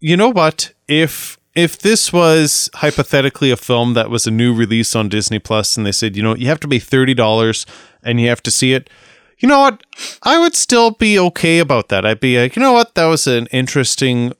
You 0.00 0.16
know 0.16 0.30
what? 0.30 0.72
If 0.88 1.38
if 1.54 1.78
this 1.78 2.10
was 2.10 2.70
hypothetically 2.74 3.50
a 3.50 3.56
film 3.56 3.92
that 3.94 4.08
was 4.08 4.26
a 4.26 4.30
new 4.30 4.54
release 4.54 4.96
on 4.96 5.10
Disney 5.10 5.38
Plus, 5.38 5.76
and 5.76 5.84
they 5.86 5.92
said, 5.92 6.16
you 6.16 6.22
know, 6.22 6.34
you 6.34 6.46
have 6.46 6.60
to 6.60 6.68
pay 6.68 6.78
thirty 6.78 7.12
dollars 7.12 7.66
and 8.06 8.20
you 8.20 8.28
have 8.28 8.42
to 8.44 8.50
see 8.50 8.72
it, 8.72 8.88
you 9.38 9.48
know 9.48 9.60
what? 9.60 9.82
I 10.22 10.38
would 10.38 10.54
still 10.54 10.92
be 10.92 11.18
okay 11.18 11.58
about 11.58 11.88
that. 11.88 12.06
I'd 12.06 12.20
be 12.20 12.40
like, 12.40 12.56
you 12.56 12.62
know 12.62 12.72
what? 12.72 12.94
That 12.94 13.06
was 13.06 13.26
an 13.26 13.46
interesting 13.48 14.32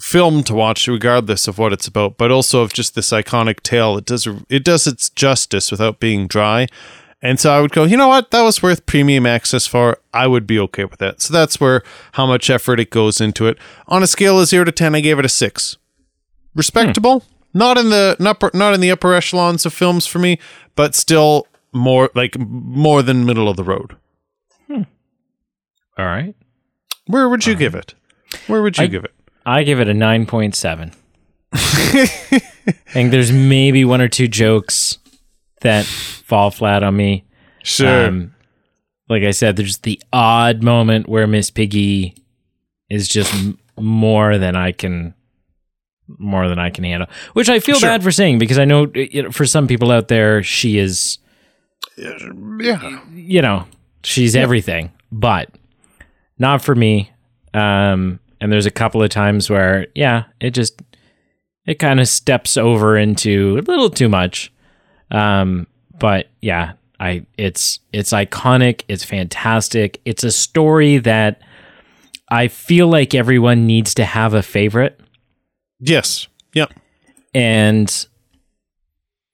film 0.00 0.42
to 0.44 0.54
watch, 0.54 0.86
regardless 0.86 1.48
of 1.48 1.58
what 1.58 1.72
it's 1.72 1.86
about, 1.86 2.18
but 2.18 2.30
also 2.30 2.60
of 2.62 2.72
just 2.72 2.94
this 2.94 3.10
iconic 3.10 3.60
tale. 3.60 3.96
It 3.96 4.04
does 4.04 4.28
it 4.48 4.64
does 4.64 4.86
its 4.86 5.10
justice 5.10 5.70
without 5.70 6.00
being 6.00 6.26
dry. 6.26 6.66
And 7.20 7.40
so 7.40 7.50
I 7.52 7.60
would 7.60 7.72
go, 7.72 7.82
you 7.82 7.96
know 7.96 8.06
what? 8.06 8.30
That 8.30 8.42
was 8.42 8.62
worth 8.62 8.86
premium 8.86 9.26
access 9.26 9.66
for. 9.66 9.98
I 10.14 10.28
would 10.28 10.46
be 10.46 10.58
okay 10.60 10.84
with 10.84 11.00
that. 11.00 11.20
So 11.20 11.32
that's 11.32 11.58
where 11.58 11.82
how 12.12 12.26
much 12.26 12.48
effort 12.48 12.78
it 12.78 12.90
goes 12.90 13.20
into 13.20 13.46
it. 13.48 13.58
On 13.88 14.04
a 14.04 14.06
scale 14.06 14.38
of 14.38 14.46
zero 14.46 14.64
to 14.64 14.72
ten, 14.72 14.94
I 14.94 15.00
gave 15.00 15.18
it 15.18 15.24
a 15.24 15.28
six. 15.28 15.76
Respectable. 16.54 17.20
Hmm. 17.20 17.58
Not 17.58 17.78
in 17.78 17.88
the 17.90 18.16
not 18.20 18.54
not 18.54 18.74
in 18.74 18.80
the 18.80 18.90
upper 18.90 19.14
echelons 19.14 19.66
of 19.66 19.72
films 19.72 20.06
for 20.06 20.18
me, 20.18 20.38
but 20.76 20.94
still 20.94 21.46
more 21.72 22.10
like 22.14 22.38
more 22.38 23.02
than 23.02 23.24
middle 23.26 23.48
of 23.48 23.56
the 23.56 23.64
road. 23.64 23.96
All 24.70 26.04
right. 26.06 26.34
Where 27.06 27.28
would 27.28 27.44
you 27.46 27.54
give 27.56 27.74
it? 27.74 27.94
Where 28.46 28.62
would 28.62 28.78
you 28.78 28.84
I- 28.84 28.88
give 28.88 29.04
it? 29.04 29.12
I 29.46 29.62
give 29.62 29.80
it 29.80 29.88
a 29.88 29.92
9.7. 29.92 30.94
I 31.52 31.56
think 32.92 33.10
there's 33.10 33.32
maybe 33.32 33.82
one 33.84 34.02
or 34.02 34.08
two 34.08 34.28
jokes 34.28 34.98
that 35.62 35.86
fall 35.86 36.50
flat 36.50 36.82
on 36.82 36.94
me. 36.96 37.24
Sure. 37.62 38.08
Um, 38.08 38.34
like 39.08 39.22
I 39.22 39.30
said, 39.30 39.56
there's 39.56 39.78
the 39.78 39.98
odd 40.12 40.62
moment 40.62 41.08
where 41.08 41.26
Miss 41.26 41.50
Piggy 41.50 42.22
is 42.90 43.08
just 43.08 43.32
m- 43.34 43.58
more 43.78 44.36
than 44.36 44.54
I 44.54 44.72
can, 44.72 45.14
more 46.18 46.46
than 46.46 46.58
I 46.58 46.68
can 46.68 46.84
handle. 46.84 47.08
Which 47.32 47.48
I 47.48 47.58
feel 47.58 47.78
Sure. 47.78 47.88
bad 47.88 48.02
for 48.02 48.12
saying 48.12 48.38
because 48.38 48.58
I 48.58 48.66
know 48.66 48.90
you 48.94 49.22
know, 49.22 49.30
for 49.30 49.46
some 49.46 49.66
people 49.66 49.90
out 49.90 50.08
there, 50.08 50.42
she 50.42 50.76
is, 50.76 51.16
yeah. 51.96 53.00
you 53.12 53.42
know, 53.42 53.66
she's 54.04 54.36
everything, 54.36 54.92
but 55.10 55.50
not 56.38 56.62
for 56.62 56.74
me. 56.74 57.10
Um, 57.54 58.20
and 58.40 58.52
there's 58.52 58.66
a 58.66 58.70
couple 58.70 59.02
of 59.02 59.10
times 59.10 59.50
where, 59.50 59.86
yeah, 59.94 60.24
it 60.40 60.50
just 60.50 60.80
it 61.66 61.78
kind 61.78 62.00
of 62.00 62.08
steps 62.08 62.56
over 62.56 62.96
into 62.96 63.58
a 63.58 63.62
little 63.62 63.90
too 63.90 64.08
much. 64.08 64.52
Um, 65.10 65.66
but 65.98 66.28
yeah, 66.40 66.74
I 67.00 67.26
it's 67.36 67.80
it's 67.92 68.12
iconic, 68.12 68.82
it's 68.88 69.04
fantastic. 69.04 70.00
It's 70.04 70.24
a 70.24 70.30
story 70.32 70.98
that 70.98 71.42
I 72.30 72.48
feel 72.48 72.88
like 72.88 73.14
everyone 73.14 73.66
needs 73.66 73.94
to 73.94 74.04
have 74.04 74.34
a 74.34 74.42
favorite 74.42 75.00
Yes. 75.80 76.28
Yep. 76.54 76.72
and 77.34 78.06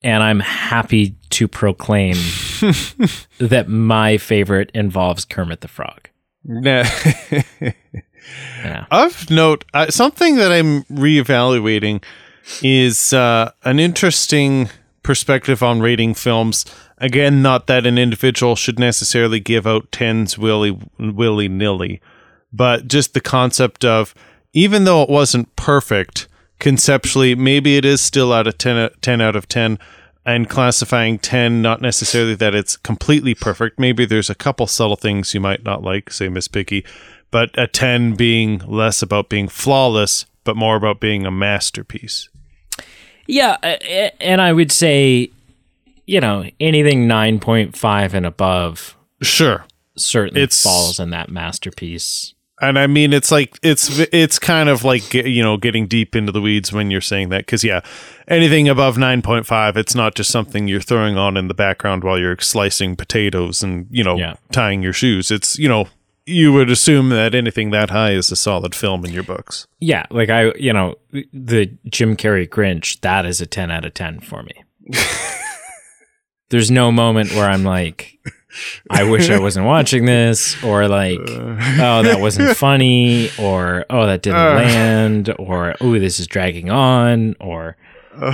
and 0.05 0.21
I'm 0.21 0.39
happy 0.39 1.15
to 1.31 1.47
proclaim 1.47 2.13
that 3.39 3.65
my 3.67 4.17
favorite 4.17 4.69
involves 4.73 5.25
Kermit 5.25 5.61
the 5.61 5.67
Frog. 5.67 6.09
Yeah. 8.63 8.85
Of 8.89 9.29
note, 9.29 9.65
uh, 9.75 9.91
something 9.91 10.37
that 10.37 10.51
I'm 10.51 10.83
reevaluating 10.85 12.03
is 12.63 13.13
uh, 13.13 13.51
an 13.63 13.79
interesting 13.79 14.69
perspective 15.03 15.61
on 15.61 15.79
rating 15.79 16.15
films. 16.15 16.65
Again, 16.97 17.43
not 17.43 17.67
that 17.67 17.85
an 17.85 17.99
individual 17.99 18.55
should 18.55 18.79
necessarily 18.79 19.39
give 19.39 19.67
out 19.67 19.91
tens 19.91 20.39
willy 20.39 20.75
willy 20.97 21.47
nilly, 21.47 22.01
but 22.51 22.87
just 22.87 23.13
the 23.13 23.21
concept 23.21 23.85
of 23.85 24.15
even 24.53 24.85
though 24.85 25.03
it 25.03 25.09
wasn't 25.09 25.55
perfect 25.55 26.27
conceptually, 26.59 27.35
maybe 27.35 27.77
it 27.77 27.85
is 27.85 28.01
still 28.01 28.31
out 28.33 28.47
of 28.47 28.57
10, 28.57 28.89
10 29.01 29.21
out 29.21 29.35
of 29.35 29.47
10 29.47 29.77
and 30.25 30.49
classifying 30.49 31.19
10 31.19 31.61
not 31.61 31.81
necessarily 31.81 32.33
that 32.35 32.55
it's 32.55 32.77
completely 32.77 33.35
perfect 33.35 33.77
maybe 33.79 34.05
there's 34.05 34.29
a 34.29 34.33
couple 34.35 34.65
subtle 34.65 34.95
things 34.95 35.35
you 35.35 35.39
might 35.39 35.63
not 35.63 35.83
like 35.83 36.11
say 36.11 36.27
miss 36.29 36.47
piggy 36.47 36.83
but 37.29 37.51
a 37.59 37.67
10 37.67 38.15
being 38.15 38.57
less 38.65 39.03
about 39.03 39.29
being 39.29 39.47
flawless 39.47 40.25
but 40.43 40.55
more 40.55 40.75
about 40.77 40.99
being 40.99 41.25
a 41.27 41.31
masterpiece 41.31 42.29
Yeah, 43.27 43.57
and 44.19 44.41
I 44.41 44.51
would 44.53 44.71
say 44.71 45.29
you 46.07 46.19
know, 46.21 46.47
anything 46.59 47.07
9.5 47.07 48.13
and 48.13 48.25
above 48.27 48.95
Sure. 49.23 49.65
certainly 49.97 50.41
It's- 50.43 50.61
falls 50.61 50.99
in 50.99 51.09
that 51.11 51.29
masterpiece. 51.31 52.34
And 52.61 52.79
I 52.79 52.87
mean, 52.87 53.11
it's 53.11 53.31
like 53.31 53.59
it's 53.61 53.99
it's 54.13 54.39
kind 54.39 54.69
of 54.69 54.83
like 54.85 55.13
you 55.13 55.43
know 55.43 55.57
getting 55.57 55.87
deep 55.87 56.15
into 56.15 56.31
the 56.31 56.39
weeds 56.41 56.71
when 56.71 56.89
you're 56.89 57.01
saying 57.01 57.29
that 57.29 57.39
because 57.39 57.63
yeah, 57.65 57.81
anything 58.29 58.69
above 58.69 58.97
nine 58.97 59.21
point 59.21 59.45
five, 59.45 59.75
it's 59.75 59.93
not 59.93 60.15
just 60.15 60.31
something 60.31 60.67
you're 60.67 60.79
throwing 60.79 61.17
on 61.17 61.35
in 61.35 61.49
the 61.49 61.53
background 61.53 62.03
while 62.05 62.17
you're 62.17 62.37
slicing 62.39 62.95
potatoes 62.95 63.61
and 63.61 63.87
you 63.89 64.03
know 64.05 64.15
Yeah. 64.17 64.35
tying 64.53 64.81
your 64.81 64.93
shoes. 64.93 65.31
It's 65.31 65.59
you 65.59 65.67
know 65.67 65.89
you 66.25 66.53
would 66.53 66.71
assume 66.71 67.09
that 67.09 67.35
anything 67.35 67.71
that 67.71 67.89
high 67.91 68.11
is 68.13 68.31
a 68.31 68.35
solid 68.35 68.73
film 68.73 69.03
in 69.05 69.11
your 69.11 69.21
books. 69.21 69.67
Yeah, 69.79 70.05
like 70.09 70.29
I, 70.29 70.53
you 70.55 70.73
know, 70.73 70.95
the 71.11 71.77
Jim 71.87 72.15
Carrey 72.17 72.49
Grinch, 72.49 72.99
that 73.01 73.27
is 73.27 73.41
a 73.41 73.45
10 73.45 73.69
out 73.69 73.85
of 73.85 73.93
10 73.93 74.21
for 74.21 74.41
me. 74.41 74.63
There's 76.49 76.71
no 76.71 76.91
moment 76.91 77.31
where 77.33 77.47
I'm 77.49 77.63
like, 77.63 78.17
I 78.89 79.03
wish 79.03 79.29
I 79.29 79.39
wasn't 79.39 79.65
watching 79.65 80.05
this, 80.05 80.61
or 80.63 80.87
like, 80.87 81.19
oh, 81.19 82.01
that 82.03 82.17
wasn't 82.19 82.55
funny, 82.65 83.29
or 83.39 83.85
oh, 83.89 84.05
that 84.05 84.21
didn't 84.21 84.39
Uh. 84.39 84.55
land, 84.55 85.35
or 85.39 85.75
oh, 85.81 85.97
this 85.99 86.19
is 86.19 86.27
dragging 86.27 86.69
on, 86.69 87.35
or 87.39 87.77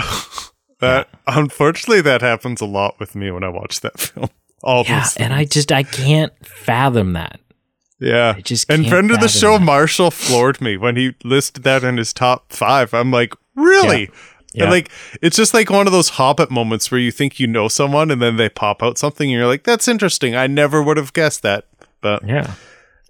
That 0.80 1.10
unfortunately 1.28 2.02
that 2.02 2.22
happens 2.22 2.60
a 2.60 2.66
lot 2.66 3.00
with 3.00 3.14
me 3.16 3.30
when 3.30 3.44
I 3.44 3.50
watch 3.50 3.82
that 3.82 4.00
film. 4.00 4.30
All 4.64 4.84
yeah, 4.88 5.08
and 5.18 5.34
I 5.34 5.46
just 5.46 5.72
I 5.72 5.84
can't 5.84 6.34
fathom 6.46 7.14
that. 7.14 7.40
Yeah. 8.00 8.34
I 8.38 8.42
just 8.42 8.70
and 8.72 8.88
friend 8.88 9.12
of 9.12 9.20
the 9.20 9.28
show, 9.28 9.54
that. 9.60 9.64
Marshall, 9.64 10.10
floored 10.12 10.60
me 10.60 10.76
when 10.78 10.96
he 10.96 11.14
listed 11.24 11.64
that 11.64 11.84
in 11.84 11.98
his 11.98 12.14
top 12.14 12.52
five. 12.52 12.94
I'm 12.96 13.12
like, 13.12 13.34
really? 13.56 14.02
Yeah. 14.02 14.08
And 14.58 14.70
like, 14.70 14.91
it's 15.22 15.38
just 15.38 15.54
like 15.54 15.70
one 15.70 15.88
of 15.88 15.93
those 15.93 16.10
Hobbit 16.10 16.52
moments 16.52 16.91
where 16.91 16.99
you 16.99 17.12
think 17.12 17.39
you 17.39 17.47
know 17.47 17.68
someone 17.70 18.12
and 18.12 18.22
then 18.22 18.36
they 18.38 18.49
pop 18.49 18.84
out 18.84 18.97
something 18.97 19.30
and 19.30 19.38
you're 19.38 19.47
like, 19.47 19.64
that's 19.64 19.88
interesting. 19.88 20.36
I 20.36 20.47
never 20.47 20.82
would 20.84 20.97
have 20.97 21.14
guessed 21.14 21.41
that. 21.43 21.66
But 22.02 22.28
Yeah, 22.28 22.54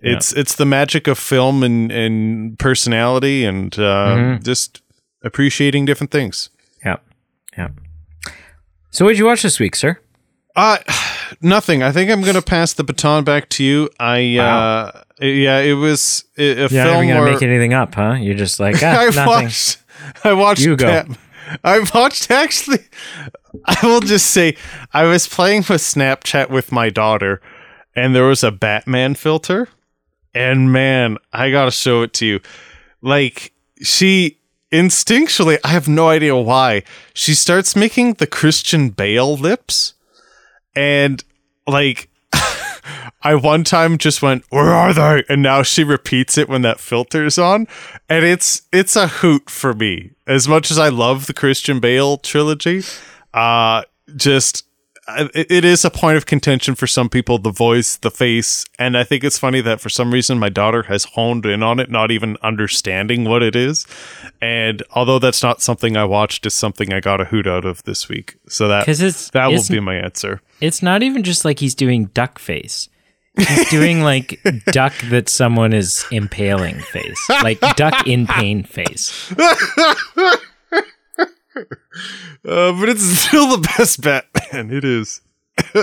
it's 0.02 0.34
it's 0.34 0.56
the 0.56 0.66
magic 0.66 1.08
of 1.08 1.18
film 1.18 1.64
and, 1.64 1.92
and 1.92 2.60
personality 2.60 3.44
and 3.46 3.74
uh, 3.80 4.16
Mm-hmm. 4.16 4.44
just 4.44 4.82
appreciating 5.24 5.86
different 5.86 6.12
things. 6.12 6.50
yeah, 6.86 6.98
yeah. 7.58 7.70
So, 8.92 9.06
what 9.06 9.12
did 9.12 9.18
you 9.20 9.26
watch 9.26 9.42
this 9.42 9.60
week, 9.60 9.76
sir? 9.76 9.98
Uh 10.56 10.78
nothing. 11.42 11.82
I 11.82 11.92
think 11.92 12.12
I'm 12.12 12.22
gonna 12.22 12.42
pass 12.42 12.74
the 12.74 12.84
baton 12.84 13.24
back 13.24 13.50
to 13.50 13.64
you. 13.64 13.90
I 14.00 14.36
Wow. 14.38 14.60
uh 14.60 15.04
yeah, 15.22 15.60
it 15.60 15.74
was 15.74 16.26
a, 16.38 16.66
a 16.66 16.68
You're 16.68 16.84
not 16.84 17.02
gonna 17.08 17.32
make 17.32 17.42
anything 17.42 17.74
up, 17.74 17.96
huh? 17.96 18.14
You're 18.20 18.36
just 18.36 18.60
like, 18.60 18.76
ah, 18.84 19.02
I 19.02 19.06
nothing. 19.06 19.26
watched. 19.26 19.78
I 20.24 20.34
watched. 20.34 20.62
You 20.62 20.76
go. 20.76 21.06
I 21.64 21.86
watched 21.94 22.30
actually. 22.30 22.86
I 23.66 23.78
will 23.84 24.02
just 24.02 24.28
say 24.28 24.56
I 24.94 25.06
was 25.06 25.28
playing 25.28 25.62
with 25.62 25.82
Snapchat 25.82 26.50
with 26.50 26.72
my 26.72 26.90
daughter, 26.90 27.42
and 27.96 28.16
there 28.16 28.26
was 28.26 28.44
a 28.44 28.52
Batman 28.52 29.16
filter, 29.16 29.70
and 30.34 30.72
man, 30.72 31.18
I 31.34 31.52
gotta 31.52 31.72
show 31.72 32.04
it 32.04 32.14
to 32.14 32.26
you. 32.26 32.40
Like 33.02 33.54
she 33.82 34.38
instinctually, 34.72 35.58
I 35.64 35.70
have 35.70 35.88
no 35.88 36.10
idea 36.10 36.36
why, 36.38 36.84
she 37.14 37.34
starts 37.34 37.76
making 37.76 38.14
the 38.14 38.28
Christian 38.28 38.90
Bale 38.90 39.36
lips, 39.36 39.96
and 40.76 41.24
like. 41.68 42.10
I 43.22 43.36
one 43.36 43.64
time 43.64 43.98
just 43.98 44.22
went, 44.22 44.44
"Where 44.50 44.74
are 44.74 44.94
they?" 44.94 45.24
And 45.30 45.42
now 45.42 45.64
she 45.64 45.84
repeats 45.84 46.38
it 46.38 46.50
when 46.50 46.62
that 46.64 46.80
filter's 46.80 47.38
on, 47.38 47.68
and 48.10 48.26
it's 48.26 48.64
it's 48.72 48.96
a 48.96 49.08
hoot 49.08 49.50
for 49.50 49.74
me. 49.74 50.12
As 50.28 50.48
much 50.48 50.72
as 50.72 50.80
I 50.80 50.90
love 50.90 51.28
the 51.28 51.34
Christian 51.34 51.80
Bale 51.80 52.18
trilogy, 52.18 52.84
uh, 53.34 53.84
just 54.16 54.66
it, 55.34 55.66
is 55.66 55.84
a 55.86 55.90
point 55.90 56.18
of 56.18 56.26
contention 56.26 56.76
for 56.76 56.88
some 56.88 57.10
people. 57.10 57.38
The 57.38 57.52
voice, 57.52 57.98
the 57.98 58.12
face, 58.12 58.66
and 58.80 58.98
I 58.98 59.04
think 59.04 59.24
it's 59.24 59.38
funny 59.38 59.62
that 59.62 59.82
for 59.82 59.90
some 59.90 60.12
reason 60.14 60.40
my 60.40 60.50
daughter 60.50 60.84
has 60.84 61.06
honed 61.06 61.46
in 61.46 61.64
on 61.64 61.80
it, 61.80 61.90
not 61.90 62.12
even 62.12 62.38
understanding 62.42 63.24
what 63.26 63.44
it 63.44 63.56
is. 63.56 63.86
And 64.42 64.84
although 64.92 65.20
that's 65.20 65.44
not 65.44 65.62
something 65.62 65.96
I 65.98 66.06
watched, 66.06 66.46
is 66.46 66.54
something 66.54 66.92
I 66.94 67.00
got 67.00 67.22
a 67.22 67.26
hoot 67.26 67.48
out 67.48 67.66
of 67.66 67.84
this 67.84 68.08
week. 68.10 68.36
So 68.48 68.68
that 68.68 68.88
it's- 68.88 69.30
that 69.32 69.48
will 69.48 69.64
be 69.70 69.80
my 69.80 69.96
answer. 69.96 70.42
It's 70.60 70.82
not 70.84 71.04
even 71.04 71.24
just 71.24 71.46
like 71.46 71.60
he's 71.60 71.76
doing 71.76 72.06
duck 72.14 72.38
face. 72.40 72.88
He's 73.38 73.70
doing 73.70 74.02
like 74.02 74.42
duck 74.68 74.94
that 75.10 75.30
someone 75.30 75.72
is 75.74 76.06
impaling 76.12 76.80
face, 76.80 77.30
like 77.30 77.60
duck 77.78 78.06
in 78.06 78.28
pain 78.28 78.64
face. 78.64 79.34
Uh, 82.48 82.72
but 82.80 82.90
it's 82.90 83.04
still 83.20 83.58
the 83.58 83.68
best 83.78 84.02
Batman. 84.02 84.72
It 84.72 84.84
is. 84.84 85.22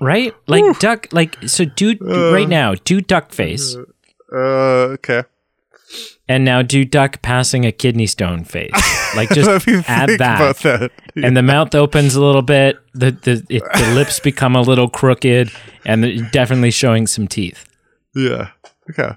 Right? 0.00 0.34
Like 0.46 0.78
duck, 0.80 1.06
like, 1.12 1.36
so 1.46 1.64
do, 1.64 1.94
do 1.94 2.32
right 2.32 2.48
now, 2.48 2.74
do 2.74 3.00
duck 3.00 3.32
face. 3.32 3.76
Uh, 4.32 4.96
okay. 4.96 5.22
And 6.28 6.44
now 6.44 6.62
do 6.62 6.84
duck 6.84 7.22
passing 7.22 7.64
a 7.64 7.72
kidney 7.72 8.06
stone 8.06 8.44
face. 8.44 8.72
Like 9.16 9.28
just 9.30 9.68
add 9.88 10.10
that. 10.18 10.56
that. 10.58 10.90
And 11.16 11.36
the 11.36 11.42
mouth 11.42 11.74
opens 11.74 12.14
a 12.16 12.22
little 12.22 12.42
bit, 12.42 12.78
the, 12.92 13.12
the, 13.12 13.46
it, 13.48 13.62
the 13.62 13.92
lips 13.94 14.20
become 14.20 14.56
a 14.56 14.60
little 14.60 14.88
crooked, 14.88 15.50
and 15.86 16.30
definitely 16.32 16.70
showing 16.70 17.06
some 17.06 17.28
teeth. 17.28 17.64
Yeah. 18.14 18.50
Okay. 18.90 19.16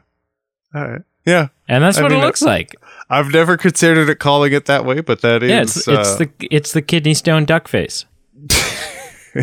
All 0.74 0.88
right. 0.88 1.02
Yeah. 1.26 1.48
And 1.68 1.84
that's 1.84 1.98
I 1.98 2.04
what 2.04 2.12
mean, 2.12 2.22
it 2.22 2.24
looks 2.24 2.42
like. 2.42 2.76
I've 3.12 3.32
never 3.34 3.58
considered 3.58 4.08
it 4.10 4.16
calling 4.20 4.54
it 4.54 4.66
that 4.68 4.86
way, 4.86 5.02
but 5.02 5.22
that 5.22 5.44
is. 5.44 5.50
Yeah, 5.50 5.62
it's, 5.64 5.76
it's 5.88 5.88
uh, 5.90 6.16
the 6.18 6.30
it's 6.50 6.72
the 6.72 6.82
kidney 6.82 7.14
stone 7.14 7.44
duck 7.46 7.68
face. 7.68 8.06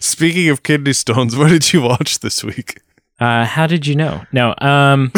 Speaking 0.00 0.48
of 0.48 0.62
kidney 0.62 0.92
stones, 0.92 1.36
what 1.36 1.48
did 1.48 1.72
you 1.72 1.82
watch 1.82 2.20
this 2.20 2.42
week? 2.44 2.80
Uh, 3.20 3.44
how 3.44 3.66
did 3.66 3.86
you 3.86 3.94
know? 3.96 4.24
No. 4.32 4.54
Um, 4.58 5.12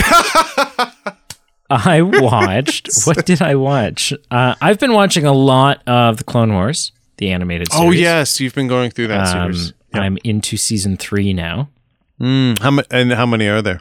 I 1.70 2.02
watched. 2.02 2.88
What 3.04 3.24
did 3.26 3.40
I 3.42 3.54
watch? 3.56 4.12
Uh, 4.30 4.54
I've 4.60 4.78
been 4.78 4.92
watching 4.92 5.24
a 5.24 5.32
lot 5.32 5.82
of 5.88 6.18
the 6.18 6.24
Clone 6.24 6.52
Wars, 6.52 6.92
the 7.18 7.30
animated 7.32 7.72
series. 7.72 7.86
Oh 7.88 7.90
yes, 7.90 8.40
you've 8.40 8.54
been 8.54 8.68
going 8.68 8.90
through 8.90 9.08
that 9.08 9.34
Um, 9.34 9.52
series. 9.54 9.72
I'm 9.92 10.18
into 10.24 10.56
season 10.56 10.96
three 10.96 11.32
now. 11.32 11.68
Mm, 12.20 12.58
how 12.60 12.70
ma- 12.72 12.82
and 12.90 13.12
how 13.12 13.26
many 13.26 13.46
are 13.48 13.62
there? 13.62 13.80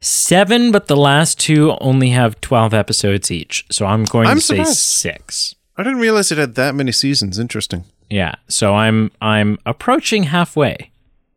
Seven, 0.00 0.70
but 0.70 0.86
the 0.86 0.96
last 0.96 1.40
two 1.40 1.72
only 1.80 2.10
have 2.10 2.40
twelve 2.40 2.72
episodes 2.72 3.30
each. 3.30 3.66
So 3.70 3.84
I'm 3.86 4.04
going 4.04 4.28
I'm 4.28 4.36
to 4.36 4.42
say 4.42 4.62
six. 4.64 5.54
I 5.76 5.82
didn't 5.82 5.98
realize 6.00 6.30
it 6.32 6.38
had 6.38 6.54
that 6.54 6.74
many 6.74 6.92
seasons. 6.92 7.38
Interesting. 7.38 7.84
Yeah. 8.08 8.34
So 8.48 8.74
I'm 8.74 9.10
I'm 9.20 9.58
approaching 9.66 10.24
halfway, 10.24 10.92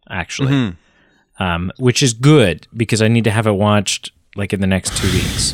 actually, 0.10 0.52
Mm-hmm. 0.54 1.44
um, 1.44 1.72
which 1.80 2.04
is 2.04 2.14
good 2.14 2.68
because 2.76 3.02
I 3.02 3.08
need 3.08 3.24
to 3.24 3.32
have 3.32 3.48
it 3.48 3.54
watched 3.54 4.12
like 4.36 4.54
in 4.54 4.62
the 4.62 4.68
next 4.68 4.96
two 4.96 5.12
weeks. 5.12 5.54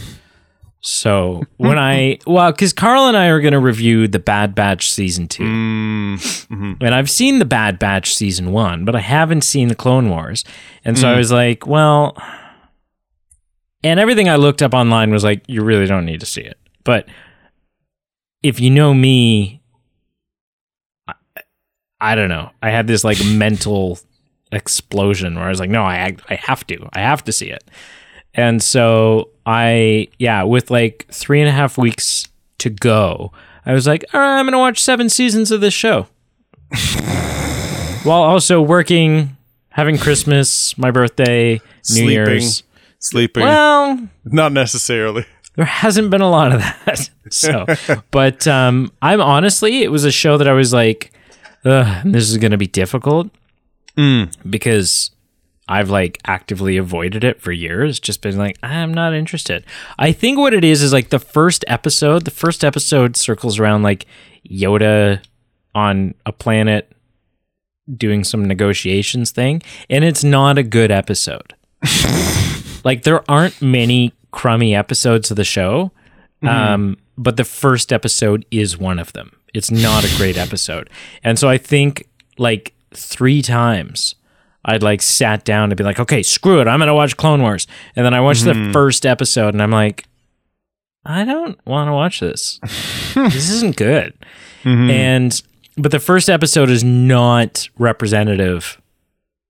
So 0.81 1.43
when 1.57 1.79
I 1.79 2.19
well, 2.27 2.51
because 2.51 2.73
Carl 2.73 3.07
and 3.07 3.15
I 3.17 3.27
are 3.27 3.39
going 3.39 3.53
to 3.53 3.59
review 3.59 4.07
the 4.09 4.19
Bad 4.19 4.53
Batch 4.53 4.91
season 4.91 5.27
2 5.29 5.43
Mm-hmm. 5.43 6.73
and 6.81 6.93
I've 6.95 7.09
seen 7.09 7.39
the 7.39 7.45
Bad 7.45 7.79
Batch 7.79 8.13
season 8.15 8.51
one, 8.51 8.83
but 8.85 8.95
I 8.95 8.99
haven't 8.99 9.41
seen 9.41 9.69
the 9.69 9.75
Clone 9.75 10.09
Wars, 10.09 10.43
and 10.85 10.97
so 10.97 11.09
I 11.09 11.13
Mm. 11.13 11.17
was 11.17 11.31
like, 11.31 11.65
well, 11.67 12.15
and 13.83 13.99
everything 13.99 14.29
I 14.29 14.35
looked 14.35 14.61
up 14.61 14.73
online 14.73 15.11
was 15.11 15.23
like, 15.23 15.43
you 15.47 15.63
really 15.63 15.85
don't 15.85 16.05
need 16.05 16.19
to 16.19 16.25
see 16.25 16.41
it, 16.41 16.57
but 16.83 17.07
if 18.43 18.59
you 18.59 18.69
know 18.69 18.93
me, 18.93 19.61
I, 21.07 21.13
I 21.99 22.15
don't 22.15 22.29
know. 22.29 22.51
I 22.61 22.69
had 22.69 22.87
this 22.87 23.03
like 23.03 23.17
mental 23.33 23.99
explosion 24.51 25.35
where 25.35 25.45
I 25.45 25.49
was 25.49 25.59
like, 25.59 25.69
no, 25.69 25.83
I 25.83 26.15
I 26.29 26.35
have 26.35 26.65
to, 26.67 26.89
I 26.93 26.99
have 26.99 27.23
to 27.25 27.31
see 27.31 27.49
it. 27.49 27.63
And 28.33 28.61
so 28.61 29.29
I, 29.45 30.09
yeah, 30.19 30.43
with 30.43 30.69
like 30.69 31.07
three 31.11 31.41
and 31.41 31.49
a 31.49 31.51
half 31.51 31.77
weeks 31.77 32.27
to 32.59 32.69
go, 32.69 33.31
I 33.65 33.73
was 33.73 33.87
like, 33.87 34.05
all 34.13 34.21
right, 34.21 34.37
I'm 34.37 34.45
going 34.45 34.53
to 34.53 34.59
watch 34.59 34.81
seven 34.81 35.09
seasons 35.09 35.51
of 35.51 35.59
this 35.59 35.73
show. 35.73 36.07
While 38.03 38.21
also 38.21 38.61
working, 38.61 39.35
having 39.69 39.97
Christmas, 39.97 40.77
my 40.77 40.91
birthday, 40.91 41.53
New 41.53 41.61
Sleeping. 41.81 42.09
Year's. 42.09 42.63
Sleeping. 42.99 43.43
Well, 43.43 44.07
Not 44.25 44.51
necessarily. 44.53 45.25
there 45.55 45.65
hasn't 45.65 46.09
been 46.09 46.21
a 46.21 46.29
lot 46.29 46.51
of 46.51 46.59
that. 46.61 47.09
So, 47.29 47.65
but 48.09 48.47
um, 48.47 48.89
I'm 49.01 49.19
honestly, 49.19 49.83
it 49.83 49.91
was 49.91 50.05
a 50.05 50.11
show 50.11 50.37
that 50.37 50.47
I 50.47 50.53
was 50.53 50.71
like, 50.71 51.11
this 51.63 52.29
is 52.29 52.37
going 52.37 52.51
to 52.51 52.57
be 52.57 52.67
difficult 52.67 53.27
because 54.49 55.11
I've 55.67 55.89
like 55.89 56.19
actively 56.25 56.77
avoided 56.77 57.25
it 57.25 57.41
for 57.41 57.51
years. 57.51 57.99
Just 57.99 58.21
been 58.21 58.37
like, 58.37 58.57
I'm 58.63 58.93
not 58.93 59.13
interested. 59.13 59.65
I 59.99 60.13
think 60.13 60.37
what 60.37 60.53
it 60.53 60.63
is 60.63 60.81
is 60.81 60.93
like 60.93 61.09
the 61.09 61.19
first 61.19 61.65
episode. 61.67 62.23
The 62.23 62.31
first 62.31 62.63
episode 62.63 63.17
circles 63.17 63.59
around 63.59 63.83
like 63.83 64.05
Yoda 64.49 65.21
on 65.75 66.13
a 66.25 66.31
planet 66.31 66.93
doing 67.93 68.23
some 68.23 68.45
negotiations 68.45 69.31
thing, 69.31 69.61
and 69.89 70.05
it's 70.05 70.23
not 70.23 70.57
a 70.57 70.63
good 70.63 70.91
episode. 70.91 71.53
like 72.87 73.03
there 73.03 73.29
aren't 73.29 73.61
many 73.61 74.11
crummy 74.31 74.73
episodes 74.73 75.29
of 75.29 75.37
the 75.37 75.43
show 75.43 75.91
mm-hmm. 76.41 76.47
um, 76.47 76.97
but 77.17 77.37
the 77.37 77.43
first 77.43 77.93
episode 77.93 78.45
is 78.49 78.77
one 78.77 78.97
of 78.97 79.13
them 79.13 79.35
it's 79.53 79.69
not 79.69 80.03
a 80.03 80.17
great 80.17 80.37
episode 80.45 80.89
and 81.23 81.37
so 81.37 81.47
i 81.47 81.57
think 81.57 82.07
like 82.37 82.73
three 82.93 83.41
times. 83.41 84.15
I'd 84.65 84.83
like 84.83 85.01
sat 85.01 85.45
down 85.45 85.69
to 85.69 85.75
be 85.75 85.83
like, 85.83 85.99
okay, 85.99 86.23
screw 86.23 86.59
it, 86.59 86.67
I'm 86.67 86.79
gonna 86.79 86.93
watch 86.93 87.15
Clone 87.15 87.41
Wars, 87.41 87.67
and 87.95 88.05
then 88.05 88.13
I 88.13 88.19
watched 88.19 88.43
the 88.43 88.51
mm-hmm. 88.51 88.71
first 88.71 89.05
episode, 89.05 89.53
and 89.53 89.61
I'm 89.61 89.71
like, 89.71 90.05
I 91.05 91.23
don't 91.23 91.57
want 91.65 91.87
to 91.87 91.93
watch 91.93 92.19
this. 92.19 92.59
this 93.13 93.49
isn't 93.49 93.77
good. 93.77 94.13
Mm-hmm. 94.63 94.89
And 94.89 95.41
but 95.77 95.91
the 95.91 95.99
first 95.99 96.29
episode 96.29 96.69
is 96.69 96.83
not 96.83 97.69
representative 97.77 98.81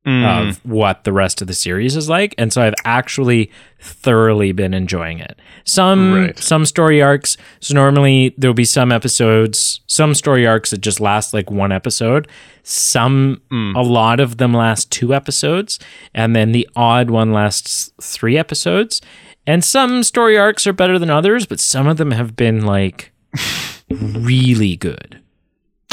Mm. 0.08 0.50
of 0.52 0.66
what 0.66 1.04
the 1.04 1.12
rest 1.12 1.42
of 1.42 1.48
the 1.48 1.54
series 1.54 1.98
is 1.98 2.08
like 2.08 2.34
and 2.38 2.54
so 2.54 2.62
i've 2.62 2.74
actually 2.86 3.52
thoroughly 3.82 4.54
been 4.54 4.74
enjoying 4.74 5.20
it 5.20 5.38
some 5.66 6.14
Right. 6.14 6.40
some 6.40 6.66
story 6.66 7.02
arcs 7.02 7.36
so 7.60 7.74
normally 7.74 8.34
there'll 8.38 8.54
be 8.54 8.64
some 8.64 8.94
episodes 8.94 9.82
some 9.88 10.14
story 10.14 10.48
arcs 10.48 10.70
that 10.70 10.78
just 10.80 11.02
last 11.02 11.34
like 11.34 11.52
one 11.52 11.74
episode 11.74 12.30
some 12.64 13.42
a 13.52 13.82
lot 13.84 14.22
of 14.22 14.38
them 14.38 14.54
last 14.54 14.90
two 14.92 15.14
episodes 15.14 15.78
and 16.14 16.34
then 16.34 16.54
the 16.54 16.70
odd 16.74 17.10
one 17.10 17.34
lasts 17.34 17.92
three 18.02 18.38
episodes 18.38 19.02
and 19.46 19.62
some 19.66 20.04
story 20.04 20.38
arcs 20.38 20.66
are 20.66 20.72
better 20.74 20.98
than 20.98 21.10
others 21.10 21.46
but 21.46 21.60
some 21.60 21.86
of 21.86 21.98
them 21.98 22.12
have 22.12 22.34
been 22.38 22.66
like 22.66 23.12
really 23.90 24.78
good 24.78 25.20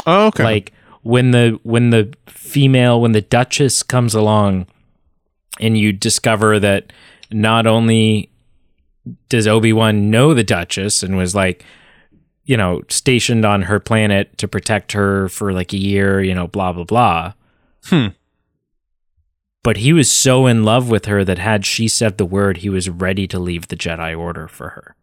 Oh, 0.07 0.27
okay. 0.27 0.43
like 0.43 0.71
when 1.05 1.29
the 1.29 1.59
when 1.61 1.91
the 1.91 2.11
female 2.27 2.99
when 2.99 3.11
the 3.11 3.21
duchess 3.21 3.83
comes 3.83 4.15
along 4.15 4.65
and 5.59 5.77
you 5.77 5.93
discover 5.93 6.59
that 6.59 6.91
not 7.31 7.67
only 7.67 8.31
does 9.29 9.45
obi-wan 9.47 10.09
know 10.09 10.33
the 10.33 10.43
duchess 10.43 11.03
and 11.03 11.15
was 11.15 11.35
like 11.35 11.63
you 12.45 12.57
know 12.57 12.81
stationed 12.89 13.45
on 13.45 13.61
her 13.63 13.79
planet 13.79 14.35
to 14.39 14.47
protect 14.47 14.93
her 14.93 15.29
for 15.29 15.53
like 15.53 15.73
a 15.73 15.77
year 15.77 16.23
you 16.23 16.33
know 16.33 16.47
blah 16.47 16.73
blah 16.73 16.83
blah 16.83 17.33
Hmm. 17.89 18.07
but 19.63 19.77
he 19.77 19.93
was 19.93 20.11
so 20.11 20.47
in 20.47 20.63
love 20.63 20.89
with 20.89 21.05
her 21.05 21.23
that 21.23 21.37
had 21.37 21.67
she 21.67 21.87
said 21.87 22.17
the 22.17 22.25
word 22.25 22.57
he 22.57 22.69
was 22.69 22.89
ready 22.89 23.27
to 23.27 23.37
leave 23.37 23.67
the 23.67 23.75
jedi 23.75 24.17
order 24.17 24.47
for 24.47 24.69
her 24.69 24.95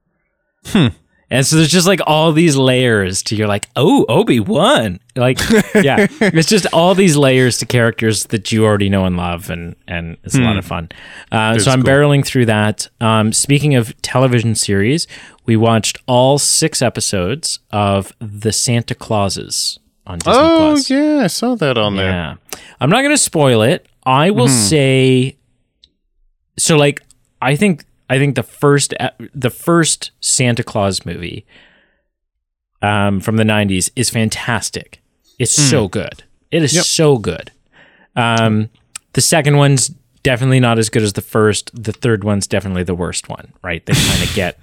Hmm. 0.66 0.96
And 1.33 1.47
so 1.47 1.57
there's 1.57 1.70
just 1.70 1.87
like 1.87 2.01
all 2.07 2.30
these 2.33 2.57
layers 2.59 3.22
to 3.22 3.35
you're 3.35 3.49
like, 3.49 3.66
oh, 3.74 4.05
Obi 4.07 4.39
Wan. 4.39 5.01
Like, 5.16 5.39
yeah, 5.74 6.07
it's 6.20 6.47
just 6.47 6.66
all 6.74 6.95
these 6.95 7.16
layers 7.16 7.57
to 7.59 7.66
characters 7.66 8.24
that 8.24 8.53
you 8.53 8.66
already 8.66 8.91
know 8.91 9.07
and 9.07 9.16
love, 9.16 9.49
and 9.49 9.74
and 9.89 10.18
it's 10.24 10.35
a 10.35 10.41
lot 10.41 10.59
of 10.59 10.66
fun. 10.66 10.91
Uh, 11.30 11.59
so 11.59 11.70
I'm 11.70 11.83
cool. 11.83 11.91
barreling 11.91 12.26
through 12.26 12.47
that. 12.47 12.89
Um, 13.01 13.33
speaking 13.33 13.74
of 13.74 14.01
television 14.03 14.55
series, 14.55 15.07
we 15.47 15.57
watched 15.57 15.97
all 16.07 16.39
six 16.39 16.83
episodes 16.83 17.61
of 17.70 18.12
The 18.18 18.53
Santa 18.53 18.95
Clauses 18.95 19.78
on 20.07 20.18
Disney 20.18 20.33
Plus. 20.35 20.39
oh, 20.39 20.72
Plus. 20.74 20.91
yeah, 20.91 21.20
I 21.24 21.28
saw 21.28 21.55
that 21.55 21.78
on 21.78 21.97
there. 21.97 22.11
Yeah. 22.11 22.35
I'm 22.78 22.91
not 22.91 23.01
going 23.01 23.14
to 23.14 23.18
spoil 23.18 23.62
it. 23.62 23.87
I 24.05 24.30
will 24.30 24.49
say 24.49 25.39
so 26.59 26.76
like 26.76 27.03
I 27.41 27.57
think 27.57 27.85
I 28.12 28.18
think 28.18 28.34
the 28.36 28.42
first 28.42 28.92
uh, 29.00 29.10
the 29.34 29.50
first 29.50 30.10
Santa 30.20 30.62
Claus 30.62 31.06
movie 31.06 31.46
um 32.82 33.20
from 33.20 33.36
the 33.36 33.44
90s 33.44 33.90
is 33.96 34.10
fantastic. 34.10 35.00
It's 35.38 35.52
so 35.52 35.88
good. 35.88 36.24
It 36.50 36.62
is 36.62 36.74
Yep. 36.74 36.84
so 36.84 37.16
good. 37.18 37.50
Um 38.16 38.68
the 39.14 39.20
second 39.20 39.56
one's 39.56 39.88
definitely 40.22 40.60
not 40.60 40.78
as 40.78 40.88
good 40.90 41.02
as 41.02 41.14
the 41.14 41.20
first. 41.22 41.70
The 41.74 41.92
third 41.92 42.24
one's 42.24 42.46
definitely 42.46 42.82
the 42.84 42.94
worst 42.94 43.28
one, 43.28 43.52
right? 43.62 43.84
They 43.86 43.94
kind 43.94 44.22
of 44.22 44.34
get 44.42 44.58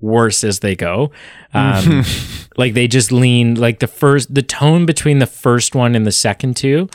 worse 0.00 0.44
as 0.44 0.60
they 0.60 0.74
go. 0.74 1.12
Um, 1.52 2.04
like 2.56 2.72
they 2.74 2.88
just 2.88 3.12
lean 3.12 3.54
like 3.54 3.80
the 3.80 3.86
first 3.86 4.34
the 4.34 4.42
tone 4.42 4.86
between 4.86 5.18
the 5.18 5.26
first 5.26 5.74
one 5.74 5.94
and 5.94 6.06
the 6.06 6.12
second 6.12 6.56
two 6.56 6.88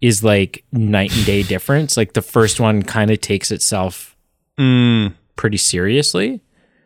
is 0.00 0.24
like 0.24 0.64
night 0.72 1.14
and 1.16 1.24
day 1.26 1.42
difference. 1.42 1.96
Like 1.96 2.12
the 2.14 2.22
first 2.22 2.60
one 2.60 2.82
kind 2.82 3.10
of 3.10 3.20
takes 3.20 3.50
itself 3.50 4.15
Mm. 4.58 5.14
pretty 5.36 5.56
seriously 5.58 6.40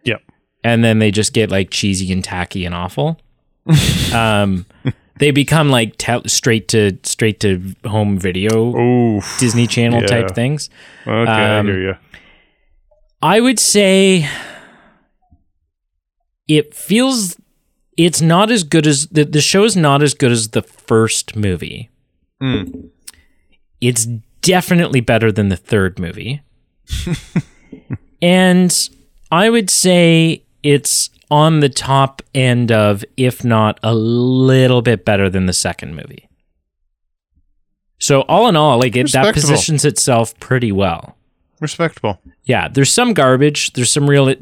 Yep. 0.05 0.23
and 0.65 0.83
then 0.83 0.99
they 0.99 1.11
just 1.11 1.33
get 1.33 1.51
like 1.51 1.71
cheesy 1.71 2.13
and 2.13 2.25
tacky 2.25 2.65
and 2.65 2.75
awful. 2.75 3.21
um, 4.15 4.67
they 5.19 5.31
become 5.31 5.69
like 5.69 5.97
te- 5.99 6.27
straight 6.29 6.67
to 6.69 6.99
straight 7.05 7.39
to 7.41 7.75
home 7.87 8.19
video 8.19 8.75
Oof. 8.77 9.37
Disney 9.39 9.67
Channel 9.67 10.03
type 10.03 10.31
things. 10.35 10.69
Okay, 11.07 11.31
Um, 11.31 11.67
I 11.67 11.71
hear 11.71 11.81
you. 11.81 11.95
I 13.23 13.41
would 13.41 13.59
say 13.61 14.27
it 16.49 16.75
feels 16.75 17.37
it's 17.97 18.21
not 18.21 18.51
as 18.51 18.65
good 18.65 18.87
as 18.87 19.07
the, 19.09 19.25
the 19.25 19.41
show 19.43 19.65
is 19.65 19.77
not 19.77 20.03
as 20.03 20.15
good 20.15 20.33
as 20.33 20.49
the 20.49 20.63
first 20.63 21.37
movie. 21.37 21.91
Mm. 22.43 22.89
It's 23.81 24.07
definitely 24.43 25.01
better 25.01 25.31
than 25.31 25.51
the 25.51 25.57
third 25.57 25.99
movie. 25.99 26.41
and 28.23 28.91
I 29.31 29.51
would 29.51 29.71
say 29.71 30.45
it's 30.63 31.11
on 31.31 31.61
the 31.61 31.69
top 31.69 32.23
end 32.35 32.73
of, 32.73 33.05
if 33.17 33.45
not 33.45 33.79
a 33.83 33.95
little 33.95 34.83
bit 34.83 35.05
better 35.05 35.31
than 35.31 35.47
the 35.47 35.53
second 35.53 35.95
movie. 35.95 36.29
So 37.99 38.23
all 38.23 38.49
in 38.49 38.57
all, 38.57 38.79
like 38.79 38.97
it, 38.97 39.13
that 39.13 39.35
positions 39.35 39.85
itself 39.85 40.39
pretty 40.41 40.73
well. 40.73 41.17
Respectable. 41.61 42.19
Yeah, 42.45 42.69
there's 42.69 42.93
some 42.93 43.13
garbage. 43.13 43.75
There's 43.75 43.91
some 43.91 44.09
real, 44.09 44.35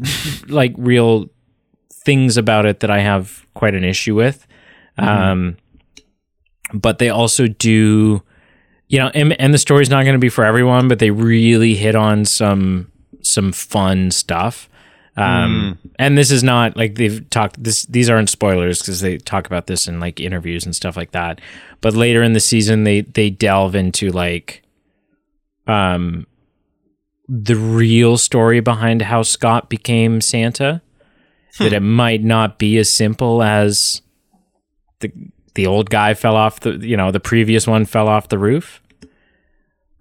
like, 0.46 0.72
real 0.78 1.28
things 1.92 2.36
about 2.36 2.64
it 2.64 2.80
that 2.80 2.90
I 2.90 3.00
have 3.00 3.44
quite 3.54 3.74
an 3.74 3.84
issue 3.84 4.14
with. 4.14 4.46
Um, 4.96 5.56
but 6.72 6.98
they 6.98 7.10
also 7.10 7.48
do, 7.48 8.22
you 8.86 8.98
know, 8.98 9.10
and, 9.14 9.38
and 9.40 9.52
the 9.52 9.58
story's 9.58 9.90
not 9.90 10.04
going 10.04 10.14
to 10.14 10.20
be 10.20 10.28
for 10.28 10.44
everyone, 10.44 10.88
but 10.88 11.00
they 11.00 11.10
really 11.10 11.74
hit 11.74 11.96
on 11.96 12.24
some 12.24 12.90
some 13.28 13.52
fun 13.52 14.10
stuff. 14.10 14.68
Um, 15.16 15.78
and 15.98 16.16
this 16.16 16.30
is 16.30 16.44
not 16.44 16.76
like 16.76 16.94
they've 16.94 17.28
talked 17.28 17.62
this. 17.62 17.86
These 17.86 18.08
aren't 18.08 18.30
spoilers 18.30 18.80
because 18.80 19.00
they 19.00 19.18
talk 19.18 19.46
about 19.48 19.66
this 19.66 19.88
in 19.88 19.98
like 19.98 20.20
interviews 20.20 20.64
and 20.64 20.76
stuff 20.76 20.96
like 20.96 21.10
that. 21.10 21.40
But 21.80 21.94
later 21.94 22.22
in 22.22 22.34
the 22.34 22.40
season, 22.40 22.84
they 22.84 23.00
they 23.00 23.28
delve 23.28 23.74
into 23.74 24.10
like, 24.10 24.62
um, 25.66 26.26
the 27.28 27.56
real 27.56 28.16
story 28.16 28.60
behind 28.60 29.02
how 29.02 29.22
Scott 29.22 29.68
became 29.68 30.20
Santa. 30.20 30.82
That 31.58 31.72
it 31.72 31.80
might 31.80 32.22
not 32.22 32.58
be 32.60 32.78
as 32.78 32.88
simple 32.88 33.42
as 33.42 34.02
the 35.00 35.10
the 35.54 35.66
old 35.66 35.90
guy 35.90 36.14
fell 36.14 36.36
off 36.36 36.60
the 36.60 36.74
you 36.74 36.96
know 36.96 37.10
the 37.10 37.18
previous 37.18 37.66
one 37.66 37.84
fell 37.84 38.06
off 38.06 38.28
the 38.28 38.38
roof. 38.38 38.80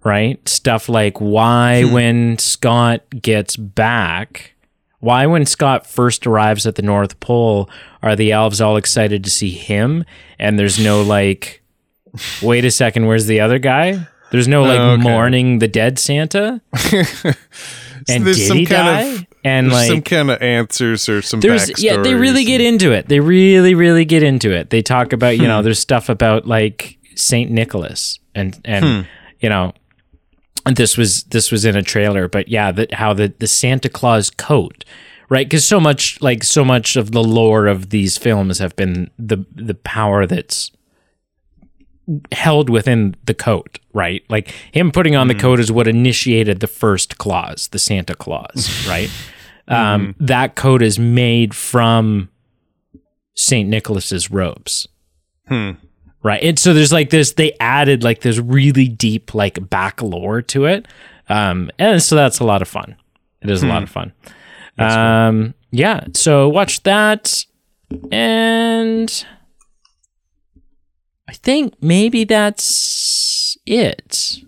Right? 0.08 0.48
Stuff 0.48 0.88
like 0.88 1.18
why 1.20 1.84
when 1.84 2.38
Scott 2.38 3.02
gets 3.20 3.56
back, 3.56 4.54
why 5.00 5.26
when 5.26 5.44
Scott 5.46 5.86
first 5.86 6.26
arrives 6.26 6.66
at 6.66 6.76
the 6.76 6.82
North 6.82 7.20
Pole 7.20 7.68
are 8.02 8.16
the 8.16 8.32
elves 8.32 8.60
all 8.60 8.76
excited 8.76 9.22
to 9.24 9.30
see 9.30 9.50
him 9.50 10.04
and 10.38 10.58
there's 10.58 10.82
no 10.82 11.02
like 11.16 11.62
wait 12.42 12.64
a 12.64 12.70
second, 12.70 13.06
where's 13.06 13.26
the 13.26 13.40
other 13.40 13.58
guy? 13.58 14.06
There's 14.30 14.48
no 14.48 14.62
like 14.62 14.78
Okay. 14.80 15.02
mourning 15.02 15.58
the 15.58 15.68
dead 15.68 15.98
Santa. 15.98 16.60
and 18.08 18.24
there's 18.26 18.36
did 18.38 18.48
some 18.48 18.56
he 18.56 18.66
kind 18.66 18.86
die? 18.86 19.00
of- 19.02 19.26
and 19.44 19.70
like 19.70 19.88
some 19.88 20.02
kind 20.02 20.30
of 20.30 20.42
answers 20.42 21.08
or 21.08 21.22
some 21.22 21.40
there's 21.40 21.80
yeah 21.82 21.96
they 21.98 22.14
really 22.14 22.44
get 22.44 22.60
into 22.60 22.92
it 22.92 23.08
they 23.08 23.20
really 23.20 23.74
really 23.74 24.04
get 24.04 24.22
into 24.22 24.50
it 24.50 24.70
they 24.70 24.82
talk 24.82 25.12
about 25.12 25.36
you 25.36 25.42
Hmm. 25.42 25.48
know 25.48 25.62
there's 25.62 25.78
stuff 25.78 26.08
about 26.08 26.46
like 26.46 26.98
saint 27.14 27.50
nicholas 27.50 28.18
and 28.34 28.58
and 28.64 28.84
Hmm. 28.84 29.00
you 29.40 29.48
know 29.48 29.64
and 29.64 29.72
this 30.76 30.96
was 30.96 31.24
this 31.24 31.50
was 31.50 31.64
in 31.64 31.76
a 31.76 31.82
trailer 31.82 32.28
but 32.28 32.48
yeah 32.48 32.70
that 32.70 32.94
how 32.94 33.12
the 33.12 33.32
the 33.38 33.46
santa 33.46 33.88
claus 33.88 34.30
coat 34.30 34.84
right? 35.28 35.46
Because 35.46 35.66
so 35.66 35.80
much 35.80 36.20
like 36.20 36.42
so 36.42 36.64
much 36.64 36.96
of 36.96 37.12
the 37.12 37.22
lore 37.22 37.66
of 37.66 37.90
these 37.90 38.16
films 38.16 38.58
have 38.58 38.74
been 38.76 39.10
the 39.18 39.44
the 39.54 39.74
power 39.74 40.26
that's 40.26 40.70
held 42.32 42.70
within 42.70 43.14
the 43.24 43.34
coat 43.34 43.78
right? 43.92 44.22
Like 44.28 44.54
him 44.72 44.90
putting 44.90 45.16
on 45.16 45.28
the 45.28 45.34
coat 45.34 45.60
is 45.60 45.70
what 45.70 45.88
initiated 45.88 46.60
the 46.60 46.66
first 46.66 47.18
clause, 47.18 47.68
the 47.68 47.78
santa 47.78 48.14
claus 48.14 48.86
right? 48.88 49.10
Um, 49.66 50.14
that 50.18 50.54
coat 50.54 50.80
is 50.82 50.98
made 50.98 51.54
from 51.54 52.30
Saint 53.34 53.68
Nicholas's 53.68 54.30
robes. 54.30 54.88
Hmm. 55.46 55.72
Right. 56.22 56.42
And 56.42 56.58
so 56.58 56.74
there's 56.74 56.92
like 56.92 57.10
this, 57.10 57.32
they 57.32 57.52
added 57.60 58.02
like 58.02 58.22
this 58.22 58.38
really 58.38 58.88
deep 58.88 59.34
like 59.34 59.70
back 59.70 60.02
lore 60.02 60.42
to 60.42 60.64
it. 60.64 60.86
Um, 61.28 61.70
and 61.78 62.02
so 62.02 62.16
that's 62.16 62.40
a 62.40 62.44
lot 62.44 62.60
of 62.60 62.68
fun. 62.68 62.96
It 63.40 63.50
is 63.50 63.62
a 63.62 63.66
lot 63.66 63.82
of 63.84 63.90
fun. 63.90 64.12
Um, 64.78 65.54
yeah. 65.70 66.04
So 66.14 66.48
watch 66.48 66.82
that. 66.82 67.44
And 68.10 69.24
I 71.28 71.32
think 71.34 71.74
maybe 71.80 72.24
that's 72.24 73.56
it. 73.64 74.38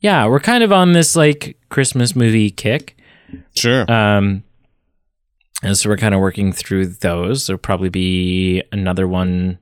Yeah. 0.00 0.26
We're 0.26 0.40
kind 0.40 0.62
of 0.62 0.72
on 0.72 0.92
this 0.92 1.16
like 1.16 1.58
Christmas 1.70 2.14
movie 2.14 2.50
kick. 2.50 2.96
Sure. 3.56 3.90
Um, 3.90 4.44
and 5.62 5.76
so 5.76 5.88
we're 5.88 5.96
kind 5.96 6.14
of 6.14 6.20
working 6.20 6.52
through 6.52 6.86
those. 6.86 7.46
There'll 7.46 7.58
probably 7.58 7.88
be 7.88 8.62
another 8.70 9.08
one 9.08 9.58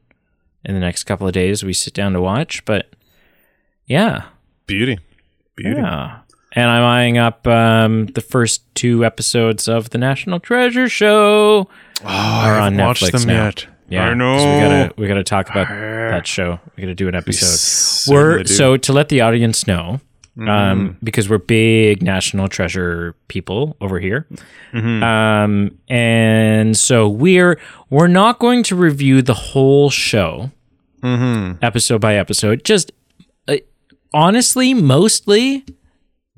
in 0.64 0.74
the 0.74 0.80
next 0.80 1.04
couple 1.04 1.26
of 1.26 1.32
days 1.32 1.62
we 1.64 1.72
sit 1.72 1.94
down 1.94 2.12
to 2.12 2.20
watch. 2.20 2.64
But 2.64 2.94
yeah, 3.86 4.24
Beauty. 4.66 4.98
Beauty. 5.56 5.80
yeah. 5.80 6.20
And 6.54 6.68
I'm 6.68 6.84
eyeing 6.84 7.16
up 7.16 7.46
um, 7.46 8.06
the 8.08 8.20
first 8.20 8.62
two 8.74 9.04
episodes 9.06 9.68
of 9.68 9.88
the 9.90 9.96
National 9.98 10.38
Treasure 10.38 10.86
Show. 10.88 11.66
Oh, 12.02 12.06
I 12.06 12.48
Are 12.50 12.58
on 12.58 12.72
haven't 12.74 12.86
watched 12.86 13.04
Netflix 13.04 13.12
them 13.20 13.26
now. 13.28 13.44
yet. 13.44 13.66
Yeah, 13.88 14.04
I 14.08 14.14
know. 14.14 14.34
We 14.36 14.60
gotta 14.60 14.94
we 14.98 15.06
gotta 15.06 15.24
talk 15.24 15.50
about 15.50 15.68
that 15.68 16.26
show. 16.26 16.60
We 16.76 16.82
gotta 16.82 16.94
do 16.94 17.08
an 17.08 17.14
episode. 17.14 18.10
We're 18.12 18.42
do. 18.42 18.52
So 18.52 18.76
to 18.78 18.92
let 18.92 19.08
the 19.10 19.20
audience 19.20 19.66
know, 19.66 20.00
um, 20.46 20.96
because 21.02 21.28
we're 21.28 21.38
big 21.38 22.02
National 22.02 22.48
Treasure 22.48 23.14
people 23.28 23.76
over 23.80 23.98
here, 24.00 24.26
Mm-hmm. 24.72 25.02
um, 25.02 25.78
and 25.88 26.76
so 26.76 27.08
we're 27.08 27.58
we're 27.90 28.08
not 28.08 28.38
going 28.38 28.62
to 28.64 28.76
review 28.76 29.20
the 29.22 29.34
whole 29.34 29.90
show, 29.90 30.50
Mm-hmm. 31.02 31.62
episode 31.64 32.00
by 32.00 32.14
episode. 32.16 32.64
Just 32.64 32.92
uh, 33.48 33.56
honestly, 34.14 34.72
mostly 34.74 35.64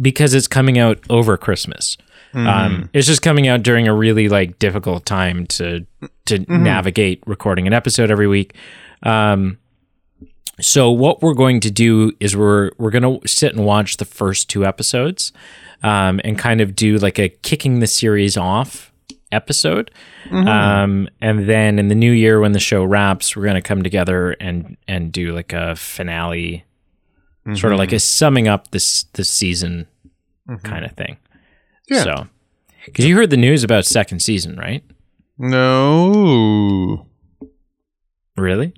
because 0.00 0.34
it's 0.34 0.48
coming 0.48 0.78
out 0.78 0.98
over 1.08 1.36
Christmas. 1.36 1.96
Mm-hmm. 2.32 2.46
Um, 2.48 2.90
it's 2.92 3.06
just 3.06 3.22
coming 3.22 3.46
out 3.46 3.62
during 3.62 3.86
a 3.86 3.94
really 3.94 4.28
like 4.28 4.58
difficult 4.58 5.06
time 5.06 5.46
to 5.46 5.86
to 6.26 6.38
Mm-hmm. 6.40 6.64
navigate 6.64 7.22
recording 7.26 7.66
an 7.68 7.72
episode 7.72 8.10
every 8.10 8.26
week. 8.26 8.54
Um, 9.04 9.58
so 10.60 10.90
what 10.90 11.22
we're 11.22 11.35
going 11.35 11.60
to 11.60 11.70
do 11.70 12.12
is 12.20 12.36
we're 12.36 12.70
we're 12.78 12.90
going 12.90 13.20
to 13.20 13.28
sit 13.28 13.55
and 13.55 13.64
watch 13.64 13.97
the 13.97 14.05
first 14.05 14.48
two 14.48 14.64
episodes, 14.64 15.32
um, 15.82 16.20
and 16.24 16.39
kind 16.39 16.60
of 16.60 16.74
do 16.76 16.97
like 16.98 17.18
a 17.18 17.28
kicking 17.28 17.81
the 17.81 17.86
series 17.86 18.36
off 18.36 18.93
episode. 19.32 19.90
Um, 20.31 21.09
and 21.20 21.48
then 21.48 21.78
in 21.78 21.89
the 21.89 21.94
new 21.94 22.12
year 22.12 22.40
when 22.40 22.52
the 22.52 22.60
show 22.60 22.85
wraps, 22.85 23.36
we're 23.36 23.43
going 23.43 23.56
to 23.56 23.62
come 23.62 23.82
together 23.82 24.32
and 24.40 24.76
and 24.89 25.12
do 25.12 25.32
like 25.35 25.52
a 25.52 25.74
finale, 25.76 26.64
sort 27.55 27.72
of 27.72 27.78
like 27.78 27.93
a 27.93 27.98
summing 28.01 28.48
up 28.48 28.70
this 28.70 29.05
this 29.14 29.28
season 29.28 29.86
kind 30.62 30.85
of 30.85 30.93
thing. 30.93 31.16
Yeah. 31.89 32.02
So, 32.02 32.26
because 32.86 33.05
you 33.06 33.16
heard 33.16 33.31
the 33.31 33.36
news 33.36 33.64
about 33.64 33.85
second 33.86 34.20
season, 34.20 34.56
right? 34.56 34.82
No. 35.36 37.06
Really? 38.36 38.74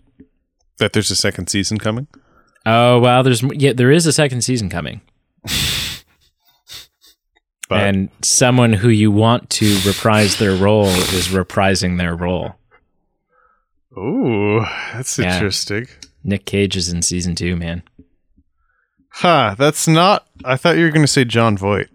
That 0.79 0.93
there's 0.93 1.11
a 1.11 1.17
second 1.17 1.49
season 1.49 1.79
coming? 1.79 2.07
Oh 2.65 2.99
well, 3.01 3.23
there's 3.23 3.43
yeah, 3.43 3.73
there 3.73 3.91
is 3.93 4.07
a 4.07 4.13
second 4.13 4.43
season 4.43 4.69
coming, 4.69 5.01
But 7.69 7.81
and 7.81 8.09
someone 8.23 8.73
who 8.75 8.89
you 8.89 9.11
want 9.11 9.51
to 9.51 9.79
reprise 9.85 10.37
their 10.39 10.55
role 10.55 10.87
is 10.87 11.29
reprising 11.29 11.99
their 11.99 12.15
role. 12.15 12.55
Ooh, 13.99 14.65
that's 14.93 15.19
Yeah. 15.19 15.35
interesting. 15.35 15.89
Nick 16.23 16.45
Cage 16.45 16.77
is 16.77 16.89
in 16.89 17.03
season 17.03 17.35
two, 17.35 17.57
man. 17.57 17.83
Huh, 19.09 19.55
that's 19.59 19.89
not 19.89 20.27
I 20.45 20.57
thought 20.57 20.77
you 20.77 20.85
were 20.85 20.91
gonna 20.93 21.07
say 21.07 21.25
Jon 21.25 21.57
Voight. 21.57 21.89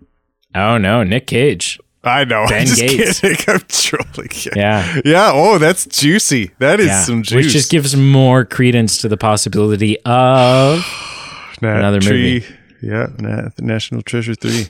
Oh 0.56 0.78
no, 0.78 1.04
Nick 1.04 1.28
Cage. 1.28 1.80
I 2.04 2.24
know. 2.24 2.46
Ben 2.50 2.62
I'm 2.62 2.66
just 2.66 2.82
Gates. 2.82 3.20
kidding. 3.20 3.38
I'm 3.48 3.60
trolling. 3.68 4.30
Yeah. 4.56 4.96
Yeah, 4.96 5.02
Yeah, 5.06 5.32
oh, 5.34 5.58
that's 5.58 5.86
juicy. 5.86 6.52
That 6.60 6.80
is 6.80 6.88
yeah. 6.88 7.02
some 7.04 7.22
juice. 7.24 7.36
Which 7.36 7.50
just 7.54 7.70
gives 7.72 7.96
more 7.96 8.44
credence 8.46 8.98
to 9.00 9.08
the 9.10 9.18
possibility 9.18 10.00
of 10.02 10.80
Nat 11.62 11.78
another 11.78 12.00
Tree. 12.00 12.34
movie. 12.40 12.46
Yeah, 12.82 13.08
Nat, 13.20 13.60
National 13.60 14.02
Treasure 14.02 14.34
3. 14.34 14.68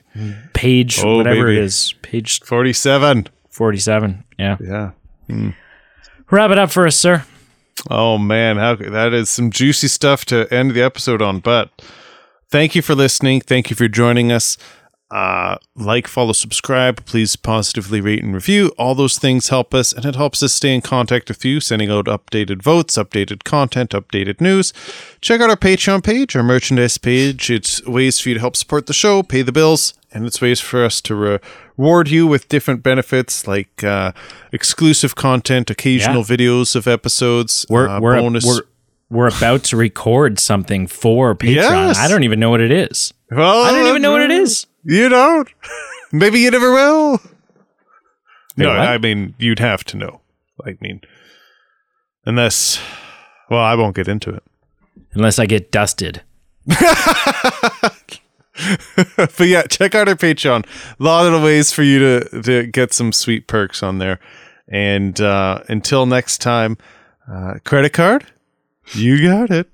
page 0.54 1.00
Oh, 1.04 1.18
whatever 1.18 1.46
baby. 1.46 1.60
it 1.60 1.64
is, 1.64 1.94
page 2.02 2.42
47. 2.42 3.28
forty-seven. 3.50 4.24
Yeah. 4.38 4.58
Yeah. 4.60 4.92
Hmm. 5.30 5.50
Wrap 6.30 6.52
it 6.52 6.58
up 6.60 6.72
for 6.72 6.86
us, 6.88 6.98
sir. 6.98 7.24
Oh 7.90 8.18
man, 8.18 8.58
how 8.58 8.76
that 8.76 9.14
is 9.14 9.30
some 9.30 9.50
juicy 9.52 9.88
stuff 9.88 10.26
to 10.26 10.54
end 10.54 10.72
the 10.72 10.82
episode 10.82 11.22
on. 11.22 11.40
But 11.40 11.70
thank 12.50 12.76
you 12.76 12.82
for 12.82 12.94
listening. 12.96 13.40
Thank 13.42 13.70
you 13.70 13.76
for 13.78 13.88
joining 13.88 14.32
us. 14.32 14.58
Uh, 15.12 15.58
like, 15.76 16.08
follow, 16.08 16.32
subscribe. 16.32 17.06
Please 17.06 17.36
positively 17.36 18.00
rate 18.00 18.24
and 18.24 18.34
review. 18.34 18.72
All 18.78 18.96
those 18.96 19.18
things 19.20 19.50
help 19.50 19.74
us, 19.74 19.92
and 19.92 20.06
it 20.06 20.16
helps 20.16 20.42
us 20.42 20.54
stay 20.54 20.74
in 20.74 20.80
contact 20.80 21.28
with 21.28 21.44
you, 21.44 21.60
sending 21.60 21.92
out 21.92 22.06
updated 22.06 22.62
votes, 22.62 22.98
updated 22.98 23.44
content, 23.44 23.90
updated 23.90 24.40
news. 24.40 24.72
Check 25.20 25.42
out 25.42 25.50
our 25.50 25.58
Patreon 25.58 26.02
page, 26.02 26.34
our 26.36 26.44
merchandise 26.44 26.98
page. 26.98 27.52
It's 27.52 27.86
ways 27.86 28.20
for 28.22 28.30
you 28.30 28.36
to 28.36 28.40
help 28.40 28.56
support 28.56 28.88
the 28.88 28.94
show, 28.94 29.22
pay 29.22 29.42
the 29.42 29.52
bills, 29.52 29.94
and 30.14 30.26
it's 30.26 30.40
ways 30.42 30.62
for 30.62 30.86
us 30.86 31.02
to 31.02 31.16
re- 31.16 31.40
reward 31.76 32.10
you 32.10 32.26
with 32.26 32.48
different 32.48 32.82
benefits 32.82 33.46
like 33.48 33.84
uh, 33.84 34.14
exclusive 34.54 35.16
content, 35.16 35.70
occasional 35.70 36.24
videos 36.24 36.74
of 36.76 36.88
episodes, 36.88 37.66
We're 37.70 37.90
uh, 37.90 38.00
we're 38.00 38.16
bonus. 38.18 38.46
we're 38.46 38.62
we're 39.10 39.28
about 39.28 39.66
to 39.66 39.76
record 39.76 40.40
something 40.40 40.88
for 40.88 41.36
Patreon. 41.36 41.56
Yes. 41.56 41.98
I 41.98 42.08
don't 42.08 42.24
even 42.24 42.40
know 42.40 42.50
what 42.50 42.62
it 42.62 42.72
is. 42.72 43.14
well, 43.30 43.64
I 43.66 43.72
don't 43.74 43.88
even 43.88 44.02
know 44.02 44.12
what 44.14 44.22
it 44.22 44.32
is. 44.32 44.68
You 44.84 45.10
don't? 45.10 45.48
Maybe 46.12 46.40
you 46.40 46.52
never 46.52 46.72
will. 46.72 47.22
no, 48.58 48.70
what? 48.70 48.80
I 48.80 48.98
mean, 48.98 49.36
you'd 49.38 49.60
have 49.60 49.84
to 49.86 49.98
know. 49.98 50.22
I 50.66 50.78
mean, 50.80 51.02
unless, 52.26 52.80
well, 53.50 53.62
I 53.62 53.76
won't 53.76 53.96
get 53.96 54.08
into 54.08 54.32
it. 54.32 54.44
Unless 55.14 55.40
I 55.40 55.46
get 55.46 55.72
dusted. 55.72 56.22
but 56.66 56.78
yeah, 59.40 59.64
check 59.64 59.96
out 59.96 60.08
our 60.08 60.16
Patreon. 60.16 60.66
A 61.00 61.04
lot 61.04 61.34
of 61.34 61.42
ways 61.42 61.72
for 61.72 61.84
you 61.84 62.00
to, 62.00 62.42
to 62.42 62.68
get 62.68 62.94
some 62.94 63.12
sweet 63.12 63.48
perks 63.48 63.82
on 63.82 63.98
there. 63.98 64.20
And 64.68 65.20
uh, 65.20 65.64
until 65.68 66.06
next 66.06 66.40
time, 66.40 66.78
uh, 67.30 67.56
credit 67.66 67.94
card, 67.94 68.26
you 68.94 69.28
got 69.28 69.52
it. 69.52 69.70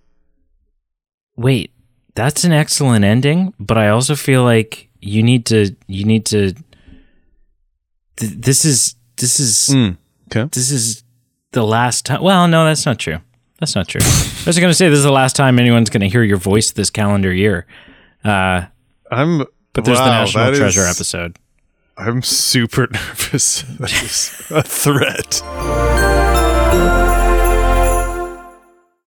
Wait, 1.35 1.71
that's 2.15 2.43
an 2.43 2.51
excellent 2.51 3.05
ending, 3.05 3.53
but 3.59 3.77
I 3.77 3.89
also 3.89 4.15
feel 4.15 4.43
like 4.43 4.89
you 5.02 5.24
need 5.24 5.45
to 5.48 5.76
you 5.88 6.03
need 6.06 6.26
to 6.28 6.53
th- 8.18 8.32
this 8.34 8.65
is 8.65 8.95
this 9.18 9.40
is 9.40 9.69
Mm. 9.74 9.98
Okay. 10.32 10.49
this 10.52 10.72
is 10.72 11.03
the 11.52 11.64
last 11.64 12.06
time. 12.06 12.22
Well, 12.22 12.48
no, 12.48 12.65
that's 12.65 12.86
not 12.86 12.99
true. 12.99 13.19
That's 13.60 13.76
not 13.76 13.88
true. 13.88 14.02
I 14.03 14.44
was 14.45 14.60
going 14.60 14.69
to 14.69 14.76
say 14.76 14.90
this 14.90 14.98
is 14.99 15.03
the 15.06 15.11
last 15.11 15.36
time 15.36 15.57
anyone's 15.60 15.90
going 15.90 16.02
to 16.02 16.10
hear 16.10 16.22
your 16.24 16.38
voice 16.38 16.72
this 16.72 16.90
calendar 16.90 17.34
year. 17.34 17.65
Uh, 18.24 18.65
I'm. 19.10 19.45
but 19.74 19.86
there's 19.86 19.98
the 19.98 20.06
National 20.06 20.53
Treasure 20.53 20.82
is- 20.82 20.95
episode. 20.95 21.38
I'm 21.98 22.22
super 22.22 22.88
nervous. 22.91 23.64
That 23.80 23.91
is 24.03 24.41
a 24.52 24.61
threat. 24.61 25.41